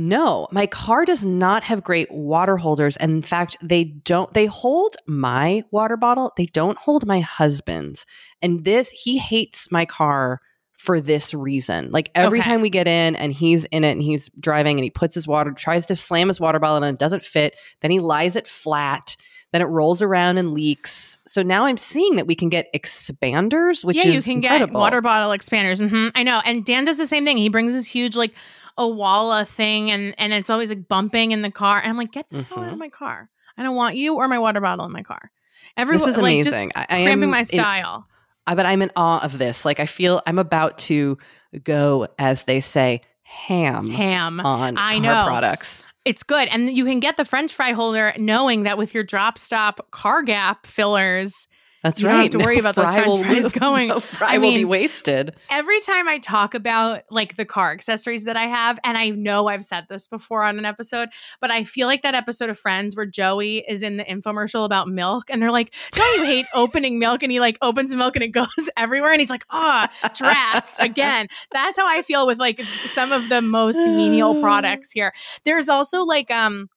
No, 0.00 0.46
my 0.52 0.68
car 0.68 1.04
does 1.04 1.24
not 1.24 1.64
have 1.64 1.82
great 1.82 2.08
water 2.08 2.56
holders. 2.56 2.96
And 2.98 3.10
in 3.10 3.22
fact, 3.22 3.56
they 3.60 3.82
don't, 3.82 4.32
they 4.32 4.46
hold 4.46 4.94
my 5.08 5.64
water 5.72 5.96
bottle. 5.96 6.32
They 6.36 6.46
don't 6.46 6.78
hold 6.78 7.04
my 7.04 7.18
husband's. 7.18 8.06
And 8.40 8.64
this, 8.64 8.90
he 8.90 9.18
hates 9.18 9.72
my 9.72 9.84
car 9.84 10.40
for 10.78 11.00
this 11.00 11.34
reason. 11.34 11.90
Like 11.90 12.10
every 12.14 12.38
Okay. 12.38 12.48
time 12.48 12.60
we 12.62 12.70
get 12.70 12.86
in 12.88 13.14
and 13.16 13.32
he's 13.32 13.64
in 13.66 13.82
it 13.84 13.90
and 13.92 14.00
he's 14.02 14.30
driving 14.40 14.78
and 14.78 14.84
he 14.84 14.90
puts 14.90 15.14
his 15.14 15.26
water, 15.28 15.50
tries 15.50 15.84
to 15.86 15.96
slam 15.96 16.28
his 16.28 16.40
water 16.40 16.58
bottle 16.60 16.76
and 16.82 16.94
it 16.94 16.98
doesn't 17.00 17.24
fit, 17.24 17.56
then 17.82 17.90
he 17.90 17.98
lies 17.98 18.36
it 18.36 18.46
flat. 18.48 19.16
Then 19.50 19.60
it 19.60 19.64
rolls 19.66 20.02
around 20.02 20.38
and 20.38 20.52
leaks. 20.54 21.18
So 21.26 21.42
now 21.42 21.64
I'm 21.64 21.78
seeing 21.78 22.16
that 22.16 22.26
we 22.26 22.34
can 22.34 22.48
get 22.48 22.72
expanders, 22.74 23.84
which 23.84 23.96
yeah, 23.96 24.04
is 24.04 24.14
you 24.14 24.22
can 24.22 24.42
incredible. 24.42 24.74
get 24.74 24.78
water 24.78 25.00
bottle 25.00 25.30
expanders. 25.30 25.86
hmm 25.86 26.08
I 26.14 26.22
know. 26.22 26.40
And 26.44 26.64
Dan 26.64 26.84
does 26.84 26.98
the 26.98 27.06
same 27.06 27.24
thing. 27.24 27.38
He 27.38 27.48
brings 27.48 27.72
this 27.72 27.86
huge 27.86 28.14
like 28.14 28.34
Owala 28.78 29.46
thing, 29.48 29.90
and 29.90 30.14
and 30.18 30.32
it's 30.32 30.50
always 30.50 30.68
like 30.68 30.86
bumping 30.86 31.32
in 31.32 31.42
the 31.42 31.50
car. 31.50 31.80
And 31.80 31.88
I'm 31.90 31.96
like, 31.96 32.12
get 32.12 32.28
the 32.30 32.42
hell 32.42 32.58
out 32.62 32.68
of 32.72 32.74
Mhm. 32.76 32.78
my 32.78 32.88
car. 32.88 33.28
I 33.56 33.62
don't 33.64 33.74
want 33.74 33.96
you 33.96 34.14
or 34.14 34.28
my 34.28 34.38
water 34.38 34.60
bottle 34.60 34.84
in 34.84 34.92
my 34.92 35.02
car. 35.02 35.30
Everyone, 35.76 36.06
This 36.06 36.16
is 36.16 36.22
like, 36.22 36.34
amazing. 36.34 36.68
just 36.68 36.76
I, 36.76 36.82
I 36.82 37.02
cramping 37.02 37.24
am 37.24 37.30
my 37.30 37.42
style. 37.42 38.06
I, 38.06 38.17
but 38.54 38.66
I'm 38.66 38.82
in 38.82 38.90
awe 38.96 39.20
of 39.22 39.38
this. 39.38 39.64
Like 39.64 39.80
I 39.80 39.86
feel 39.86 40.22
I'm 40.26 40.38
about 40.38 40.78
to 40.78 41.18
go, 41.64 42.08
as 42.18 42.44
they 42.44 42.60
say, 42.60 43.02
ham, 43.22 43.88
Ham. 43.88 44.40
on 44.40 44.76
I 44.76 44.94
car 44.94 45.02
know. 45.02 45.24
products. 45.26 45.86
It's 46.04 46.22
good. 46.22 46.48
And 46.48 46.70
you 46.74 46.84
can 46.84 47.00
get 47.00 47.18
the 47.18 47.24
French 47.24 47.52
fry 47.52 47.72
holder 47.72 48.14
knowing 48.16 48.62
that 48.62 48.78
with 48.78 48.94
your 48.94 49.04
drop 49.04 49.36
stop 49.38 49.90
car 49.90 50.22
gap 50.22 50.66
fillers, 50.66 51.46
That's 51.82 52.00
You 52.00 52.08
right. 52.08 52.12
don't 52.14 52.22
have 52.22 52.30
to 52.32 52.38
worry 52.38 52.58
about 52.58 52.74
those 52.74 52.90
French 52.90 53.06
will- 53.06 53.22
fries 53.22 53.48
going. 53.52 53.88
No 53.88 54.00
fry 54.00 54.34
I 54.34 54.38
will 54.38 54.52
be 54.52 54.64
wasted. 54.64 55.34
every 55.48 55.80
time 55.82 56.08
I 56.08 56.18
talk 56.18 56.54
about 56.54 57.02
like 57.10 57.36
the 57.36 57.44
car 57.44 57.72
accessories 57.72 58.24
that 58.24 58.36
I 58.36 58.44
have, 58.44 58.78
and 58.84 58.98
I 58.98 59.10
know 59.10 59.46
I've 59.46 59.64
said 59.64 59.84
this 59.88 60.08
before 60.08 60.42
on 60.42 60.58
an 60.58 60.64
episode, 60.64 61.08
but 61.40 61.50
I 61.52 61.62
feel 61.64 61.86
like 61.86 62.02
that 62.02 62.14
episode 62.16 62.50
of 62.50 62.58
Friends 62.58 62.96
where 62.96 63.06
Joey 63.06 63.64
is 63.68 63.82
in 63.82 63.96
the 63.96 64.04
infomercial 64.04 64.64
about 64.64 64.88
milk, 64.88 65.24
and 65.30 65.40
they're 65.40 65.52
like, 65.52 65.72
"Don't 65.92 66.18
you 66.18 66.24
hate 66.24 66.46
opening 66.54 66.98
milk?" 66.98 67.22
And 67.22 67.30
he 67.30 67.38
like 67.38 67.56
opens 67.62 67.90
the 67.92 67.96
milk 67.96 68.16
and 68.16 68.22
it 68.24 68.28
goes 68.32 68.48
everywhere, 68.76 69.12
and 69.12 69.20
he's 69.20 69.30
like, 69.30 69.44
"Ah, 69.50 69.88
drats 70.02 70.78
again." 70.80 71.28
That's 71.52 71.76
how 71.78 71.86
I 71.86 72.02
feel 72.02 72.26
with 72.26 72.38
like 72.38 72.60
some 72.86 73.12
of 73.12 73.28
the 73.28 73.40
most 73.40 73.76
menial 73.78 74.40
products 74.40 74.90
here. 74.90 75.12
There's 75.44 75.68
also 75.68 76.02
like 76.04 76.30
um. 76.32 76.68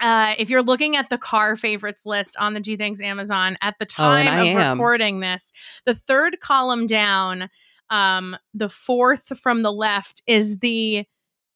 Uh, 0.00 0.34
if 0.38 0.50
you're 0.50 0.62
looking 0.62 0.96
at 0.96 1.08
the 1.10 1.18
car 1.18 1.56
favorites 1.56 2.04
list 2.04 2.36
on 2.38 2.54
the 2.54 2.60
Gee 2.60 2.76
Thanks 2.76 3.00
Amazon 3.00 3.56
at 3.62 3.78
the 3.78 3.86
Oh, 3.86 3.86
time 3.88 4.28
I 4.28 4.40
of 4.40 4.46
am. 4.48 4.72
recording 4.72 5.20
this, 5.20 5.52
the 5.86 5.94
third 5.94 6.40
column 6.40 6.86
down, 6.86 7.48
um, 7.90 8.36
the 8.52 8.68
fourth 8.68 9.38
from 9.38 9.62
the 9.62 9.72
left 9.72 10.22
is 10.26 10.58
the 10.58 11.04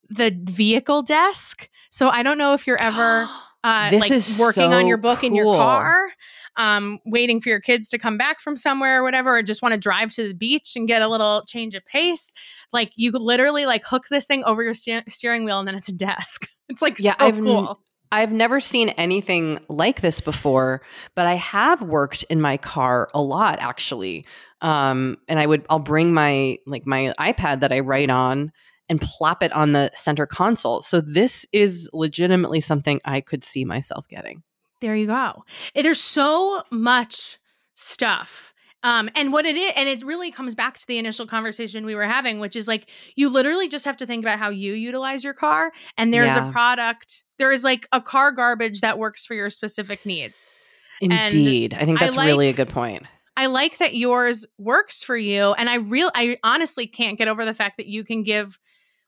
the 0.08 0.36
vehicle 0.44 1.02
desk. 1.02 1.68
So 1.90 2.08
I 2.08 2.22
don't 2.24 2.36
know 2.38 2.52
if 2.54 2.66
you're 2.66 2.80
ever 2.80 3.28
uh, 3.64 3.90
This 3.90 4.00
like 4.00 4.10
is 4.12 4.38
working 4.40 4.72
on 4.72 4.86
your 4.88 4.96
book 4.96 5.22
in 5.22 5.34
your 5.34 5.54
car, 5.54 6.10
um, 6.56 6.98
waiting 7.06 7.40
for 7.40 7.48
your 7.48 7.60
kids 7.60 7.88
to 7.90 7.98
come 7.98 8.16
back 8.18 8.40
from 8.40 8.56
somewhere 8.56 9.00
or 9.00 9.02
whatever, 9.04 9.36
or 9.36 9.42
just 9.42 9.62
want 9.62 9.72
to 9.72 9.78
drive 9.78 10.12
to 10.14 10.26
the 10.26 10.34
beach 10.34 10.74
and 10.76 10.88
get 10.88 11.02
a 11.02 11.08
little 11.08 11.44
change 11.46 11.74
of 11.74 11.84
pace. 11.84 12.32
Like 12.72 12.90
you 12.96 13.12
literally 13.12 13.66
like 13.66 13.84
hook 13.84 14.06
this 14.10 14.26
thing 14.26 14.42
over 14.44 14.62
your 14.64 14.74
steer- 14.74 15.04
steering 15.08 15.44
wheel 15.44 15.58
and 15.60 15.68
then 15.68 15.74
it's 15.76 15.88
a 15.88 15.92
desk. 15.92 16.48
It's 16.68 16.80
like 16.82 17.00
Yeah, 17.00 17.12
so 17.12 17.24
I've 17.24 17.34
cool. 17.42 17.80
I've 18.12 18.32
never 18.32 18.60
seen 18.60 18.88
anything 18.90 19.60
like 19.68 20.00
this 20.00 20.20
before, 20.20 20.82
but 21.14 21.26
I 21.26 21.34
have 21.34 21.80
worked 21.82 22.24
in 22.24 22.40
my 22.40 22.56
car 22.56 23.08
a 23.14 23.22
lot 23.22 23.58
actually. 23.60 24.26
Um, 24.62 25.18
and 25.28 25.38
I 25.38 25.46
would 25.46 25.64
I'll 25.70 25.78
bring 25.78 26.12
my 26.12 26.58
like 26.66 26.86
my 26.86 27.14
iPad 27.18 27.60
that 27.60 27.72
I 27.72 27.80
write 27.80 28.10
on 28.10 28.52
and 28.88 29.00
plop 29.00 29.42
it 29.42 29.52
on 29.52 29.72
the 29.72 29.90
center 29.94 30.26
console. 30.26 30.82
So 30.82 31.00
this 31.00 31.46
is 31.52 31.88
legitimately 31.92 32.60
something 32.60 33.00
I 33.04 33.20
could 33.20 33.44
see 33.44 33.64
myself 33.64 34.08
getting. 34.08 34.42
There 34.80 34.96
you 34.96 35.06
go. 35.06 35.44
There's 35.74 36.00
so 36.00 36.64
much 36.70 37.38
stuff. 37.74 38.52
Um, 38.82 39.10
and 39.14 39.32
what 39.32 39.44
it 39.44 39.56
is, 39.56 39.72
and 39.76 39.88
it 39.88 40.02
really 40.04 40.30
comes 40.30 40.54
back 40.54 40.78
to 40.78 40.86
the 40.86 40.98
initial 40.98 41.26
conversation 41.26 41.84
we 41.84 41.94
were 41.94 42.04
having, 42.04 42.40
which 42.40 42.56
is 42.56 42.66
like 42.66 42.90
you 43.14 43.28
literally 43.28 43.68
just 43.68 43.84
have 43.84 43.96
to 43.98 44.06
think 44.06 44.24
about 44.24 44.38
how 44.38 44.48
you 44.48 44.72
utilize 44.72 45.22
your 45.22 45.34
car. 45.34 45.72
And 45.98 46.14
there's 46.14 46.34
Yeah. 46.34 46.48
a 46.48 46.52
product, 46.52 47.24
there 47.38 47.52
is 47.52 47.62
like 47.62 47.86
a 47.92 48.00
car 48.00 48.32
garbage 48.32 48.80
that 48.80 48.98
works 48.98 49.26
for 49.26 49.34
your 49.34 49.50
specific 49.50 50.06
needs. 50.06 50.54
Indeed. 51.00 51.74
I 51.74 51.84
think 51.84 52.00
I 52.00 52.06
that's 52.06 52.16
really 52.16 52.48
a 52.48 52.52
good 52.52 52.68
point. 52.68 53.04
I 53.36 53.46
like 53.46 53.78
that 53.78 53.94
yours 53.94 54.44
works 54.58 55.02
for 55.02 55.16
you. 55.16 55.52
And 55.54 55.68
I 55.70 55.76
real 55.76 56.10
I 56.14 56.36
honestly 56.42 56.86
can't 56.86 57.16
get 57.18 57.28
over 57.28 57.44
the 57.44 57.54
fact 57.54 57.76
that 57.78 57.86
you 57.86 58.04
can 58.04 58.22
give 58.22 58.58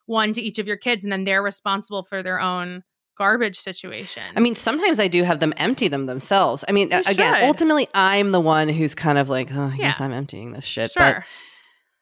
one 0.05 0.33
to 0.33 0.41
each 0.41 0.59
of 0.59 0.67
your 0.67 0.77
kids 0.77 1.03
and 1.03 1.11
then 1.11 1.23
they're 1.23 1.43
responsible 1.43 2.03
for 2.03 2.23
their 2.23 2.39
own 2.39 2.83
garbage 3.17 3.59
situation. 3.59 4.23
I 4.35 4.39
mean, 4.39 4.55
sometimes 4.55 4.99
I 4.99 5.07
do 5.07 5.23
have 5.23 5.39
them 5.39 5.53
empty 5.57 5.87
them 5.87 6.05
themselves. 6.07 6.63
I 6.67 6.71
mean, 6.71 6.89
You 6.89 7.01
again, 7.05 7.35
should. 7.35 7.43
ultimately, 7.43 7.87
I'm 7.93 8.31
the 8.31 8.39
one 8.41 8.69
who's 8.69 8.95
kind 8.95 9.17
of 9.17 9.29
like, 9.29 9.49
oh, 9.53 9.71
I 9.73 9.77
guess 9.77 10.01
I'm 10.01 10.11
emptying 10.13 10.51
this 10.53 10.65
shit. 10.65 10.91
sure. 10.91 11.25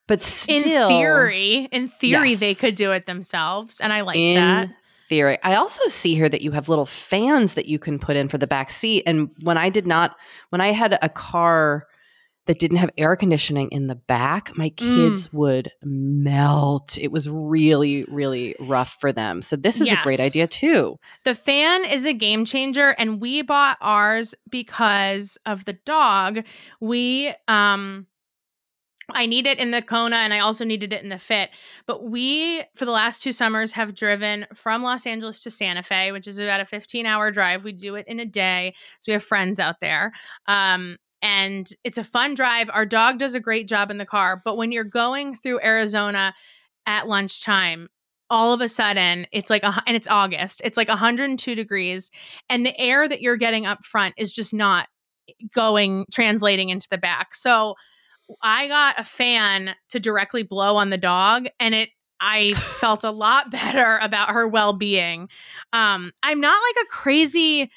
But, 0.07 0.19
but 0.19 0.45
in 0.49 0.61
theory, 0.61 1.67
in 1.71 1.87
theory, 1.87 2.35
they 2.35 2.53
could 2.53 2.75
do 2.75 2.91
it 2.91 3.05
themselves, 3.05 3.79
and 3.79 3.93
I 3.93 4.01
like 4.01 4.17
in 4.17 4.35
that. 4.35 4.69
theory. 5.07 5.37
I 5.43 5.55
also 5.55 5.87
see 5.87 6.15
here 6.15 6.27
that 6.27 6.41
you 6.41 6.51
have 6.51 6.67
little 6.67 6.85
fans 6.85 7.53
that 7.53 7.67
you 7.67 7.79
can 7.79 7.97
put 7.99 8.15
in 8.17 8.27
for 8.27 8.37
the 8.37 8.47
back 8.47 8.71
seat. 8.71 9.03
And 9.05 9.29
when 9.41 9.57
I 9.57 9.69
did 9.69 9.87
not, 9.87 10.15
when 10.49 10.59
I 10.59 10.71
had 10.73 10.97
a 11.01 11.07
car 11.09 11.87
that 12.47 12.57
didn't 12.59 12.77
have 12.77 12.89
air 12.97 13.15
conditioning 13.15 13.69
in 13.69 13.87
the 13.87 13.95
back, 13.95 14.57
my 14.57 14.69
kids 14.69 15.27
Mm. 15.27 15.33
would 15.33 15.71
melt. 15.83 16.97
It 16.97 17.11
was 17.11 17.29
really, 17.29 18.03
really 18.05 18.55
rough 18.59 18.97
for 18.99 19.11
them. 19.11 19.41
So 19.41 19.55
this 19.55 19.79
is 19.79 19.91
a 19.91 20.03
great 20.03 20.19
idea 20.19 20.47
too. 20.47 20.97
The 21.23 21.35
fan 21.35 21.85
is 21.85 22.05
a 22.05 22.13
game 22.13 22.45
changer, 22.45 22.95
and 22.97 23.21
we 23.21 23.41
bought 23.43 23.77
ours 23.79 24.33
because 24.49 25.37
of 25.45 25.65
the 25.65 25.73
dog. 25.85 26.43
We 26.79 27.33
um. 27.47 28.07
I 29.13 29.25
need 29.25 29.45
it 29.45 29.59
in 29.59 29.71
the 29.71 29.81
Kona 29.81 30.15
and 30.17 30.33
I 30.33 30.39
also 30.39 30.63
needed 30.63 30.93
it 30.93 31.03
in 31.03 31.09
the 31.09 31.19
Fit. 31.19 31.49
But 31.85 32.03
we, 32.05 32.63
for 32.75 32.85
the 32.85 32.91
last 32.91 33.21
two 33.21 33.33
summers, 33.33 33.73
have 33.73 33.93
driven 33.93 34.45
from 34.53 34.83
Los 34.83 35.05
Angeles 35.05 35.43
to 35.43 35.51
Santa 35.51 35.83
Fe, 35.83 36.13
which 36.13 36.27
is 36.27 36.39
about 36.39 36.61
a 36.61 36.65
15 36.65 37.05
hour 37.05 37.29
drive. 37.29 37.65
We 37.65 37.73
do 37.73 37.95
it 37.95 38.07
in 38.07 38.21
a 38.21 38.25
day. 38.25 38.73
So 39.01 39.09
we 39.09 39.13
have 39.13 39.23
friends 39.23 39.59
out 39.59 39.81
there. 39.81 40.13
Um, 40.47 40.95
and 41.21 41.71
it's 41.83 41.97
a 41.97 42.03
fun 42.03 42.33
drive. 42.33 42.69
Our 42.73 42.85
dog 42.85 43.19
does 43.19 43.35
a 43.35 43.39
great 43.39 43.67
job 43.67 43.91
in 43.91 43.97
the 43.97 44.05
car. 44.05 44.41
But 44.43 44.57
when 44.57 44.71
you're 44.71 44.83
going 44.83 45.35
through 45.35 45.61
Arizona 45.63 46.33
at 46.85 47.07
lunchtime, 47.07 47.89
all 48.29 48.53
of 48.53 48.61
a 48.61 48.69
sudden 48.69 49.27
it's 49.31 49.49
like 49.49 49.63
a, 49.63 49.83
and 49.85 49.95
it's 49.95 50.07
August. 50.07 50.61
It's 50.63 50.77
like 50.77 50.87
102 50.87 51.53
degrees 51.53 52.09
and 52.49 52.65
the 52.65 52.79
air 52.79 53.07
that 53.07 53.21
you're 53.21 53.37
getting 53.37 53.65
up 53.65 53.83
front 53.83 54.15
is 54.17 54.31
just 54.31 54.53
not 54.53 54.87
going 55.53 56.05
translating 56.11 56.69
into 56.69 56.87
the 56.89 56.97
back. 56.97 57.35
So 57.35 57.75
I 58.41 58.67
got 58.69 58.99
a 58.99 59.03
fan 59.03 59.75
to 59.89 59.99
directly 59.99 60.43
blow 60.43 60.77
on 60.77 60.89
the 60.89 60.97
dog 60.97 61.47
and 61.59 61.75
it 61.75 61.89
I 62.23 62.53
felt 62.53 63.03
a 63.03 63.11
lot 63.11 63.51
better 63.51 63.99
about 64.01 64.29
her 64.29 64.47
well-being. 64.47 65.27
Um 65.73 66.13
I'm 66.23 66.39
not 66.39 66.61
like 66.61 66.85
a 66.85 66.87
crazy 66.87 67.69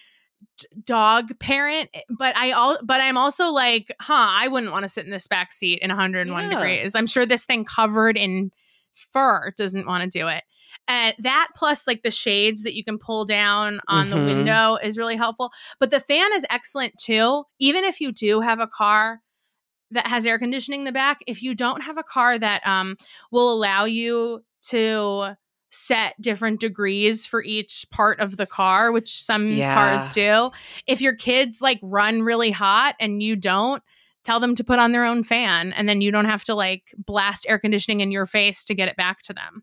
dog 0.84 1.38
parent, 1.38 1.90
but 2.10 2.36
I 2.36 2.52
all 2.52 2.78
but 2.82 3.00
I'm 3.00 3.16
also 3.16 3.50
like, 3.50 3.92
huh, 4.00 4.26
I 4.28 4.48
wouldn't 4.48 4.72
want 4.72 4.84
to 4.84 4.88
sit 4.88 5.04
in 5.04 5.10
this 5.10 5.26
back 5.26 5.52
seat 5.52 5.78
in 5.82 5.90
101 5.90 6.44
Yeah. 6.44 6.50
degrees. 6.50 6.94
I'm 6.94 7.06
sure 7.06 7.26
this 7.26 7.44
thing 7.46 7.64
covered 7.64 8.16
in 8.16 8.50
fur 8.94 9.52
doesn't 9.56 9.86
want 9.86 10.04
to 10.10 10.18
do 10.18 10.28
it. 10.28 10.44
And 10.86 11.14
that 11.20 11.48
plus 11.56 11.86
like 11.86 12.02
the 12.02 12.10
shades 12.10 12.62
that 12.62 12.74
you 12.74 12.84
can 12.84 12.98
pull 12.98 13.24
down 13.24 13.80
on 13.88 14.10
the 14.10 14.16
Mhm. 14.16 14.24
window 14.26 14.76
is 14.76 14.98
really 14.98 15.16
helpful. 15.16 15.52
But 15.80 15.90
the 15.90 16.00
fan 16.00 16.30
is 16.34 16.46
excellent 16.50 16.96
too. 16.98 17.44
Even 17.58 17.84
if 17.84 18.00
you 18.00 18.12
do 18.12 18.40
have 18.40 18.60
a 18.60 18.66
car 18.66 19.20
that 19.90 20.06
has 20.06 20.26
air 20.26 20.38
conditioning 20.38 20.80
in 20.80 20.84
the 20.84 20.92
back, 20.92 21.22
if 21.26 21.42
you 21.42 21.54
don't 21.54 21.82
have 21.82 21.98
a 21.98 22.02
car 22.02 22.38
that 22.38 22.66
um 22.66 22.96
will 23.30 23.52
allow 23.52 23.84
you 23.84 24.44
to 24.68 25.36
set 25.74 26.20
different 26.20 26.60
degrees 26.60 27.26
for 27.26 27.42
each 27.42 27.86
part 27.90 28.20
of 28.20 28.36
the 28.36 28.46
car, 28.46 28.92
which 28.92 29.22
some 29.22 29.50
Yeah. 29.50 29.74
cars 29.74 30.10
do. 30.12 30.50
If 30.86 31.00
your 31.00 31.14
kids 31.14 31.60
like 31.60 31.78
run 31.82 32.22
really 32.22 32.50
hot 32.50 32.94
and 33.00 33.22
you 33.22 33.36
don't, 33.36 33.82
tell 34.24 34.40
them 34.40 34.54
to 34.54 34.64
put 34.64 34.78
on 34.78 34.92
their 34.92 35.04
own 35.04 35.22
fan 35.22 35.72
and 35.74 35.86
then 35.88 36.00
you 36.00 36.10
don't 36.10 36.24
have 36.24 36.44
to 36.44 36.54
like 36.54 36.84
blast 36.96 37.44
air 37.48 37.58
conditioning 37.58 38.00
in 38.00 38.10
your 38.10 38.24
face 38.26 38.64
to 38.64 38.74
get 38.74 38.88
it 38.88 38.96
back 38.96 39.20
to 39.22 39.32
them. 39.34 39.62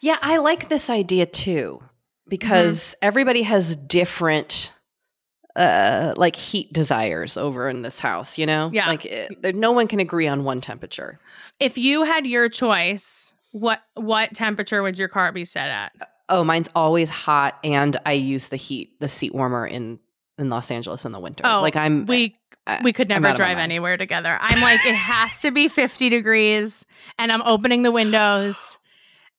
Yeah, 0.00 0.18
I 0.20 0.38
like 0.38 0.68
this 0.68 0.90
idea 0.90 1.26
too 1.26 1.80
because 2.28 2.80
Mm-hmm. 2.94 3.06
everybody 3.06 3.42
has 3.42 3.76
different 3.76 4.72
uh 5.54 6.14
like 6.16 6.34
heat 6.34 6.72
desires 6.72 7.36
over 7.36 7.68
in 7.68 7.82
this 7.82 7.98
house, 8.00 8.38
you 8.38 8.46
know? 8.46 8.70
Yeah. 8.72 8.88
Like 8.88 9.04
it, 9.04 9.42
there, 9.42 9.52
no 9.52 9.70
one 9.70 9.86
can 9.86 10.00
agree 10.00 10.26
on 10.26 10.44
one 10.44 10.60
temperature. 10.62 11.20
If 11.60 11.76
you 11.76 12.04
had 12.04 12.26
your 12.26 12.48
choice, 12.48 13.31
what 13.52 13.80
what 13.94 14.34
temperature 14.34 14.82
would 14.82 14.98
your 14.98 15.08
car 15.08 15.30
be 15.32 15.44
set 15.44 15.68
at? 15.70 15.92
Oh, 16.28 16.42
mine's 16.44 16.68
always 16.74 17.08
hot 17.10 17.58
and 17.62 17.96
I 18.06 18.12
use 18.12 18.48
the 18.48 18.56
heat, 18.56 18.98
the 19.00 19.08
seat 19.08 19.34
warmer 19.34 19.66
in 19.66 19.98
in 20.38 20.48
Los 20.50 20.70
Angeles 20.70 21.04
in 21.04 21.12
the 21.12 21.20
winter. 21.20 21.44
Oh, 21.46 21.60
like 21.62 21.76
I'm 21.76 22.06
We 22.06 22.36
I- 22.66 22.80
we 22.82 22.92
could 22.92 23.08
never 23.08 23.26
out 23.26 23.32
of 23.34 23.38
my 23.40 23.44
drive 23.44 23.58
anywhere 23.58 23.96
together. 23.96 24.36
I'm 24.40 24.60
like, 24.62 24.84
it 24.86 24.94
has 24.94 25.40
to 25.42 25.50
be 25.50 25.66
50 25.68 26.08
degrees, 26.10 26.84
and 27.18 27.32
I'm 27.32 27.42
opening 27.42 27.82
the 27.82 27.90
windows, 27.90 28.78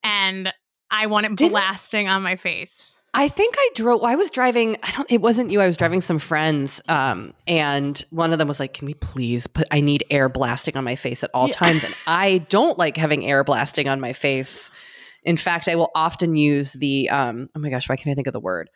and 0.03 0.51
I 0.91 1.07
want 1.07 1.26
it 1.28 1.36
Didn't- 1.36 1.51
blasting 1.51 2.09
on 2.09 2.22
my 2.22 2.36
face. 2.36 2.92
I 3.16 3.28
think 3.30 3.55
I 3.57 3.70
drove. 3.76 4.03
I 4.03 4.16
was 4.16 4.32
driving. 4.32 4.78
I 4.82 4.91
don't. 4.91 5.11
It 5.11 5.22
wasn't 5.22 5.51
you. 5.51 5.61
I 5.61 5.68
was 5.68 5.78
driving 5.78 6.01
some 6.01 6.18
friends, 6.18 6.82
um, 6.89 7.34
and 7.47 8.03
one 8.09 8.34
of 8.34 8.39
them 8.39 8.47
was 8.47 8.59
like, 8.59 8.74
"Can 8.74 8.88
we 8.88 8.95
please 8.95 9.45
put? 9.45 9.68
I 9.72 9.82
need 9.82 10.03
air 10.09 10.30
blasting 10.30 10.76
on 10.78 10.84
my 10.84 10.95
face 10.95 11.24
at 11.24 11.30
all 11.34 11.47
Yeah. 11.47 11.53
times." 11.53 11.84
And 11.84 11.95
I 12.07 12.39
don't 12.49 12.78
like 12.80 12.97
having 12.97 13.26
air 13.26 13.43
blasting 13.43 13.88
on 13.88 13.99
my 13.99 14.14
face. 14.14 14.72
In 15.24 15.38
fact, 15.38 15.68
I 15.68 15.76
will 15.76 15.91
often 15.93 16.36
use 16.36 16.74
the. 16.74 17.09
Um, 17.09 17.49
oh 17.55 17.59
my 17.59 17.70
gosh, 17.70 17.88
why 17.88 17.97
can't 17.97 18.11
I 18.11 18.16
think 18.16 18.28
of 18.28 18.34
the 18.34 18.39
word? 18.39 18.70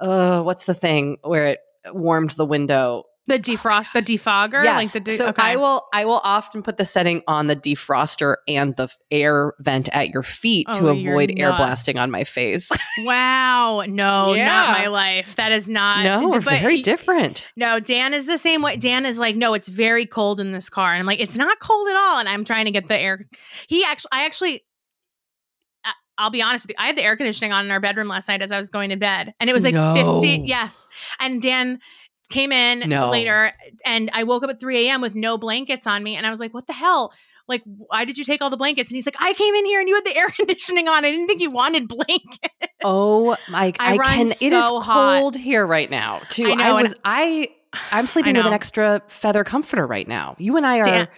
Uh, 0.00 0.42
what's 0.42 0.64
the 0.66 0.74
thing 0.74 1.18
where 1.22 1.46
it 1.46 1.58
warmed 1.92 2.30
the 2.30 2.44
window? 2.44 3.04
The 3.28 3.40
defrost, 3.40 3.92
the 3.92 4.02
defogger, 4.02 4.62
yes. 4.62 4.76
like 4.76 4.92
the 4.92 5.00
de- 5.00 5.16
so 5.16 5.28
okay. 5.30 5.42
I 5.42 5.56
will. 5.56 5.84
I 5.92 6.04
will 6.04 6.20
often 6.22 6.62
put 6.62 6.76
the 6.76 6.84
setting 6.84 7.22
on 7.26 7.48
the 7.48 7.56
defroster 7.56 8.36
and 8.46 8.76
the 8.76 8.88
air 9.10 9.52
vent 9.58 9.88
at 9.92 10.10
your 10.10 10.22
feet 10.22 10.68
to 10.74 10.88
Oh, 10.88 10.92
you're 10.92 11.12
avoid 11.14 11.34
air 11.36 11.50
blasting 11.56 11.98
on 11.98 12.10
my 12.12 12.22
face. 12.22 12.70
Wow, 13.04 13.82
no, 13.86 14.32
Yeah. 14.34 14.46
not 14.46 14.78
my 14.78 14.86
life. 14.86 15.34
That 15.36 15.50
is 15.52 15.68
not. 15.68 16.04
no, 16.04 16.28
we're 16.28 16.40
but 16.40 16.60
very 16.60 16.76
y- 16.76 16.82
different. 16.82 17.48
No, 17.56 17.80
Dan 17.80 18.14
is 18.14 18.26
the 18.26 18.38
same 18.38 18.62
way. 18.62 18.76
Dan 18.76 19.04
is 19.04 19.18
like, 19.18 19.34
no, 19.36 19.54
it's 19.54 19.68
very 19.68 20.06
cold 20.06 20.38
in 20.40 20.52
this 20.52 20.70
car, 20.70 20.92
and 20.92 21.00
I'm 21.00 21.06
like, 21.06 21.20
it's 21.20 21.36
not 21.36 21.58
cold 21.58 21.88
at 21.88 21.96
all. 21.96 22.18
And 22.20 22.28
I'm 22.28 22.44
trying 22.44 22.66
to 22.66 22.70
get 22.70 22.86
the 22.86 22.96
air. 22.98 23.26
He 23.68 23.84
actually, 23.84 24.08
I 24.12 24.24
actually, 24.24 24.64
I- 25.84 25.92
I'll 26.18 26.30
be 26.30 26.42
honest 26.42 26.64
with 26.64 26.70
you. 26.70 26.76
I 26.78 26.86
had 26.86 26.96
the 26.96 27.02
air 27.04 27.16
conditioning 27.16 27.52
on 27.52 27.64
in 27.64 27.70
our 27.70 27.80
bedroom 27.80 28.08
last 28.08 28.28
night 28.28 28.40
as 28.40 28.52
I 28.52 28.58
was 28.58 28.70
going 28.70 28.90
to 28.90 28.96
bed, 28.96 29.34
and 29.40 29.50
it 29.50 29.52
was 29.52 29.64
like 29.64 29.74
No. 29.74 30.20
50. 30.20 30.44
Yes, 30.46 30.88
and 31.20 31.42
Dan 31.42 31.80
came 32.30 32.52
in 32.52 32.88
No. 32.88 33.10
later, 33.10 33.52
and 33.84 34.10
I 34.12 34.24
woke 34.24 34.42
up 34.42 34.50
at 34.50 34.60
3 34.60 34.86
a.m. 34.88 35.00
with 35.00 35.14
no 35.14 35.38
blankets 35.38 35.86
on 35.86 36.02
me, 36.02 36.16
and 36.16 36.26
I 36.26 36.30
was 36.30 36.40
like, 36.40 36.52
what 36.54 36.66
the 36.66 36.72
hell? 36.72 37.12
Like, 37.48 37.62
why 37.64 38.04
did 38.04 38.18
you 38.18 38.24
take 38.24 38.42
all 38.42 38.50
the 38.50 38.56
blankets? 38.56 38.90
And 38.90 38.96
he's 38.96 39.06
like, 39.06 39.16
I 39.20 39.32
came 39.34 39.54
in 39.54 39.64
here 39.66 39.78
and 39.80 39.88
you 39.88 39.94
had 39.94 40.04
the 40.04 40.16
air 40.16 40.28
conditioning 40.30 40.88
on. 40.88 41.04
I 41.04 41.10
didn't 41.10 41.28
think 41.28 41.40
you 41.40 41.50
wanted 41.50 41.86
blankets. 41.88 42.48
Oh 42.82 43.36
my! 43.48 43.66
I 43.78 43.94
I, 43.94 43.98
can. 43.98 44.26
It 44.28 44.42
is 44.52 44.64
hot. 44.64 45.20
cold 45.20 45.36
here 45.36 45.64
right 45.66 45.90
now 45.90 46.20
too. 46.30 46.46
I 46.46 46.54
know, 46.54 46.76
and- 46.78 46.88
was. 46.88 46.94
I. 47.04 47.50
I'm 47.92 48.06
sleeping 48.06 48.36
with 48.36 48.46
an 48.46 48.54
extra 48.54 49.02
feather 49.08 49.44
comforter 49.44 49.86
right 49.86 50.08
now. 50.08 50.34
You 50.38 50.56
and 50.56 50.64
I 50.66 50.78
are 50.78 50.84
Dan- 50.84 51.08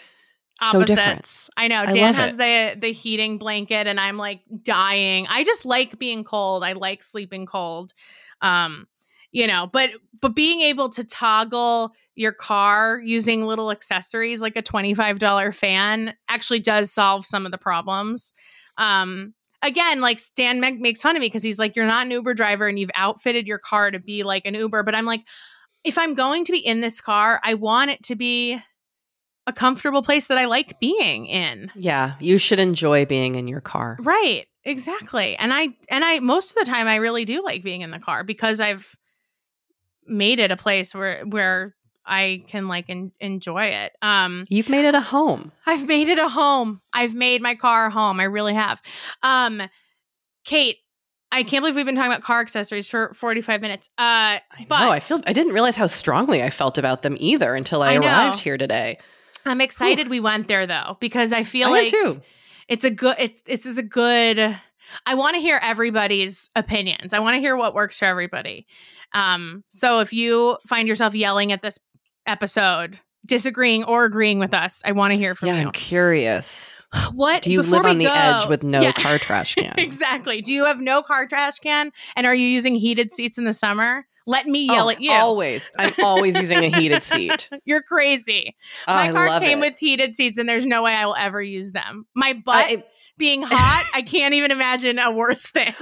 so 0.72 0.82
different. 0.82 1.48
I 1.56 1.68
know. 1.68 1.82
I 1.82 1.92
Dan 1.92 2.14
has 2.14 2.34
it. 2.34 2.38
the 2.38 2.80
the 2.88 2.92
heating 2.92 3.38
blanket 3.38 3.86
and 3.86 4.00
I'm 4.00 4.16
like 4.16 4.40
dying. 4.64 5.26
I 5.28 5.44
just 5.44 5.64
like 5.64 5.98
being 6.00 6.24
cold. 6.24 6.64
I 6.64 6.72
like 6.72 7.04
sleeping 7.04 7.46
cold. 7.46 7.92
Um, 8.42 8.88
you 9.33 9.47
know, 9.47 9.68
but 9.72 9.91
but 10.20 10.35
being 10.35 10.61
able 10.61 10.89
to 10.91 11.05
toggle 11.05 11.93
your 12.14 12.33
car 12.33 13.01
using 13.05 13.45
little 13.45 13.70
accessories 13.70 14.43
like 14.43 14.57
a 14.57 14.62
$25 14.62 15.55
fan 15.55 16.14
actually 16.29 16.59
does 16.61 16.91
solve 16.91 17.24
some 17.24 17.47
of 17.47 17.53
the 17.53 17.59
problems. 17.59 18.33
Um 18.76 19.35
Again, 19.61 20.01
like 20.01 20.20
Stan 20.20 20.61
Meg- 20.61 20.81
makes 20.81 21.03
fun 21.03 21.16
of 21.16 21.20
me 21.20 21.26
because 21.26 21.43
he's 21.43 21.59
like, 21.59 21.74
You're 21.74 21.85
not 21.85 22.07
an 22.07 22.12
Uber 22.12 22.35
driver 22.35 22.68
and 22.68 22.79
you've 22.79 22.93
outfitted 22.95 23.47
your 23.47 23.59
car 23.59 23.91
to 23.91 23.99
be 23.99 24.22
like 24.22 24.47
an 24.47 24.55
Uber. 24.55 24.85
But 24.85 24.95
I'm 24.95 25.05
like, 25.05 25.26
if 25.83 25.99
I'm 25.99 26.14
going 26.14 26.45
to 26.45 26.53
be 26.53 26.59
in 26.59 26.81
this 26.81 27.01
car, 27.01 27.41
I 27.43 27.55
want 27.55 27.91
it 27.91 28.03
to 28.05 28.14
be 28.14 28.61
a 29.49 29.53
comfortable 29.53 30.03
place 30.03 30.26
that 30.29 30.39
I 30.39 30.45
like 30.45 30.79
being 30.79 31.26
in. 31.26 31.72
Yeah, 31.74 32.14
you 32.20 32.39
should 32.39 32.61
enjoy 32.61 33.07
being 33.07 33.35
in 33.35 33.49
your 33.49 33.61
car. 33.62 33.97
Right. 34.01 34.47
Exactly. 34.64 35.35
And 35.37 35.53
I 35.53 35.68
and 35.89 36.05
I 36.05 36.20
most 36.20 36.51
of 36.51 36.57
the 36.57 36.70
time 36.70 36.87
I 36.87 36.97
really 36.97 37.24
do 37.24 37.43
like 37.43 37.64
being 37.64 37.81
in 37.81 37.91
the 37.91 37.99
car 37.99 38.22
because 38.22 38.61
I've 38.61 38.95
made 40.09 40.38
it 40.38 40.50
a 40.50 40.56
place 40.56 40.94
where 40.94 41.24
where 41.24 41.74
I 42.04 42.42
can 42.48 42.68
like 42.68 42.86
en- 42.88 43.12
enjoy 43.20 43.66
it. 43.66 43.92
Um 44.02 44.46
You've 44.48 44.68
made 44.68 44.84
it 44.84 44.94
a 44.94 45.00
home. 45.00 45.52
I've 45.66 45.86
made 45.86 46.09
it 46.09 46.18
a 46.18 46.28
home. 46.28 46.80
I've 46.92 47.14
made 47.14 47.42
my 47.42 47.54
car 47.54 47.86
a 47.86 47.90
home. 47.90 48.20
I 48.20 48.24
really 48.24 48.54
have. 48.54 48.80
Um 49.22 49.62
Kate, 50.44 50.78
I 51.30 51.42
can't 51.42 51.62
believe 51.62 51.76
we've 51.76 51.84
been 51.84 51.94
talking 51.96 52.11
about 52.11 52.22
car 52.22 52.40
accessories 52.40 52.88
for 52.88 53.12
45 53.14 53.61
minutes. 53.61 53.88
Uh 53.98 54.40
I 54.40 54.66
know. 54.70 54.90
I 54.90 55.00
feel. 55.00 55.20
I 55.26 55.32
didn't 55.32 55.52
realize 55.52 55.76
how 55.76 55.86
strongly 55.86 56.42
I 56.42 56.50
felt 56.50 56.78
about 56.78 57.02
them 57.02 57.16
either 57.20 57.54
until 57.54 57.82
I, 57.82 57.92
I 57.92 57.96
arrived 57.96 58.38
here 58.40 58.56
today. 58.56 58.98
I'm 59.44 59.61
excited 59.61 60.09
we 60.09 60.20
went 60.20 60.48
there 60.48 60.66
though 60.66 60.96
because 61.00 61.32
I 61.32 61.42
feel 61.42 61.68
I 61.68 61.70
like 61.70 61.90
too. 61.90 62.20
it's 62.68 62.84
a 62.84 62.90
good 62.90 63.16
it, 63.18 63.40
it's 63.46 63.66
is 63.66 63.78
a 63.78 63.82
good 63.82 64.59
i 65.06 65.14
want 65.14 65.34
to 65.34 65.40
hear 65.40 65.59
everybody's 65.62 66.50
opinions 66.56 67.12
i 67.14 67.18
want 67.18 67.34
to 67.34 67.40
hear 67.40 67.56
what 67.56 67.74
works 67.74 67.98
for 67.98 68.06
everybody 68.06 68.66
um 69.14 69.62
so 69.68 70.00
if 70.00 70.12
you 70.12 70.56
find 70.66 70.88
yourself 70.88 71.14
yelling 71.14 71.52
at 71.52 71.62
this 71.62 71.78
episode 72.26 72.98
disagreeing 73.26 73.84
or 73.84 74.04
agreeing 74.04 74.38
with 74.38 74.54
us 74.54 74.80
i 74.84 74.92
want 74.92 75.12
to 75.14 75.20
hear 75.20 75.34
from 75.34 75.48
Yeah, 75.48 75.54
you 75.56 75.61
I'm 75.66 75.72
curious. 75.72 76.86
what 77.12 77.42
Do 77.42 77.52
you 77.52 77.62
live 77.62 77.84
on 77.84 77.98
the 77.98 78.06
go- 78.06 78.12
edge 78.12 78.46
with 78.48 78.62
no 78.62 78.80
Yeah. 78.80 78.92
car 78.92 79.18
trash 79.18 79.54
can? 79.54 79.74
exactly 79.76 80.40
do 80.42 80.52
you 80.52 80.64
have 80.64 80.80
no 80.80 81.02
car 81.02 81.26
trash 81.26 81.59
can 81.59 81.90
and 82.16 82.26
are 82.26 82.34
you 82.34 82.46
using 82.46 82.74
heated 82.74 83.12
seats 83.12 83.38
in 83.38 83.44
the 83.44 83.52
summer 83.52 84.06
let 84.29 84.47
me 84.47 84.68
oh, 84.70 84.74
yell 84.74 84.87
Oh, 84.87 84.91
at 84.91 85.01
you 85.01 85.11
Always. 85.11 85.70
I'm 85.79 85.95
always 86.03 86.39
using 86.39 86.59
a 86.62 86.68
heated 86.68 87.03
seat. 87.03 87.49
you're 87.64 87.83
crazy 87.83 88.55
Oh, 88.87 88.95
my 88.95 89.11
car 89.11 89.41
came 89.41 89.59
it. 89.59 89.70
with 89.70 89.79
heated 89.79 90.14
seats 90.14 90.39
and 90.39 90.49
there's 90.49 90.66
no 90.66 90.83
way 90.83 90.93
i 90.93 91.05
will 91.07 91.16
ever 91.16 91.43
use 91.43 91.72
them 91.72 92.07
my 92.14 92.31
uh, 92.31 92.41
butt 92.45 92.66
I- 92.70 92.85
being 93.16 93.43
hot 93.47 93.85
i 93.95 94.03
can't 94.03 94.35
even 94.35 94.51
imagine 94.51 94.99
a 94.99 95.11
worse 95.11 95.51
thing 95.51 95.74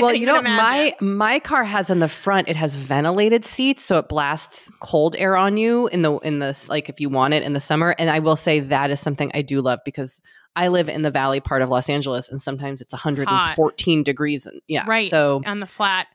well, 0.00 0.14
you 0.14 0.26
know, 0.26 0.38
imagine. 0.38 0.96
my 1.00 1.14
my 1.16 1.38
car 1.38 1.64
has 1.64 1.90
in 1.90 1.98
the 1.98 2.08
front 2.08 2.48
it 2.48 2.56
has 2.56 2.74
ventilated 2.74 3.44
seats, 3.44 3.84
so 3.84 3.98
it 3.98 4.08
blasts 4.08 4.70
cold 4.80 5.14
air 5.16 5.36
on 5.36 5.56
you 5.56 5.88
in 5.88 6.02
the 6.02 6.16
in 6.18 6.38
this 6.38 6.68
like 6.68 6.88
if 6.88 7.00
you 7.00 7.08
want 7.08 7.34
it 7.34 7.42
in 7.42 7.52
the 7.52 7.60
summer. 7.60 7.94
And 7.98 8.10
I 8.10 8.18
will 8.20 8.36
say 8.36 8.60
that 8.60 8.90
is 8.90 9.00
something 9.00 9.30
I 9.34 9.42
do 9.42 9.60
love 9.60 9.80
because 9.84 10.20
I 10.56 10.68
live 10.68 10.88
in 10.88 11.02
the 11.02 11.10
valley 11.10 11.40
part 11.40 11.62
of 11.62 11.68
Los 11.68 11.88
Angeles, 11.88 12.28
and 12.30 12.40
sometimes 12.40 12.80
it's 12.80 12.92
114 12.92 14.02
degrees. 14.02 14.46
And 14.46 14.60
yeah, 14.68 14.84
Right. 14.86 15.10
So 15.10 15.42
on 15.44 15.60
the 15.60 15.66
flat. 15.66 16.06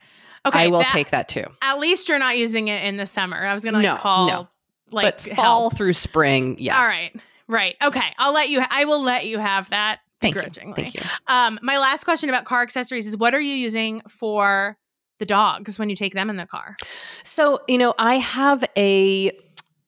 Okay, 0.46 0.58
I 0.58 0.68
will 0.68 0.78
that- 0.80 0.88
take 0.88 1.10
that 1.10 1.28
too. 1.28 1.44
At 1.62 1.78
least 1.78 2.08
you're 2.08 2.18
not 2.18 2.38
using 2.38 2.68
it 2.68 2.84
in 2.84 2.96
the 2.96 3.06
summer. 3.06 3.44
I 3.44 3.52
was 3.54 3.64
gonna 3.64 3.78
like, 3.78 3.84
No, 3.84 3.96
call 3.96 4.26
no. 4.28 4.48
like 4.90 5.04
but 5.04 5.20
fall 5.36 5.60
help. 5.70 5.76
through 5.76 5.92
spring, 5.92 6.56
yes. 6.58 6.76
All 6.76 6.82
right, 6.82 7.10
right. 7.48 7.76
Okay, 7.82 8.14
I'll 8.18 8.32
let 8.32 8.48
you. 8.48 8.62
I 8.68 8.84
will 8.86 9.02
let 9.02 9.26
you 9.26 9.38
have 9.38 9.68
that. 9.70 10.00
Thank 10.20 10.34
you. 10.36 10.42
Thank 10.74 10.94
you. 10.94 11.02
Um, 11.28 11.58
my 11.62 11.78
last 11.78 12.04
question 12.04 12.28
about 12.28 12.44
car 12.44 12.62
accessories 12.62 13.06
is: 13.06 13.16
What 13.16 13.34
are 13.34 13.40
you 13.40 13.54
using 13.54 14.02
for 14.08 14.76
the 15.18 15.26
dogs 15.26 15.78
when 15.78 15.88
you 15.90 15.96
take 15.96 16.14
them 16.14 16.30
in 16.30 16.36
the 16.36 16.46
car? 16.46 16.76
So, 17.24 17.60
you 17.68 17.76
know, 17.78 17.94
I 17.98 18.16
have 18.16 18.64
a 18.76 19.30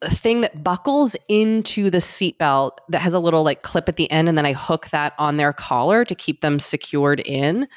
thing 0.04 0.40
that 0.40 0.64
buckles 0.64 1.16
into 1.28 1.88
the 1.90 1.98
seatbelt 1.98 2.72
that 2.88 3.00
has 3.00 3.14
a 3.14 3.18
little 3.18 3.42
like 3.42 3.62
clip 3.62 3.88
at 3.88 3.96
the 3.96 4.10
end, 4.10 4.28
and 4.28 4.36
then 4.36 4.44
I 4.46 4.52
hook 4.52 4.88
that 4.90 5.14
on 5.18 5.36
their 5.36 5.52
collar 5.52 6.04
to 6.04 6.14
keep 6.14 6.40
them 6.40 6.58
secured 6.60 7.20
in. 7.20 7.68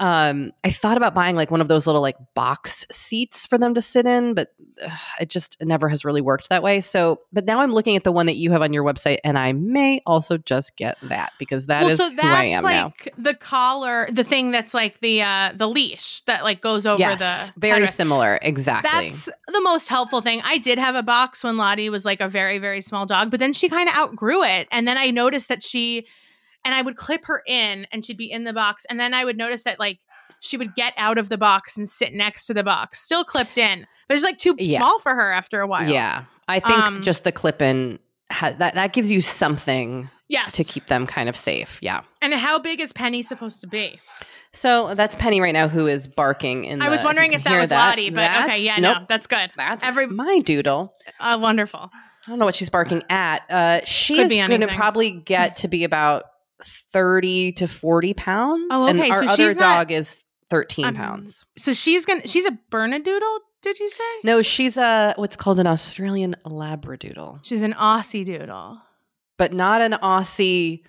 Um, 0.00 0.52
I 0.62 0.70
thought 0.70 0.96
about 0.96 1.12
buying 1.12 1.34
like 1.34 1.50
one 1.50 1.60
of 1.60 1.66
those 1.68 1.86
little 1.86 2.00
like 2.00 2.16
box 2.34 2.86
seats 2.90 3.46
for 3.46 3.58
them 3.58 3.74
to 3.74 3.82
sit 3.82 4.06
in, 4.06 4.34
but 4.34 4.52
uh, 4.80 4.96
it 5.20 5.28
just 5.28 5.56
never 5.60 5.88
has 5.88 6.04
really 6.04 6.20
worked 6.20 6.48
that 6.50 6.62
way. 6.62 6.80
So, 6.80 7.20
but 7.32 7.44
now 7.44 7.60
I'm 7.60 7.72
looking 7.72 7.96
at 7.96 8.04
the 8.04 8.12
one 8.12 8.26
that 8.26 8.36
you 8.36 8.52
have 8.52 8.62
on 8.62 8.72
your 8.72 8.84
website, 8.84 9.18
and 9.24 9.36
I 9.36 9.52
may 9.52 10.00
also 10.06 10.38
just 10.38 10.76
get 10.76 10.98
that 11.02 11.32
because 11.38 11.66
that 11.66 11.82
well, 11.82 11.90
is 11.90 11.98
so 11.98 12.10
who 12.10 12.20
I 12.22 12.44
am 12.44 12.62
that's 12.62 12.74
now. 12.74 12.84
like 12.84 13.14
the 13.18 13.34
collar, 13.34 14.08
the 14.12 14.22
thing 14.22 14.52
that's 14.52 14.72
like 14.72 15.00
the 15.00 15.22
uh 15.22 15.52
the 15.56 15.68
leash 15.68 16.20
that 16.22 16.44
like 16.44 16.60
goes 16.60 16.86
over 16.86 17.00
Yes, 17.00 17.50
the 17.50 17.60
very 17.60 17.86
headrest. 17.86 17.94
similar. 17.94 18.38
Exactly. 18.40 19.08
That's 19.08 19.24
the 19.24 19.60
most 19.62 19.88
helpful 19.88 20.20
thing. 20.20 20.40
I 20.44 20.58
did 20.58 20.78
have 20.78 20.94
a 20.94 21.02
box 21.02 21.42
when 21.42 21.56
Lottie 21.56 21.90
was 21.90 22.04
like 22.04 22.20
a 22.20 22.28
very, 22.28 22.58
very 22.58 22.80
small 22.80 23.04
dog, 23.04 23.30
but 23.32 23.40
then 23.40 23.52
she 23.52 23.68
kind 23.68 23.88
of 23.88 23.96
outgrew 23.96 24.44
it. 24.44 24.68
And 24.70 24.86
then 24.86 24.96
I 24.96 25.10
noticed 25.10 25.48
that 25.48 25.62
she, 25.62 26.06
and 26.64 26.74
I 26.74 26.82
would 26.82 26.96
clip 26.96 27.24
her 27.26 27.42
in 27.46 27.86
and 27.92 28.04
she'd 28.04 28.16
be 28.18 28.30
in 28.30 28.44
the 28.44 28.52
box. 28.52 28.84
And 28.90 28.98
then 29.00 29.14
I 29.14 29.24
would 29.24 29.36
notice 29.36 29.62
that 29.64 29.78
like 29.78 29.98
she 30.40 30.56
would 30.56 30.74
get 30.74 30.92
out 30.96 31.18
of 31.18 31.28
the 31.28 31.38
box 31.38 31.76
and 31.76 31.88
sit 31.88 32.12
next 32.14 32.46
to 32.46 32.54
the 32.54 32.62
box, 32.64 33.00
still 33.00 33.24
clipped 33.24 33.58
in, 33.58 33.86
but 34.08 34.14
it's 34.16 34.24
like 34.24 34.38
too 34.38 34.54
Yeah. 34.58 34.78
small 34.78 34.98
for 35.00 35.14
her 35.14 35.32
after 35.32 35.60
a 35.60 35.66
while. 35.66 35.88
Yeah, 35.88 36.24
I 36.46 36.60
think 36.60 36.78
Um, 36.78 37.02
just 37.02 37.24
the 37.24 37.32
clip 37.32 37.60
in 37.62 37.98
ha- 38.30 38.54
that 38.58 38.74
that 38.74 38.92
gives 38.92 39.10
you 39.10 39.20
something 39.20 40.10
Yes. 40.28 40.52
to 40.56 40.64
keep 40.64 40.86
them 40.86 41.06
kind 41.06 41.28
of 41.28 41.36
safe. 41.36 41.78
Yeah. 41.82 42.02
and 42.20 42.34
how 42.34 42.58
big 42.58 42.80
is 42.80 42.92
Penny 42.92 43.22
supposed 43.22 43.60
to 43.62 43.66
be? 43.66 43.98
So 44.52 44.94
that's 44.94 45.14
Penny 45.14 45.40
right 45.40 45.52
now 45.52 45.68
who 45.68 45.86
is 45.86 46.06
barking. 46.06 46.64
In 46.64 46.82
I 46.82 46.88
was 46.88 47.02
wondering 47.04 47.32
if 47.32 47.44
that 47.44 47.58
was 47.60 47.70
Lottie, 47.70 48.10
but 48.10 48.44
okay, 48.44 48.60
yeah, 48.60 48.78
nope, 48.78 48.98
no, 49.00 49.06
that's 49.08 49.26
good. 49.26 49.50
That's 49.56 49.84
Every- 49.84 50.06
my 50.06 50.40
doodle. 50.40 50.94
Uh, 51.20 51.38
wonderful. 51.40 51.90
I 52.26 52.30
don't 52.30 52.38
know 52.38 52.44
what 52.44 52.56
she's 52.56 52.68
barking 52.70 53.02
at. 53.08 53.42
Uh, 53.50 53.80
she 53.84 54.16
Could 54.16 54.26
is 54.26 54.34
going 54.34 54.60
to 54.60 54.68
probably 54.68 55.10
get 55.12 55.56
to 55.58 55.68
be 55.68 55.84
about 55.84 56.24
thirty 56.64 57.52
to 57.52 57.68
forty 57.68 58.14
pounds. 58.14 58.66
Oh, 58.70 58.86
And 58.86 59.00
okay, 59.00 59.10
our 59.10 59.22
so 59.22 59.28
other 59.28 59.48
she's 59.50 59.58
not- 59.58 59.76
dog 59.76 59.90
is 59.92 60.24
thirteen 60.50 60.84
Um, 60.86 60.94
pounds. 60.94 61.44
So 61.58 61.72
she's 61.72 62.04
gonna, 62.06 62.26
she's 62.26 62.44
a 62.46 62.58
Bernedoodle, 62.70 63.38
did 63.62 63.78
you 63.78 63.90
say? 63.90 64.02
No, 64.24 64.42
she's 64.42 64.76
a 64.76 65.14
what's 65.16 65.36
called 65.36 65.60
an 65.60 65.66
Australian 65.66 66.36
Labradoodle, 66.44 67.40
She's 67.42 67.62
an 67.62 67.74
Aussie 67.74 68.24
Doodle. 68.24 68.78
but 69.36 69.52
not 69.52 69.80
an 69.80 69.92
Aussie, 69.92 70.82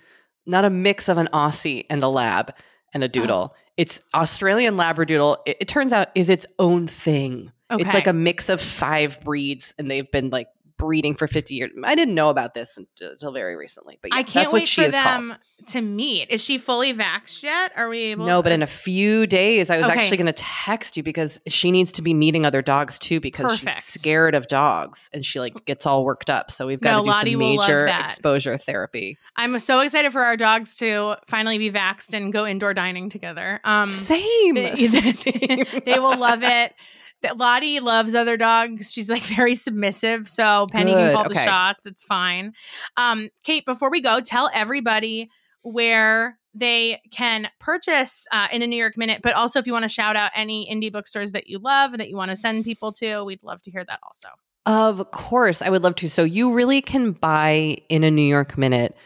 not 0.46 0.64
a 0.64 0.70
mix 0.70 1.08
of 1.08 1.18
an 1.18 1.28
Aussie 1.32 1.86
and 1.90 2.02
a 2.02 2.08
lab 2.08 2.52
and 2.94 3.04
a 3.04 3.08
doodle. 3.08 3.54
It's 3.76 4.02
Australian 4.14 4.76
Labradoodle. 4.76 5.38
It, 5.46 5.58
it 5.60 5.68
turns 5.68 5.92
out 5.92 6.08
is 6.14 6.28
its 6.30 6.46
own 6.58 6.86
thing. 6.86 7.52
It's 7.72 7.94
like 7.94 8.08
a 8.08 8.12
mix 8.12 8.48
of 8.48 8.60
five 8.60 9.20
breeds, 9.20 9.76
and 9.78 9.88
they've 9.88 10.10
been 10.10 10.30
like 10.30 10.48
breeding 10.80 11.14
for 11.14 11.26
50 11.26 11.54
years. 11.54 11.70
I 11.84 11.94
didn't 11.94 12.14
know 12.14 12.30
about 12.30 12.54
this 12.54 12.78
until 13.00 13.32
very 13.32 13.54
recently, 13.56 13.98
but 14.02 14.10
yeah, 14.12 14.18
I 14.18 14.22
can't 14.22 14.34
that's 14.34 14.52
what 14.52 14.60
wait 14.62 14.68
she 14.68 14.82
for 14.82 14.88
is 14.88 14.94
them 14.94 15.26
called. 15.28 15.38
to 15.68 15.80
meet. 15.80 16.30
Is 16.30 16.42
she 16.42 16.56
fully 16.58 16.94
vaxxed 16.94 17.42
yet? 17.42 17.72
Are 17.76 17.88
we 17.88 17.98
able? 18.12 18.26
No, 18.26 18.42
but 18.42 18.52
in 18.52 18.62
a 18.62 18.66
few 18.66 19.26
days, 19.26 19.70
I 19.70 19.76
was 19.76 19.86
Okay. 19.86 19.98
actually 19.98 20.16
going 20.16 20.26
to 20.26 20.32
text 20.32 20.96
you 20.96 21.02
because 21.02 21.38
she 21.46 21.70
needs 21.70 21.92
to 21.92 22.02
be 22.02 22.14
meeting 22.14 22.46
other 22.46 22.62
dogs 22.62 22.98
too 22.98 23.20
because 23.20 23.44
Perfect. 23.60 23.76
she's 23.84 23.84
scared 24.00 24.34
of 24.34 24.48
dogs 24.48 25.10
and 25.12 25.24
she 25.24 25.38
like 25.38 25.64
gets 25.66 25.84
all 25.86 26.04
worked 26.04 26.30
up. 26.30 26.50
So 26.50 26.66
we've 26.66 26.80
got 26.80 26.92
No, 26.92 26.98
to 26.98 27.04
do 27.04 27.10
Lottie 27.10 27.32
some 27.32 27.38
major 27.38 27.86
exposure 27.86 28.56
therapy. 28.56 29.18
I'm 29.36 29.58
so 29.58 29.80
excited 29.80 30.12
for 30.12 30.22
our 30.22 30.36
dogs 30.36 30.76
to 30.76 31.16
finally 31.26 31.58
be 31.58 31.70
vaxxed 31.70 32.14
and 32.14 32.32
go 32.32 32.46
indoor 32.46 32.74
dining 32.74 33.10
together. 33.10 33.60
Um, 33.64 33.88
Same. 33.88 34.54
they, 34.54 34.76
Same. 34.76 35.66
they 35.84 35.98
will 35.98 36.16
love 36.16 36.42
it. 36.42 36.74
That 37.22 37.36
Lottie 37.36 37.80
loves 37.80 38.14
other 38.14 38.36
dogs. 38.36 38.90
She's 38.90 39.10
like 39.10 39.22
very 39.22 39.54
submissive, 39.54 40.28
so 40.28 40.66
Penny 40.70 40.92
can 40.92 41.08
Good, 41.08 41.14
call 41.14 41.28
the 41.28 41.34
shots. 41.34 41.86
It's 41.86 42.02
fine. 42.02 42.54
Um, 42.96 43.28
Kate, 43.44 43.66
before 43.66 43.90
we 43.90 44.00
go, 44.00 44.20
tell 44.20 44.50
everybody 44.54 45.30
where 45.62 46.38
they 46.54 47.00
can 47.12 47.48
purchase 47.60 48.26
uh, 48.32 48.48
in 48.50 48.62
a 48.62 48.66
New 48.66 48.76
York 48.76 48.96
Minute, 48.96 49.20
but 49.22 49.34
also 49.34 49.58
if 49.58 49.66
you 49.66 49.72
want 49.72 49.84
to 49.84 49.88
shout 49.88 50.16
out 50.16 50.30
any 50.34 50.68
indie 50.72 50.92
bookstores 50.92 51.32
that 51.32 51.46
you 51.46 51.58
love 51.58 51.92
and 51.92 52.00
that 52.00 52.08
you 52.08 52.16
want 52.16 52.30
to 52.30 52.36
send 52.36 52.64
people 52.64 52.92
to, 52.94 53.22
we'd 53.22 53.42
love 53.42 53.62
to 53.62 53.70
hear 53.70 53.84
that 53.84 54.00
also. 54.02 54.28
Of 54.66 55.10
course, 55.10 55.62
I 55.62 55.70
would 55.70 55.82
love 55.82 55.96
to. 55.96 56.10
So 56.10 56.24
you 56.24 56.52
really 56.52 56.82
can 56.82 57.12
buy 57.12 57.78
in 57.88 58.04
a 58.04 58.10
New 58.10 58.22
York 58.22 58.58
Minute 58.58 58.96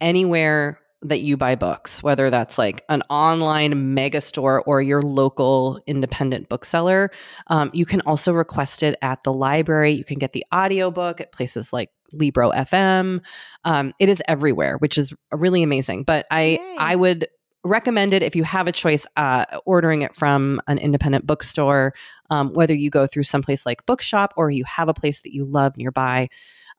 anywhere 0.00 0.80
that 1.02 1.20
you 1.20 1.36
buy 1.36 1.54
books, 1.54 2.02
whether 2.02 2.30
that's 2.30 2.58
like 2.58 2.84
an 2.88 3.02
online 3.10 3.94
mega 3.94 4.20
store 4.20 4.62
or 4.62 4.80
your 4.80 5.02
local 5.02 5.80
independent 5.86 6.48
bookseller. 6.48 7.10
Um, 7.48 7.70
you 7.72 7.84
can 7.84 8.00
also 8.02 8.32
request 8.32 8.82
it 8.82 8.98
at 9.02 9.22
the 9.22 9.32
library. 9.32 9.92
You 9.92 10.04
can 10.04 10.18
get 10.18 10.32
the 10.32 10.44
audiobook 10.54 11.20
at 11.20 11.32
places 11.32 11.72
like 11.72 11.90
Libro 12.12 12.50
FM. 12.50 13.20
Um, 13.64 13.92
it 13.98 14.08
is 14.08 14.22
everywhere, 14.26 14.78
which 14.78 14.96
is 14.96 15.12
really 15.32 15.62
amazing. 15.62 16.04
But 16.04 16.26
I 16.30 16.58
Yay. 16.60 16.76
I 16.78 16.96
would 16.96 17.28
recommend 17.64 18.12
it 18.14 18.22
if 18.22 18.36
you 18.36 18.44
have 18.44 18.68
a 18.68 18.72
choice 18.72 19.06
uh, 19.16 19.44
ordering 19.64 20.02
it 20.02 20.14
from 20.14 20.60
an 20.68 20.78
independent 20.78 21.26
bookstore 21.26 21.92
um, 22.30 22.52
whether 22.54 22.74
you 22.74 22.90
go 22.90 23.06
through 23.06 23.22
someplace 23.22 23.66
like 23.66 23.84
bookshop 23.86 24.32
or 24.36 24.50
you 24.50 24.64
have 24.64 24.88
a 24.88 24.94
place 24.94 25.22
that 25.22 25.34
you 25.34 25.44
love 25.44 25.76
nearby 25.76 26.28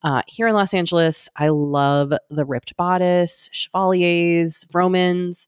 uh, 0.04 0.22
here 0.28 0.48
in 0.48 0.54
los 0.54 0.74
angeles 0.74 1.30
i 1.36 1.48
love 1.50 2.14
the 2.30 2.46
ripped 2.46 2.76
bodice 2.78 3.50
chevalier's 3.52 4.66
Vroman's 4.66 5.48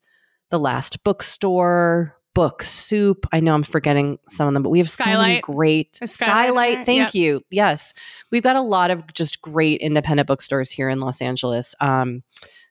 the 0.50 0.60
last 0.60 1.04
bookstore 1.04 2.16
book 2.34 2.62
soup 2.64 3.26
i 3.32 3.39
know 3.39 3.54
i'm 3.54 3.64
forgetting 3.64 4.18
some 4.30 4.47
of 4.47 4.54
them 4.54 4.64
but 4.64 4.70
we 4.70 4.80
have 4.80 4.89
so 4.89 5.04
many 5.06 5.39
great 5.41 5.95
Skylight 5.95 6.10
skylight 6.10 6.86
thank 6.86 7.14
Yep. 7.14 7.16
you 7.16 7.41
yes 7.50 7.93
we've 8.32 8.43
got 8.43 8.56
a 8.56 8.62
lot 8.62 8.91
of 8.91 9.12
just 9.14 9.41
great 9.41 9.82
independent 9.82 10.28
bookstores 10.28 10.70
here 10.70 10.89
in 10.89 11.00
los 11.00 11.22
angeles 11.22 11.76
um, 11.80 12.24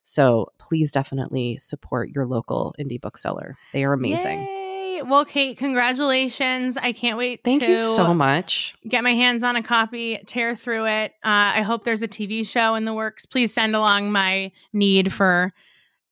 so 0.08 0.46
please 0.56 0.90
definitely 0.90 1.58
support 1.58 2.08
your 2.14 2.24
local 2.24 2.74
indie 2.80 2.98
bookseller. 2.98 3.58
They 3.74 3.84
are 3.84 3.92
amazing. 3.92 4.38
Yay. 4.38 4.57
Well, 5.02 5.24
Kate, 5.24 5.56
congratulations. 5.56 6.76
I 6.76 6.92
can't 6.92 7.16
wait 7.18 7.40
Thank 7.44 7.62
to 7.62 7.70
you 7.72 7.78
so 7.78 8.14
much. 8.14 8.74
get 8.86 9.02
my 9.04 9.14
hands 9.14 9.42
on 9.42 9.56
a 9.56 9.62
copy, 9.62 10.18
tear 10.26 10.56
through 10.56 10.86
it. 10.86 11.12
Uh, 11.24 11.56
I 11.56 11.62
hope 11.62 11.84
there's 11.84 12.02
a 12.02 12.08
TV 12.08 12.46
show 12.46 12.74
in 12.74 12.84
the 12.84 12.94
works. 12.94 13.26
Please 13.26 13.52
send 13.52 13.74
along 13.76 14.12
my 14.12 14.52
need 14.72 15.12
for 15.12 15.52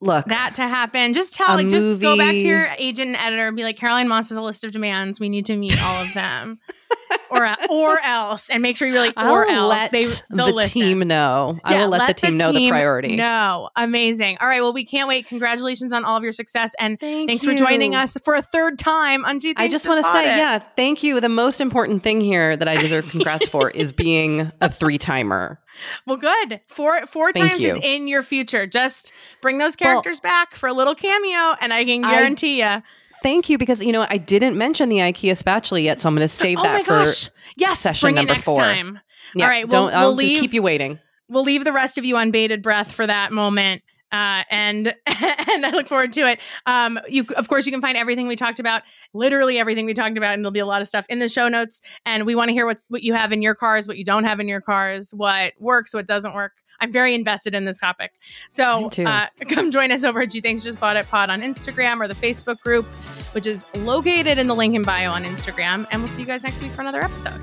Look, 0.01 0.27
that 0.27 0.55
to 0.57 0.63
happen. 0.63 1.15
Just 1.15 1.35
tell, 1.35 1.57
like, 1.57 1.69
just 1.69 2.01
go 2.01 2.19
back 2.19 2.33
to 2.33 2.43
your 2.43 2.69
agent 2.79 3.09
and 3.09 3.17
editor 3.17 3.49
and 3.49 3.57
be 3.57 3.63
like, 3.63 3.79
Caroline 3.79 4.09
Moss 4.09 4.29
has 4.29 4.37
a 4.37 4.43
list 4.43 4.63
of 4.63 4.71
demands. 4.71 5.19
We 5.19 5.31
need 5.31 5.47
to 5.47 5.57
meet 5.57 5.83
all 5.83 6.03
of 6.03 6.13
them, 6.13 6.59
or 7.31 7.49
or 7.71 7.99
else, 8.01 8.51
and 8.51 8.61
make 8.63 8.77
sure 8.77 8.89
you're 8.89 9.01
like, 9.01 9.15
I'll 9.17 9.33
or 9.33 9.47
else 9.47 9.71
let 9.71 9.93
they 9.93 10.05
the 10.05 10.53
listen. 10.53 10.83
team 10.83 10.99
know. 11.01 11.59
I 11.65 11.79
will 11.79 11.89
let, 11.89 12.09
the 12.09 12.15
team 12.15 12.37
know 12.37 12.53
the 12.53 12.69
priority. 12.69 13.17
No, 13.17 13.71
amazing. 13.75 14.37
All 14.41 14.49
right, 14.49 14.61
well, 14.61 14.75
we 14.75 14.85
can't 14.85 15.09
wait. 15.09 15.29
Congratulations 15.29 15.95
on 15.95 16.05
all 16.05 16.19
of 16.19 16.23
your 16.23 16.33
success, 16.33 16.75
and 16.79 17.01
Thank 17.01 17.31
thanks 17.31 17.45
for 17.45 17.55
joining 17.55 17.95
us 17.95 18.19
for 18.23 18.35
a 18.35 18.43
third 18.43 18.79
time 18.79 19.25
on 19.25 19.41
G. 19.41 19.55
I 19.57 19.69
just 19.69 19.89
want 19.89 20.05
to 20.05 20.13
say, 20.13 20.25
It. 20.25 20.37
yeah, 20.37 20.59
thank 20.77 21.03
you. 21.05 21.21
The 21.21 21.31
most 21.31 21.63
important 21.63 22.03
thing 22.03 22.21
here 22.21 22.55
that 22.55 22.69
I 22.69 22.77
deserve 22.77 23.11
congrats 23.11 23.49
for 23.49 23.71
is 23.75 23.93
being 23.93 24.53
a 24.61 24.71
three 24.71 24.99
timer. 24.99 25.59
Well, 26.07 26.17
good. 26.17 26.61
Four 26.67 27.07
four 27.07 27.33
Thank 27.33 27.51
times 27.53 27.65
is 27.65 27.79
in 27.83 28.09
your 28.09 28.23
future. 28.23 28.67
Just 28.67 29.13
bring 29.41 29.59
those 29.59 29.77
Well, 29.81 29.91
characters 29.93 30.21
back 30.21 30.55
for 30.55 30.69
a 30.69 30.73
little 30.73 30.95
cameo, 30.95 31.57
and 31.61 31.73
I 31.73 31.85
can 31.85 32.03
guarantee 32.03 32.61
you. 32.63 32.83
Thank 33.23 33.49
you 33.49 33.59
because 33.59 33.83
you 33.83 33.93
know 33.93 34.07
I 34.09 34.19
didn't 34.19 34.57
mention 34.57 34.89
the 34.89 34.99
IKEA 34.99 35.37
spatula 35.37 35.81
yet, 35.81 36.01
so 36.01 36.09
I'm 36.09 36.15
going 36.15 36.27
to 36.27 36.33
save 36.33 36.59
Oh 36.59 36.63
that 36.63 36.85
for 36.85 36.91
gosh! 36.91 37.31
Yes, 37.57 37.81
session 37.81 38.07
bring 38.07 38.15
it 38.15 38.19
number 38.19 38.35
next 38.35 38.45
four. 38.45 38.59
time. 38.59 39.01
Yeah, 39.35 39.45
All 39.45 39.51
right, 39.51 39.69
we'll- 39.69 39.87
don't 39.87 39.95
I'll 39.95 40.07
we'll 40.09 40.15
leave- 40.17 40.41
keep 40.41 40.53
you 40.53 40.63
waiting. 40.63 40.99
We'll 41.29 41.43
leave 41.43 41.65
the 41.65 41.73
rest 41.73 41.99
of 41.99 42.05
you 42.05 42.17
on 42.17 42.31
bated 42.31 42.63
breath 42.63 42.93
for 42.93 43.05
that 43.07 43.33
moment. 43.33 43.83
Uh, 44.13 44.45
and 44.51 44.89
and 45.07 45.67
I 45.67 45.71
look 45.71 45.89
forward 45.89 46.13
to 46.15 46.29
it. 46.29 46.39
Um, 46.67 46.99
you 47.09 47.27
of 47.37 47.49
course 47.49 47.67
you 47.67 47.73
can 47.73 47.81
find 47.81 47.97
everything 47.97 48.29
we 48.29 48.37
talked 48.37 48.59
about, 48.59 48.83
literally 49.15 49.59
everything 49.59 49.87
we 49.87 49.95
talked 49.95 50.17
about, 50.17 50.35
and 50.35 50.45
there'll 50.45 50.53
be 50.53 50.61
a 50.61 50.67
lot 50.67 50.81
of 50.81 50.89
stuff 50.89 51.07
in 51.09 51.19
the 51.19 51.29
show 51.29 51.49
notes. 51.49 51.81
And 52.05 52.25
we 52.25 52.35
want 52.35 52.49
to 52.49 52.53
hear 52.53 52.67
what 52.67 52.81
what 52.89 53.03
you 53.03 53.15
have 53.15 53.33
in 53.33 53.43
your 53.43 53.55
cars, 53.55 53.89
what 53.89 53.99
you 53.99 54.05
don't 54.05 54.25
have 54.25 54.41
in 54.41 54.49
your 54.49 54.61
cars, 54.61 55.13
what 55.15 55.53
works, 55.59 55.93
what 55.93 56.07
doesn't 56.07 56.35
work. 56.35 56.53
I'm 56.81 56.93
very 56.93 57.15
invested 57.15 57.55
in 57.55 57.65
this 57.65 57.81
topic. 57.81 58.13
So 58.51 58.91
uh, 58.99 59.27
come 59.49 59.71
join 59.71 59.93
us 59.93 60.05
over 60.05 60.23
at 60.23 60.31
Gee 60.31 60.41
Thanks 60.41 60.63
Just 60.63 60.81
Bought 60.81 60.97
It 60.97 61.09
Pod 61.09 61.31
on 61.31 61.41
Instagram 61.41 62.01
or 62.01 62.09
the 62.09 62.15
Facebook 62.15 62.61
group, 62.61 62.85
which 63.33 63.47
is 63.47 63.65
located 63.75 64.39
in 64.39 64.47
the 64.47 64.55
link 64.55 64.75
in 64.75 64.83
bio 64.83 65.11
on 65.11 65.25
Instagram. 65.25 65.87
And 65.91 66.03
we'll 66.03 66.13
see 66.13 66.21
you 66.21 66.27
guys 66.27 66.45
next 66.45 66.61
week 66.61 66.73
for 66.73 66.83
another 66.83 67.03
episode. 67.03 67.41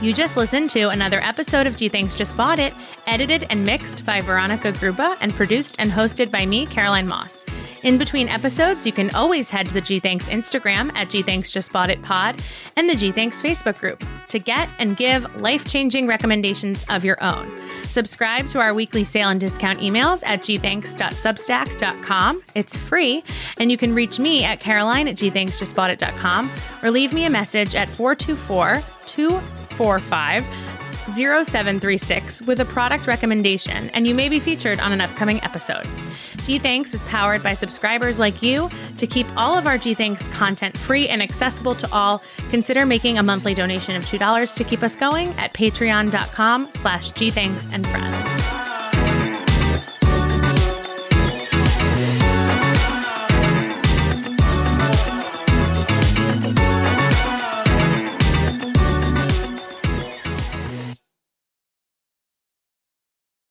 You 0.00 0.14
just 0.14 0.38
listened 0.38 0.70
to 0.70 0.88
another 0.88 1.20
episode 1.20 1.66
of 1.66 1.76
Gee 1.76 1.90
Thanks 1.90 2.14
Just 2.14 2.34
Bought 2.34 2.58
It, 2.58 2.72
edited 3.06 3.46
and 3.50 3.64
mixed 3.64 4.06
by 4.06 4.22
Veronica 4.22 4.72
Gruba 4.72 5.14
and 5.20 5.30
produced 5.34 5.76
and 5.78 5.90
hosted 5.90 6.30
by 6.30 6.46
me, 6.46 6.64
Caroline 6.64 7.06
Moss. 7.06 7.44
In 7.82 7.98
between 7.98 8.26
episodes, 8.26 8.86
you 8.86 8.92
can 8.92 9.14
always 9.14 9.50
head 9.50 9.66
to 9.66 9.74
the 9.74 9.80
Gee 9.82 10.00
Thanks 10.00 10.30
Instagram 10.30 10.90
at 10.94 11.10
Gee 11.10 11.20
Thanks 11.20 11.50
Just 11.50 11.70
Bought 11.70 11.90
It 11.90 12.00
Pod 12.00 12.42
and 12.76 12.88
the 12.88 12.94
Gee 12.94 13.12
Thanks 13.12 13.42
Facebook 13.42 13.78
group 13.78 14.02
to 14.28 14.38
get 14.38 14.70
and 14.78 14.96
give 14.96 15.38
life 15.38 15.68
changing 15.68 16.06
recommendations 16.06 16.82
of 16.88 17.04
your 17.04 17.22
own. 17.22 17.54
Subscribe 17.84 18.48
to 18.48 18.58
our 18.58 18.72
weekly 18.72 19.04
sale 19.04 19.28
and 19.28 19.38
discount 19.38 19.80
emails 19.80 20.22
at 20.24 20.40
gthanks.substack.com. 20.40 22.42
It's 22.54 22.74
free, 22.74 23.22
and 23.58 23.70
you 23.70 23.76
can 23.76 23.94
reach 23.94 24.18
me 24.18 24.44
at 24.44 24.60
caroline 24.60 25.08
at 25.08 25.16
gthanksjustboughtit.com 25.16 26.50
or 26.82 26.90
leave 26.90 27.12
me 27.12 27.26
a 27.26 27.30
message 27.30 27.74
at 27.74 27.90
424 27.90 28.82
245 29.80 30.44
0736 31.16 32.42
with 32.42 32.60
a 32.60 32.64
product 32.66 33.06
recommendation, 33.06 33.88
and 33.90 34.06
you 34.06 34.14
may 34.14 34.28
be 34.28 34.38
featured 34.38 34.78
on 34.78 34.92
an 34.92 35.00
upcoming 35.00 35.42
episode. 35.42 35.86
Gee 36.44 36.58
Thanks 36.58 36.92
is 36.92 37.02
powered 37.04 37.42
by 37.42 37.54
subscribers 37.54 38.18
like 38.18 38.42
you. 38.42 38.68
To 38.98 39.06
keep 39.06 39.26
all 39.36 39.56
of 39.56 39.66
our 39.66 39.78
Gee 39.78 39.94
Thanks 39.94 40.28
content 40.28 40.76
free 40.76 41.08
and 41.08 41.22
accessible 41.22 41.74
to 41.76 41.88
all, 41.92 42.22
consider 42.50 42.84
making 42.84 43.16
a 43.16 43.22
monthly 43.22 43.54
donation 43.54 43.96
of 43.96 44.04
$2 44.04 44.56
to 44.56 44.64
keep 44.64 44.82
us 44.82 44.94
going 44.94 45.30
at 45.38 45.54
patreon.com 45.54 46.68
slash 46.74 47.12
gthanks 47.12 47.72
and 47.72 47.86
friends. 47.86 48.79